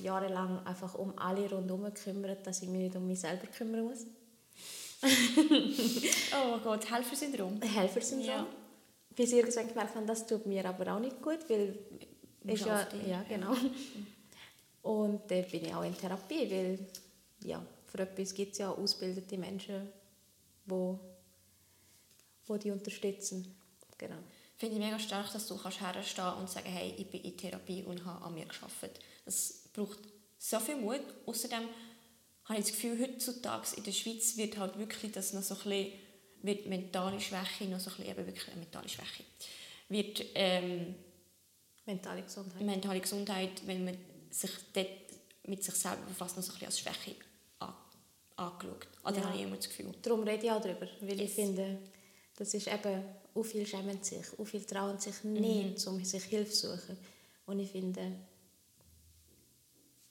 jahrelang 0.00 0.64
einfach 0.66 0.94
um 0.94 1.18
alle 1.18 1.50
rundherum 1.50 1.84
gekümmert, 1.84 2.46
dass 2.46 2.62
ich 2.62 2.68
mich 2.68 2.82
nicht 2.82 2.96
um 2.96 3.06
mich 3.06 3.20
selber 3.20 3.46
kümmern 3.46 3.84
muss. 3.84 4.06
Oh 6.34 6.58
Gott, 6.58 6.90
Helfersyndrom. 6.90 7.60
Helfersyndrom. 7.60 8.26
Ja. 8.28 8.46
Bis 9.14 9.30
ich 9.30 9.38
irgendwann 9.38 9.68
gemerkt 9.68 9.94
habe, 9.94 10.06
das 10.06 10.26
tut 10.26 10.46
mir 10.46 10.64
aber 10.64 10.94
auch 10.94 10.98
nicht 10.98 11.22
gut, 11.22 11.38
weil 11.48 11.78
ist 12.44 12.64
ja, 12.64 12.86
ja, 13.06 13.22
genau. 13.28 13.54
Und 14.82 15.30
dann 15.30 15.44
bin 15.50 15.64
ich 15.64 15.74
auch 15.74 15.82
in 15.82 15.96
Therapie, 15.96 16.50
weil 16.50 16.78
ja, 17.44 17.64
für 17.86 17.98
etwas 17.98 18.34
gibt 18.34 18.52
es 18.52 18.58
ja 18.58 18.70
ausgebildete 18.70 19.36
Menschen, 19.36 19.88
wo, 20.66 20.98
wo 22.46 22.56
die 22.56 22.70
unterstützen. 22.70 23.56
Genau. 23.98 24.16
Finde 24.56 24.76
ich 24.76 24.80
mega 24.80 24.98
stark, 24.98 25.32
dass 25.32 25.46
du 25.48 25.56
kannst 25.56 25.80
herstehen 25.80 26.34
und 26.38 26.48
sagen, 26.48 26.68
hey, 26.68 26.94
ich 26.96 27.10
bin 27.10 27.22
in 27.22 27.36
Therapie 27.36 27.82
und 27.82 28.04
habe 28.04 28.24
an 28.24 28.34
mir 28.34 28.46
gearbeitet. 28.46 29.00
Das 29.24 29.65
braucht 29.76 29.98
so 30.38 30.58
viel 30.60 30.76
Mut. 30.76 31.00
Außerdem 31.26 31.68
habe 32.44 32.58
ich 32.58 32.64
das 32.66 32.74
Gefühl, 32.74 32.98
heutzutage 33.00 33.76
in 33.76 33.84
der 33.84 33.92
Schweiz 33.92 34.36
wird 34.36 34.56
halt 34.58 34.78
wirklich 34.78 35.12
das 35.12 35.32
noch 35.32 35.42
so 35.42 35.54
ein 35.54 35.60
bisschen, 35.62 35.92
wird 36.42 36.66
mentale 36.66 37.20
Schwäche 37.20 37.64
noch 37.64 37.80
so 37.80 37.90
ein 37.90 37.96
bisschen, 37.96 38.10
eben 38.12 38.26
wirklich 38.26 38.48
eine 38.48 38.56
mentale 38.60 38.88
Schwäche, 38.88 39.24
wird 39.88 40.24
ähm, 40.34 40.94
Mentale 41.84 42.22
Gesundheit. 42.22 42.62
mentale 42.62 43.00
Gesundheit, 43.00 43.66
wenn 43.66 43.84
man 43.84 43.96
sich 44.30 44.50
dort 44.72 44.88
mit 45.44 45.62
sich 45.62 45.74
selber 45.74 46.02
befasst, 46.08 46.36
noch 46.36 46.42
so 46.42 46.52
ein 46.52 46.58
bisschen 46.58 46.66
als 46.66 46.78
Schwäche 46.80 47.14
an, 47.60 47.74
angeschaut. 48.36 48.88
Also 49.04 49.20
Ja. 49.20 49.26
habe 49.26 49.36
ich 49.36 49.42
immer 49.44 49.56
das 49.56 49.68
Gefühl. 49.68 49.92
Darum 50.02 50.22
rede 50.24 50.46
ich 50.46 50.50
auch 50.50 50.60
darüber, 50.60 50.88
weil 51.00 51.20
Yes. 51.20 51.30
ich 51.30 51.34
finde, 51.36 51.78
das 52.36 52.52
ist 52.54 52.66
eben, 52.66 53.04
auch 53.34 53.42
viele 53.44 53.66
schämen 53.66 54.02
sich, 54.02 54.24
auch 54.38 54.44
viele 54.44 54.66
trauen 54.66 54.98
sich 54.98 55.22
nicht, 55.24 55.86
um 55.86 56.04
sich 56.04 56.24
Hilfe 56.24 56.50
zu 56.52 56.76
suchen. 56.76 56.96
Und 57.46 57.60
ich 57.60 57.70
finde, 57.70 58.12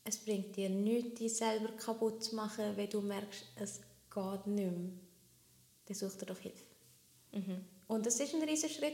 es 0.06 0.18
bringt 0.18 0.56
dir 0.56 0.70
nichts, 0.70 1.20
dich 1.20 1.36
selber 1.36 1.74
kaputt 1.74 2.24
zu 2.24 2.36
machen, 2.36 2.78
wenn 2.78 2.90
du 2.90 3.02
merkst, 3.02 3.44
es 3.58 3.82
geht 4.14 4.48
nicht 4.48 4.72
mehr. 4.72 4.92
Dann 5.86 5.96
such 5.96 6.18
dir 6.18 6.28
doch 6.28 6.40
Hilfe. 6.40 6.64
Und 7.88 8.06
das 8.06 8.20
ist 8.20 8.34
ein 8.34 8.42
riesiger 8.42 8.74
Schritt. 8.74 8.94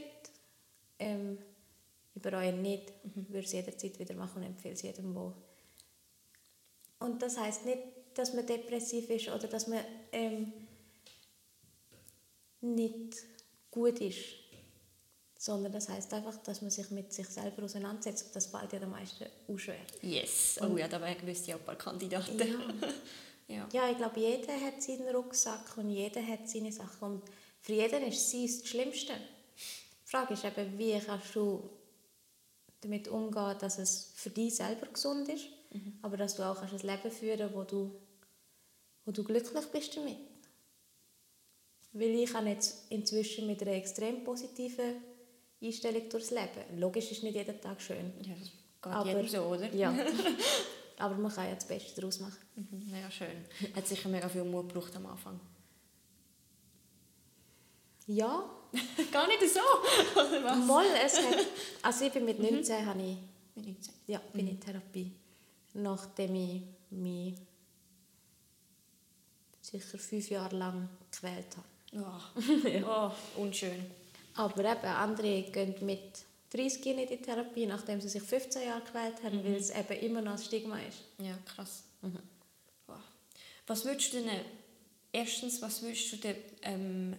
Ähm, 0.98 1.38
ich 2.14 2.20
bereue 2.20 2.52
nicht, 2.52 2.92
würde 3.04 3.46
es 3.46 3.52
jederzeit 3.52 3.98
wieder 3.98 4.14
machen 4.14 4.42
und 4.42 4.48
empfehle 4.48 4.74
es 4.74 4.82
jedem, 4.82 5.14
wo 5.14 5.32
und 7.02 7.20
das 7.20 7.36
heißt 7.36 7.66
nicht, 7.66 7.82
dass 8.14 8.32
man 8.32 8.46
depressiv 8.46 9.10
ist 9.10 9.28
oder 9.28 9.48
dass 9.48 9.66
man 9.66 9.80
ähm, 10.12 10.52
nicht 12.60 13.16
gut 13.72 14.00
ist, 14.00 14.18
sondern 15.42 15.72
das 15.72 15.88
heißt 15.88 16.14
einfach, 16.14 16.36
dass 16.44 16.62
man 16.62 16.70
sich 16.70 16.88
mit 16.92 17.12
sich 17.12 17.26
selber 17.26 17.64
auseinandersetzt. 17.64 18.26
Und 18.26 18.36
Das 18.36 18.46
fällt 18.46 18.72
ja 18.74 18.78
den 18.78 18.90
meisten 18.90 19.26
auch 19.48 19.58
schwer. 19.58 19.74
Yes. 20.00 20.60
Oh 20.62 20.76
ja, 20.76 20.86
da 20.86 21.00
wüsste 21.26 21.48
ich 21.48 21.54
auch 21.54 21.58
ein 21.58 21.64
paar 21.64 21.74
Kandidaten. 21.74 22.38
ja. 23.48 23.66
Ja, 23.72 23.90
ich 23.90 23.96
glaube, 23.96 24.20
jeder 24.20 24.52
hat 24.60 24.80
seinen 24.80 25.08
Rucksack 25.08 25.76
und 25.76 25.90
jeder 25.90 26.24
hat 26.24 26.48
seine 26.48 26.70
Sachen. 26.70 27.14
Und 27.14 27.22
für 27.60 27.72
jeden 27.72 28.04
ist 28.04 28.30
sie 28.30 28.46
das 28.46 28.68
Schlimmste. 28.68 29.14
Die 29.14 30.08
Frage 30.08 30.34
ist 30.34 30.44
eben, 30.44 30.78
wie 30.78 30.98
kannst 31.00 31.34
du 31.34 31.68
damit 32.80 33.08
umgehen, 33.08 33.56
dass 33.58 33.78
es 33.78 34.12
für 34.14 34.30
dich 34.30 34.54
selber 34.54 34.86
gesund 34.86 35.28
ist, 35.28 35.46
aber 36.02 36.16
dass 36.16 36.36
du 36.36 36.44
auch 36.44 36.60
kannst 36.60 36.84
ein 36.84 36.88
Leben 36.88 37.10
führen 37.10 37.38
kannst, 37.40 37.54
wo 37.56 37.64
du, 37.64 37.90
wo 39.04 39.10
du 39.10 39.24
glücklich 39.24 39.66
bist 39.66 39.96
damit. 39.96 40.18
Weil 41.92 42.14
ich 42.14 42.32
habe 42.32 42.48
jetzt 42.48 42.90
inzwischen 42.90 43.48
mit 43.48 43.60
einer 43.60 43.72
extrem 43.72 44.22
positiven 44.22 45.11
Einstellung 45.62 46.08
durchs 46.08 46.30
Leben. 46.30 46.78
Logisch 46.78 47.12
ist 47.12 47.22
nicht 47.22 47.34
jeden 47.34 47.60
Tag 47.60 47.80
schön. 47.80 48.12
ja, 48.22 48.34
das 48.34 49.06
geht 49.06 49.14
jedem 49.14 49.28
so, 49.28 49.42
oder? 49.42 49.72
Ja. 49.74 49.94
aber 50.98 51.14
man 51.16 51.32
kann 51.32 51.48
ja 51.48 51.54
das 51.54 51.66
Beste 51.66 52.00
daraus 52.00 52.20
machen. 52.20 52.38
Mhm, 52.56 52.90
mega 52.90 53.10
schön. 53.10 53.44
Hat 53.76 53.86
sicher 53.86 54.08
mega 54.08 54.28
viel 54.28 54.44
Mut 54.44 54.68
gebraucht 54.68 54.94
am 54.96 55.06
Anfang. 55.06 55.40
Ja, 58.06 58.50
Gar 59.12 59.28
nicht 59.28 59.42
so, 59.52 59.60
oder 60.18 60.44
was? 60.44 60.66
Mal, 60.66 60.86
es 61.04 61.18
hat, 61.18 61.46
also 61.82 62.04
ich 62.06 62.12
bin 62.12 62.24
mit 62.24 62.38
19 62.38 62.86
habe 62.86 63.02
ich, 63.02 63.18
Mit 63.54 63.66
19. 63.66 63.94
ja, 64.06 64.20
bin 64.32 64.48
in 64.48 64.58
Therapie, 64.58 65.12
nachdem 65.74 66.34
ich 66.34 66.62
mich 66.90 67.34
sicher 69.60 69.98
fünf 69.98 70.30
Jahre 70.30 70.56
lang 70.56 70.88
gequält 71.10 71.56
habe. 71.56 71.62
Oh, 71.94 73.12
oh, 73.36 73.42
unschön. 73.42 73.90
Aber 74.34 74.64
eben, 74.64 74.84
andere 74.86 75.42
gehen 75.42 75.74
mit 75.84 76.24
30 76.50 76.84
nicht 76.96 77.10
in 77.10 77.22
Therapie, 77.22 77.66
nachdem 77.66 78.00
sie 78.00 78.08
sich 78.08 78.22
15 78.22 78.66
Jahre 78.66 78.82
gequält 78.82 79.22
haben, 79.22 79.42
weil 79.44 79.54
es 79.54 79.70
eben 79.70 79.98
immer 80.00 80.20
noch 80.20 80.32
ein 80.32 80.38
Stigma 80.38 80.78
ist. 80.80 80.98
Ja, 81.18 81.36
krass. 81.46 81.84
Wow. 82.86 82.96
Was 83.66 83.84
würdest 83.84 84.12
du 84.12 84.22
denn, 84.22 84.40
erstens, 85.12 85.62
was 85.62 85.82
würdest 85.82 86.12
du 86.12 86.16
den 86.16 86.36
ähm, 86.62 87.16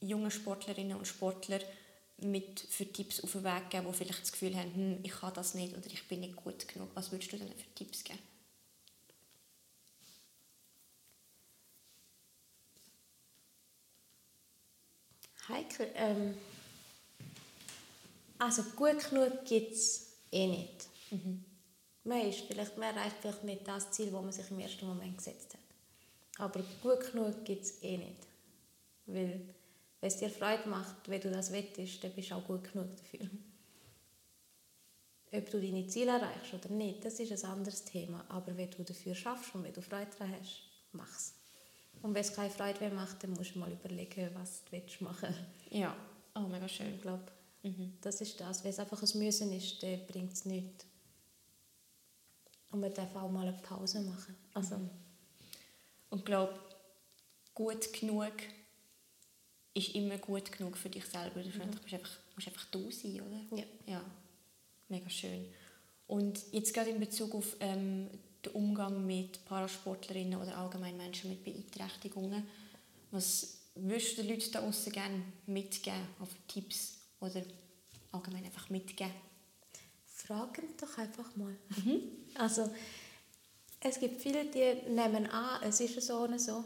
jungen 0.00 0.30
Sportlerinnen 0.30 0.96
und 0.96 1.06
Sportlern 1.06 1.62
mit 2.18 2.60
für 2.60 2.86
Tipps 2.86 3.22
auf 3.22 3.32
den 3.32 3.44
Weg 3.44 3.70
geben, 3.70 3.86
die 3.88 3.96
vielleicht 3.96 4.22
das 4.22 4.32
Gefühl 4.32 4.56
haben, 4.56 4.74
hm, 4.74 4.98
ich 5.02 5.12
kann 5.12 5.34
das 5.34 5.54
nicht 5.54 5.76
oder 5.76 5.86
ich 5.86 6.06
bin 6.06 6.20
nicht 6.20 6.36
gut 6.36 6.68
genug? 6.68 6.90
Was 6.94 7.10
würdest 7.10 7.32
du 7.32 7.36
denen 7.36 7.52
für 7.52 7.74
Tipps 7.74 8.04
geben? 8.04 8.20
Heikel, 15.48 15.90
ähm, 15.94 16.34
also 18.38 18.62
gut 18.76 19.08
genug 19.08 19.44
gibt 19.44 19.72
es 19.72 20.16
eh 20.30 20.46
nicht. 20.46 20.88
Man, 22.04 22.28
ist 22.28 22.40
vielleicht, 22.40 22.76
man 22.76 22.96
erreicht 22.96 23.16
vielleicht 23.20 23.44
nicht 23.44 23.68
das 23.68 23.92
Ziel, 23.92 24.10
das 24.10 24.22
man 24.22 24.32
sich 24.32 24.50
im 24.50 24.58
ersten 24.58 24.86
Moment 24.86 25.16
gesetzt 25.16 25.54
hat. 25.54 25.60
Aber 26.38 26.64
gut 26.82 27.12
genug 27.12 27.44
gibt 27.44 27.62
es 27.62 27.82
eh 27.82 27.98
nicht. 27.98 28.26
Weil, 29.06 29.40
wenn 30.00 30.08
es 30.08 30.16
dir 30.16 30.30
Freude 30.30 30.68
macht, 30.68 31.08
wenn 31.08 31.20
du 31.20 31.30
das 31.30 31.52
wettest, 31.52 32.02
dann 32.02 32.12
bist 32.12 32.30
du 32.30 32.34
auch 32.34 32.44
gut 32.44 32.72
genug 32.72 32.90
dafür. 32.96 33.28
Ob 35.34 35.50
du 35.50 35.60
deine 35.60 35.86
Ziele 35.86 36.10
erreichst 36.10 36.52
oder 36.52 36.68
nicht, 36.70 37.04
das 37.04 37.20
ist 37.20 37.44
ein 37.44 37.50
anderes 37.50 37.84
Thema. 37.84 38.24
Aber 38.28 38.56
wenn 38.56 38.70
du 38.70 38.82
dafür 38.82 39.14
schaffst 39.14 39.54
und 39.54 39.64
wenn 39.64 39.72
du 39.72 39.80
Freude 39.80 40.10
daran 40.18 40.34
hast, 40.40 40.62
mach's. 40.92 41.34
Und 42.02 42.14
wenn 42.14 42.20
es 42.20 42.34
keine 42.34 42.50
Freude 42.50 42.80
mehr 42.80 42.92
macht, 42.92 43.22
dann 43.22 43.32
musst 43.32 43.54
du 43.54 43.60
mal 43.60 43.70
überlegen, 43.70 44.30
was 44.34 44.64
du 44.64 44.72
willst 44.72 45.00
machen 45.00 45.34
Ja. 45.70 45.96
Oh, 46.34 46.40
mega 46.40 46.68
schön. 46.68 46.94
Ich 46.94 47.02
glaube, 47.02 47.24
das 48.00 48.20
ist 48.20 48.40
das. 48.40 48.64
Wenn 48.64 48.70
es 48.70 48.78
einfach 48.78 49.02
ein 49.02 49.18
Müssen 49.18 49.52
ist, 49.52 49.82
dann 49.82 50.04
bringt 50.06 50.32
es 50.32 50.44
nichts. 50.44 50.86
Und 52.70 52.80
man 52.80 52.92
darf 52.92 53.14
auch 53.14 53.30
mal 53.30 53.46
eine 53.46 53.56
Pause 53.58 54.00
machen. 54.00 54.34
Also, 54.54 54.76
Und 56.10 56.18
ich 56.18 56.24
glaube, 56.24 56.58
gut 57.54 57.92
genug 57.92 58.32
ist 59.74 59.94
immer 59.94 60.18
gut 60.18 60.50
genug 60.52 60.76
für 60.76 60.90
dich 60.90 61.04
selber. 61.04 61.42
Du 61.42 61.48
musst 61.48 61.94
einfach, 61.94 62.18
musst 62.34 62.48
einfach 62.48 62.66
da 62.70 62.78
sein, 62.90 63.20
oder? 63.20 63.58
Ja. 63.58 63.64
ja. 63.86 64.04
Mega 64.88 65.08
schön. 65.08 65.46
Und 66.06 66.40
jetzt 66.52 66.74
gerade 66.74 66.90
in 66.90 67.00
Bezug 67.00 67.34
auf 67.34 67.56
ähm, 67.60 68.10
den 68.44 68.52
Umgang 68.52 69.06
mit 69.06 69.44
Parasportlerinnen 69.44 70.40
oder 70.40 70.56
allgemein 70.56 70.96
Menschen 70.96 71.30
mit 71.30 71.44
Beeinträchtigungen, 71.44 72.46
was 73.10 73.58
würdest 73.74 74.18
du 74.18 74.22
den 74.22 74.30
Leuten 74.30 74.52
da 74.52 74.60
draussen 74.60 74.92
gerne 74.92 75.22
mitgeben, 75.46 76.08
also 76.18 76.32
Tipps 76.48 76.98
oder 77.20 77.42
allgemein 78.10 78.44
einfach 78.44 78.68
mitgeben? 78.70 79.12
fragen 80.26 80.68
doch 80.80 80.98
einfach 80.98 81.34
mal. 81.36 81.56
Also, 82.34 82.70
es 83.78 84.00
gibt 84.00 84.22
viele, 84.22 84.46
die 84.46 84.90
nehmen 84.90 85.26
an, 85.26 85.62
es 85.64 85.80
ist 85.80 86.00
so 86.00 86.20
und 86.20 86.40
so. 86.40 86.64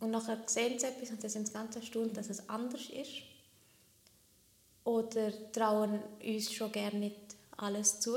und 0.00 0.10
nachher 0.10 0.38
sehen 0.46 0.78
sie 0.78 0.86
etwas 0.86 1.10
und 1.10 1.22
dann 1.22 1.30
sind 1.30 1.48
sie 1.48 1.52
ganz 1.52 1.76
erstaunt, 1.76 2.16
dass 2.16 2.30
es 2.30 2.48
anders 2.48 2.88
ist. 2.88 3.22
Oder 4.84 5.52
trauen 5.52 6.00
uns 6.24 6.50
schon 6.50 6.72
gerne 6.72 6.98
nicht 6.98 7.20
alles 7.58 8.00
zu, 8.00 8.16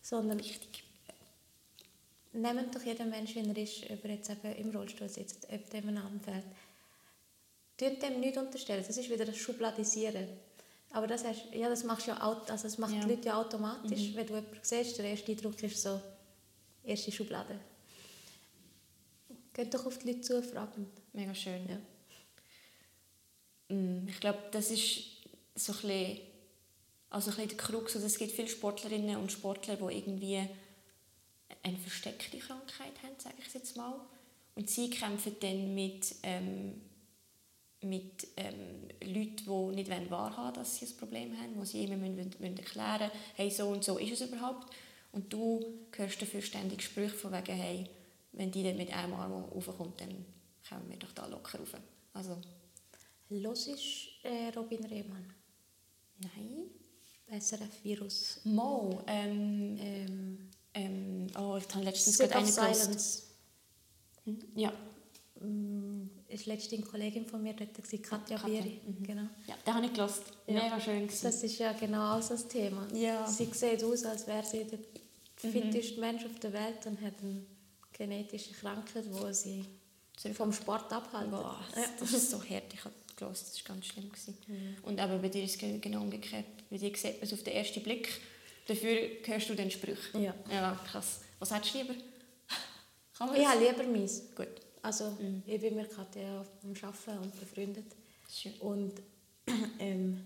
sondern 0.00 0.40
nehmen 2.36 2.70
doch 2.70 2.82
jeden 2.82 3.10
Mensch, 3.10 3.34
wie 3.34 3.40
er 3.40 3.56
ist, 3.56 3.90
ob 3.90 4.04
er 4.04 4.10
jetzt 4.14 4.30
eben 4.30 4.54
im 4.56 4.70
Rollstuhl 4.76 5.08
sitzt, 5.08 5.46
ob 5.50 5.70
dem 5.70 5.88
ein 5.88 5.98
Arm 5.98 6.20
fehlt. 6.20 6.44
Tun 7.76 7.98
dem 8.00 8.20
nichts 8.20 8.38
unterstellen, 8.38 8.84
das 8.86 8.96
ist 8.96 9.10
wieder 9.10 9.24
das 9.24 9.36
Schubladisieren. 9.36 10.28
Aber 10.92 11.06
das, 11.06 11.24
hast, 11.24 11.52
ja, 11.52 11.68
das, 11.68 11.84
machst 11.84 12.06
ja, 12.06 12.16
also 12.16 12.62
das 12.62 12.78
macht 12.78 12.94
Ja. 12.94 13.00
die 13.04 13.10
Leute 13.10 13.26
ja 13.28 13.40
automatisch. 13.40 14.14
Wenn 14.14 14.26
du 14.26 14.34
jemanden 14.34 14.58
siehst, 14.62 14.96
der 14.98 15.06
erste 15.06 15.32
Eindruck 15.32 15.62
ist 15.62 15.82
so, 15.82 16.00
erste 16.84 17.12
Schublade. 17.12 17.58
Geht 19.52 19.74
doch 19.74 19.84
auf 19.86 19.98
die 19.98 20.08
Leute 20.08 20.20
zu, 20.22 20.42
fragen. 20.42 20.90
Mega 21.12 21.34
schön. 21.34 21.66
Ja. 21.68 23.74
Mm, 23.76 24.08
Ich 24.08 24.20
glaube, 24.20 24.38
das 24.52 24.70
ist 24.70 25.00
so 25.54 25.72
ein 25.72 25.78
bisschen, 25.80 26.20
also 27.10 27.30
ein 27.30 27.36
bisschen 27.36 27.48
der 27.50 27.58
Krux. 27.58 27.94
Also 27.96 28.06
es 28.06 28.18
gibt 28.18 28.32
viele 28.32 28.48
Sportlerinnen 28.48 29.16
und 29.16 29.32
Sportler, 29.32 29.76
die 29.76 29.98
irgendwie 29.98 30.48
eine 31.62 31.78
versteckte 31.78 32.38
Krankheit 32.38 33.02
haben, 33.02 33.14
sage 33.18 33.36
ich 33.38 33.52
jetzt 33.54 33.76
mal. 33.76 34.00
Und 34.54 34.70
sie 34.70 34.90
kämpfen 34.90 35.36
dann 35.40 35.74
mit, 35.74 36.14
ähm, 36.22 36.80
mit 37.82 38.26
ähm, 38.36 38.88
Leuten, 39.02 39.44
die 39.44 39.76
nicht 39.76 39.90
wahrhaben 40.10 40.10
wollen, 40.10 40.54
dass 40.54 40.76
sie 40.76 40.86
ein 40.86 40.96
Problem 40.96 41.38
haben, 41.38 41.56
wo 41.56 41.64
sie 41.64 41.84
immer 41.84 41.96
müssen, 41.96 42.34
müssen 42.38 42.58
erklären 42.58 43.10
müssen, 43.10 43.20
hey, 43.34 43.50
so 43.50 43.68
und 43.68 43.84
so 43.84 43.98
ist 43.98 44.20
es 44.20 44.28
überhaupt. 44.28 44.74
Und 45.12 45.32
du 45.32 45.64
hörst 45.94 46.20
dafür 46.20 46.42
ständig 46.42 46.82
Sprüche 46.82 47.14
von 47.14 47.32
wegen, 47.32 47.54
hey, 47.54 47.86
wenn 48.32 48.50
die 48.50 48.62
dann 48.62 48.76
mit 48.76 48.92
einem 48.92 49.14
Arm 49.14 49.32
raufkommt, 49.32 50.00
dann 50.00 50.24
kommen 50.68 50.90
wir 50.90 50.98
doch 50.98 51.12
da 51.12 51.26
locker 51.26 51.58
rauf. 51.58 51.74
Also, 52.12 52.36
Los 53.28 53.66
ist 53.66 54.08
äh, 54.22 54.48
Robin 54.54 54.84
Rehmann, 54.84 55.32
nein. 56.18 56.70
SRF-Virus. 57.28 58.40
Mo, 58.44 59.02
ähm, 59.06 59.76
Ähm, 59.80 60.50
ähm, 60.76 61.26
oh, 61.38 61.56
ich 61.56 61.74
habe 61.74 61.84
letztens 61.84 62.18
gerade 62.18 62.36
eine. 62.36 62.46
Silence. 62.46 63.22
Hm? 64.24 64.38
Ja, 64.54 64.72
Mm, 65.38 66.08
ist 66.28 66.46
letztens 66.46 66.80
eine 66.80 66.90
Kollegin 66.90 67.26
von 67.26 67.42
mir 67.42 67.52
dort, 67.52 67.74
Katja 67.74 67.98
Katja, 67.98 68.38
Bieri. 68.38 68.80
Genau. 69.02 69.28
ja, 69.46 69.54
den 69.66 69.74
habe 69.74 69.84
ich 69.84 69.92
gehört. 69.92 70.12
Ja. 70.46 70.62
Mega 70.62 70.80
schön. 70.80 71.06
gewesen. 71.06 71.24
Das 71.24 71.42
ist 71.42 71.58
ja 71.58 71.72
genau 71.74 72.18
so 72.22 72.30
das 72.30 72.48
Thema. 72.48 72.88
Ja. 72.94 73.26
Sie 73.28 73.44
sieht 73.52 73.84
aus, 73.84 74.04
als 74.06 74.26
wäre 74.26 74.42
sie 74.46 74.64
der 74.64 74.78
fitteste 75.50 76.00
Mensch 76.00 76.24
auf 76.24 76.38
der 76.40 76.54
Welt 76.54 76.86
und 76.86 76.98
hat 77.02 77.12
eine 77.22 77.44
genetische 77.92 78.54
Krankheit, 78.54 79.04
die 79.04 79.34
sie 79.34 80.32
vom 80.32 80.54
Sport 80.54 80.90
abhält. 80.90 81.30
Boah, 81.30 81.60
Ja. 81.76 81.84
das 82.00 82.14
ist 82.14 82.30
so 82.30 82.38
hart. 82.42 82.72
Ich 82.72 82.82
habe 82.82 82.94
gehört, 83.14 83.36
das 83.38 83.54
war 83.68 83.74
ganz 83.74 83.86
schlimm. 83.86 84.08
Gewesen. 84.08 84.38
Und 84.84 84.98
aber 84.98 85.18
bei 85.18 85.28
dir 85.28 85.44
ist 85.44 85.62
es 85.62 85.80
genau 85.82 86.00
umgekehrt. 86.00 86.46
Bei 86.70 86.78
dir 86.78 86.96
sieht 86.96 87.16
man 87.16 87.22
es 87.24 87.32
auf 87.34 87.42
den 87.42 87.52
ersten 87.52 87.82
Blick. 87.82 88.08
Dafür 88.66 89.08
hörst 89.24 89.48
du 89.48 89.54
den 89.54 89.70
Sprüche. 89.70 90.18
Ja. 90.18 90.34
Ja, 90.50 90.80
krass. 90.90 91.20
Was 91.38 91.54
hättest 91.54 91.74
du 91.74 91.78
lieber? 91.78 91.94
Kann 93.16 93.28
man 93.28 93.40
Ich 93.40 93.46
habe 93.46 93.64
lieber 93.64 93.84
meins. 93.84 94.22
Gut. 94.34 94.48
Also, 94.82 95.16
ich 95.46 95.60
bin 95.60 95.76
mit 95.76 95.94
Katja 95.94 96.44
am 96.62 96.74
Arbeiten 96.82 97.18
und 97.22 97.40
befreundet. 97.40 97.86
Schön. 98.30 98.54
Und 98.60 98.92
ähm, 99.78 100.24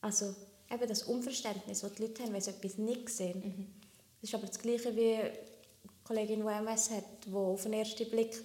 also, 0.00 0.34
eben 0.70 0.88
das 0.88 1.02
Unverständnis, 1.04 1.80
das 1.80 1.94
die 1.94 2.02
Leute 2.02 2.22
haben, 2.22 2.32
wenn 2.32 2.40
sie 2.40 2.50
etwas 2.50 2.78
nicht 2.78 3.08
sehen. 3.08 3.74
Das 4.20 4.30
ist 4.30 4.34
aber 4.34 4.46
das 4.46 4.58
Gleiche 4.58 4.94
wie 4.94 5.16
die 5.16 5.88
Kollegin, 6.04 6.40
die 6.40 6.46
MS 6.46 6.90
hat, 6.90 7.04
die 7.26 7.32
auf 7.32 7.62
den 7.62 7.74
ersten 7.74 8.08
Blick, 8.10 8.38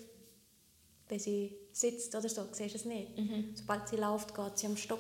wenn 1.07 1.19
sie 1.19 1.55
sitzt 1.71 2.15
oder 2.15 2.29
so, 2.29 2.45
siehst 2.51 2.75
du 2.75 2.77
es 2.77 2.85
nicht. 2.85 3.11
Sobald 3.55 3.87
sie 3.87 3.95
läuft, 3.95 4.35
geht 4.35 4.57
sie 4.57 4.67
am 4.67 4.77
Stock. 4.77 4.99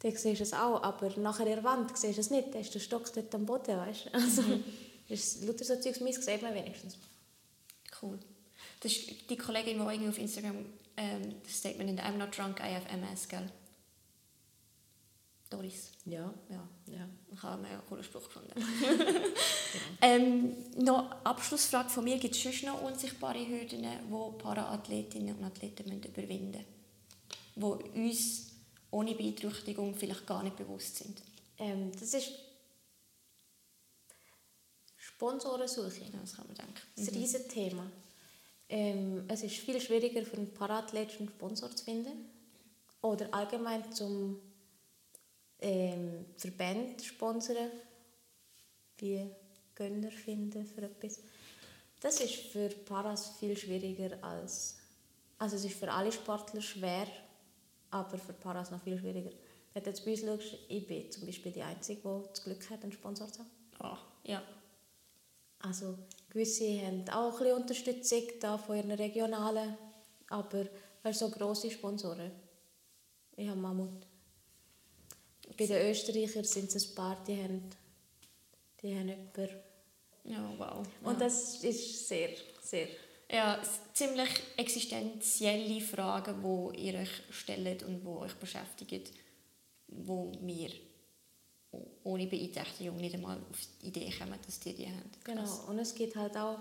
Dann 0.00 0.16
siehst 0.16 0.40
du 0.40 0.44
es 0.44 0.52
auch, 0.54 0.82
aber 0.82 1.10
nachher 1.18 1.46
in 1.46 1.54
der 1.54 1.64
Wand 1.64 1.96
siehst 1.96 2.16
du 2.16 2.20
es 2.20 2.30
nicht. 2.30 2.54
Dann 2.54 2.62
ist 2.62 2.74
der 2.74 2.80
Stock 2.80 3.12
dort 3.12 3.34
am 3.34 3.46
Boden, 3.46 3.76
weißt 3.76 4.06
du? 4.06 4.14
Also, 4.14 4.42
ist 5.08 5.44
lauter 5.44 5.64
so 5.64 5.76
Zeugs, 5.76 6.00
meins 6.00 6.24
sieht 6.24 6.42
man 6.42 6.54
wenigstens. 6.54 6.96
Cool. 8.00 8.18
Das 8.80 8.92
ist 8.92 9.28
die 9.28 9.36
Kollegin, 9.36 9.78
die 9.78 9.92
irgendwie 9.92 10.08
auf 10.08 10.18
Instagram 10.18 10.64
ähm, 10.96 11.34
das 11.42 11.58
Statement 11.58 11.90
in 11.90 12.00
I'm 12.00 12.16
not 12.16 12.36
drunk, 12.36 12.60
I 12.60 12.74
have 12.74 12.88
MS, 12.88 13.28
gell? 13.28 13.50
Doris. 15.50 15.90
Ja. 16.04 16.32
Ja. 16.48 16.68
ja. 16.86 17.08
Ich 17.32 17.42
habe 17.42 17.66
einen 17.66 17.80
coolen 17.88 18.04
Spruch 18.04 18.24
gefunden. 18.24 18.52
ähm, 20.00 20.54
noch 20.76 21.10
Abschlussfrage 21.24 21.90
von 21.90 22.04
mir. 22.04 22.18
Gibt 22.18 22.36
es 22.36 22.42
sonst 22.42 22.62
noch 22.62 22.80
unsichtbare 22.82 23.46
Hürden, 23.46 23.82
die 23.82 24.42
Paraathletinnen 24.42 25.36
und 25.36 25.44
Athleten 25.44 25.88
müssen 25.88 26.04
überwinden 26.04 26.64
müssen? 27.56 27.84
Die 27.94 28.00
uns 28.00 28.49
ohne 28.90 29.14
Beeinträchtigung 29.14 29.94
vielleicht 29.94 30.26
gar 30.26 30.42
nicht 30.42 30.56
bewusst 30.56 30.96
sind? 30.96 31.22
Ähm, 31.58 31.92
das 31.98 32.14
ist 32.14 32.32
Sponsorensuche. 34.96 36.00
Ja, 36.00 36.18
das 36.20 36.34
kann 36.34 36.46
man 36.46 36.56
denken. 36.56 36.74
Das 36.96 37.04
ist 37.04 37.12
ein 37.12 37.18
riesiges 37.18 37.48
Thema. 37.48 37.90
Ähm, 38.68 39.24
es 39.28 39.42
ist 39.42 39.56
viel 39.56 39.80
schwieriger 39.80 40.24
für 40.24 40.36
einen 40.36 40.54
Parathlet 40.54 41.18
einen 41.18 41.28
Sponsor 41.28 41.74
zu 41.74 41.84
finden. 41.84 42.30
Oder 43.02 43.32
allgemein 43.32 43.92
zum 43.92 44.40
ähm, 45.60 46.26
Verband 46.36 47.02
sponsern, 47.02 47.70
wie 48.98 49.30
Gönner 49.74 50.10
finden 50.10 50.66
für 50.66 50.82
etwas. 50.82 51.20
Das 52.00 52.20
ist 52.20 52.34
für 52.34 52.68
Paras 52.68 53.32
viel 53.38 53.56
schwieriger 53.56 54.22
als... 54.22 54.76
Also 55.38 55.56
es 55.56 55.64
ist 55.64 55.78
für 55.78 55.90
alle 55.90 56.12
Sportler 56.12 56.60
schwer, 56.60 57.06
aber 57.90 58.18
für 58.18 58.32
Paras 58.32 58.70
noch 58.70 58.82
viel 58.82 58.98
schwieriger. 58.98 59.30
Wenn 59.72 59.82
du 59.82 59.90
jetzt 59.90 60.04
bei 60.04 60.12
uns 60.12 60.20
schaust, 60.20 60.58
ich 60.68 60.86
bin 60.86 61.10
zum 61.10 61.26
Beispiel 61.26 61.52
die 61.52 61.62
Einzige, 61.62 62.00
die 62.00 62.28
das 62.28 62.44
Glück 62.44 62.70
hat, 62.70 62.82
einen 62.82 62.92
Sponsor 62.92 63.30
zu 63.32 63.40
haben. 63.40 63.50
Ah, 63.78 63.98
ja. 64.24 64.42
Also 65.60 65.98
gewisse 66.30 66.80
haben 66.80 67.08
auch 67.10 67.32
ein 67.32 67.38
bisschen 67.38 67.56
Unterstützung 67.56 68.22
da 68.40 68.58
von 68.58 68.76
ihren 68.76 68.92
regionalen, 68.92 69.76
aber 70.28 70.66
so 71.12 71.30
grosse 71.30 71.70
Sponsoren. 71.70 72.30
Ich 73.36 73.48
habe 73.48 73.60
Mammut. 73.60 74.06
Bei 75.56 75.66
den 75.66 75.90
Österreichern 75.90 76.44
sind 76.44 76.74
es 76.74 76.90
ein 76.90 76.94
paar, 76.94 77.22
die 77.24 77.42
haben, 77.42 77.70
die 78.82 78.94
haben 78.94 79.08
jemanden. 79.08 79.48
Ja, 80.24 80.52
wow. 80.58 80.86
Und 81.02 81.14
ja. 81.14 81.18
das 81.20 81.62
ist 81.62 82.08
sehr, 82.08 82.30
sehr... 82.60 82.88
Ja, 83.32 83.60
ziemlich 83.92 84.30
existenzielle 84.56 85.80
Fragen, 85.80 86.42
die 86.42 86.80
ihr 86.80 86.98
euch 87.00 87.22
stellt 87.30 87.82
und 87.84 88.00
die 88.00 88.06
euch 88.06 88.34
beschäftigen, 88.34 89.02
wo 89.86 90.32
wir 90.40 90.70
ohne 92.02 92.26
Beeinträchtigung 92.26 92.96
nicht 92.96 93.14
einmal 93.14 93.38
auf 93.38 93.58
die 93.80 93.88
Idee 93.88 94.12
kommen, 94.18 94.38
dass 94.44 94.58
die 94.58 94.74
die 94.74 94.86
haben. 94.86 95.10
Genau. 95.22 95.42
Krass. 95.42 95.60
Und 95.68 95.78
es 95.78 95.94
geht 95.94 96.16
halt 96.16 96.36
auch, 96.36 96.58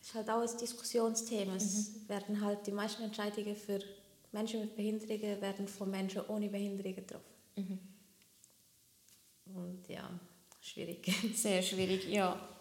es 0.00 0.08
ist 0.08 0.14
halt 0.14 0.28
auch 0.28 0.42
ein 0.42 0.58
Diskussionsthema. 0.58 1.54
Es 1.56 2.08
werden 2.08 2.40
halt 2.40 2.66
die 2.66 2.72
meisten 2.72 3.02
Entscheidungen 3.02 3.56
für 3.56 3.80
Menschen 4.32 4.60
mit 4.60 4.76
Behinderungen 4.76 5.40
werden 5.40 5.68
von 5.68 5.90
Menschen 5.90 6.22
ohne 6.26 6.48
Behinderungen 6.48 6.96
getroffen. 6.96 7.34
Und 9.46 9.88
ja, 9.88 10.10
schwierig. 10.60 11.10
Sehr 11.34 11.62
schwierig, 11.62 12.08
ja. 12.08 12.53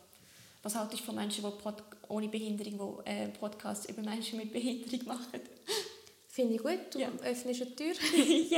Was 0.63 0.75
haltest 0.75 1.01
du 1.01 1.05
von 1.07 1.15
Menschen, 1.15 1.43
die 1.43 1.61
Pod 1.61 1.83
ohne 2.07 2.29
Behinderung 2.29 3.03
die, 3.05 3.09
äh, 3.09 3.27
Podcasts 3.29 3.87
über 3.89 4.01
Menschen 4.01 4.37
mit 4.39 4.51
Behinderung 4.53 5.05
machen? 5.07 5.41
Finde 6.29 6.55
ich 6.55 6.61
gut, 6.63 6.79
du 6.93 6.99
Ja. 6.99 7.09
öffnest 7.23 7.61
eine 7.61 7.75
Tür. 7.75 7.93
Wirklich, 7.93 8.51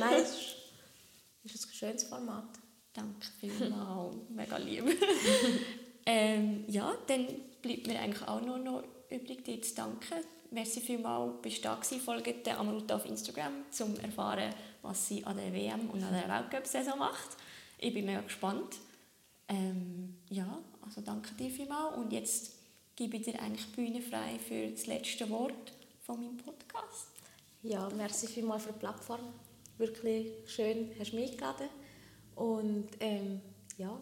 nein, 0.00 0.14
es 0.14 0.30
ist- 0.30 1.66
ein 1.68 1.74
schönes 1.74 2.04
Format. 2.04 2.48
Danke 2.92 3.26
vielmals, 3.40 4.16
mega 4.30 4.56
lieb. 4.56 4.84
ähm, 6.06 6.64
ja, 6.68 6.94
dann 7.06 7.26
bleibt 7.62 7.86
mir 7.86 8.00
eigentlich 8.00 8.26
auch 8.26 8.40
nur 8.40 8.58
noch 8.58 8.82
übrig, 9.10 9.44
dir 9.44 9.60
zu 9.62 9.74
danken. 9.74 10.24
Merci 10.50 10.80
vielmals, 10.80 11.40
bist 11.42 11.58
du 11.58 11.62
da 11.62 11.74
gewesen. 11.74 12.00
Folgt 12.00 12.46
der 12.46 12.58
Amaruta 12.58 12.96
auf 12.96 13.04
Instagram, 13.06 13.52
um 13.58 13.70
zu 13.70 13.84
erfahren, 14.02 14.52
was 14.82 15.06
sie 15.08 15.24
an 15.24 15.36
der 15.36 15.52
WM 15.52 15.90
und 15.90 16.02
an 16.02 16.12
der 16.12 16.26
Weltcup-Saison 16.28 16.98
macht. 16.98 17.36
Ich 17.78 17.92
bin 17.94 18.06
mega 18.06 18.22
gespannt. 18.22 18.76
Ähm, 19.48 20.18
ja, 20.28 20.58
also 20.82 21.00
danke 21.00 21.34
dir 21.34 21.50
vielmals. 21.50 21.96
Und 21.96 22.12
jetzt 22.12 22.52
gebe 22.96 23.16
ich 23.16 23.22
dir 23.22 23.40
eigentlich 23.40 23.66
Bühne 23.72 24.02
frei 24.02 24.38
für 24.38 24.68
das 24.68 24.86
letzte 24.86 25.28
Wort 25.30 25.72
von 26.02 26.20
meinem 26.20 26.36
Podcast. 26.36 27.08
Ja, 27.62 27.88
merci 27.90 28.26
vielmals 28.26 28.64
für 28.64 28.72
die 28.72 28.78
Plattform. 28.78 29.20
Wirklich 29.78 30.32
schön, 30.46 30.90
hast 30.98 31.12
du 31.12 31.16
mich 31.16 31.32
eingeladen. 31.32 31.68
Und 32.34 32.88
ähm, 33.00 33.40
ja, 33.78 33.98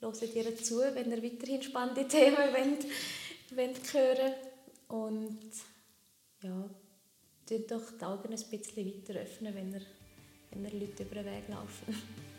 hört 0.00 0.34
ihr 0.34 0.56
zu, 0.56 0.80
wenn 0.80 1.10
ihr 1.10 1.22
weiterhin 1.22 1.62
spannende 1.62 2.08
Themen 2.08 2.36
wollt, 2.36 2.86
wollt 3.56 3.94
hören 3.94 4.34
Und 4.88 5.50
ja, 6.42 6.70
tut 7.46 7.70
doch 7.70 7.90
die 7.98 8.04
Augen 8.04 8.32
ein 8.32 8.50
bisschen 8.50 8.86
weiter 8.86 9.20
öffnen, 9.20 9.54
wenn 9.54 9.72
ihr, 9.72 9.82
wenn 10.50 10.64
ihr 10.64 10.80
Leute 10.80 11.02
über 11.02 11.16
den 11.16 11.26
Weg 11.26 11.48
laufen. 11.48 11.94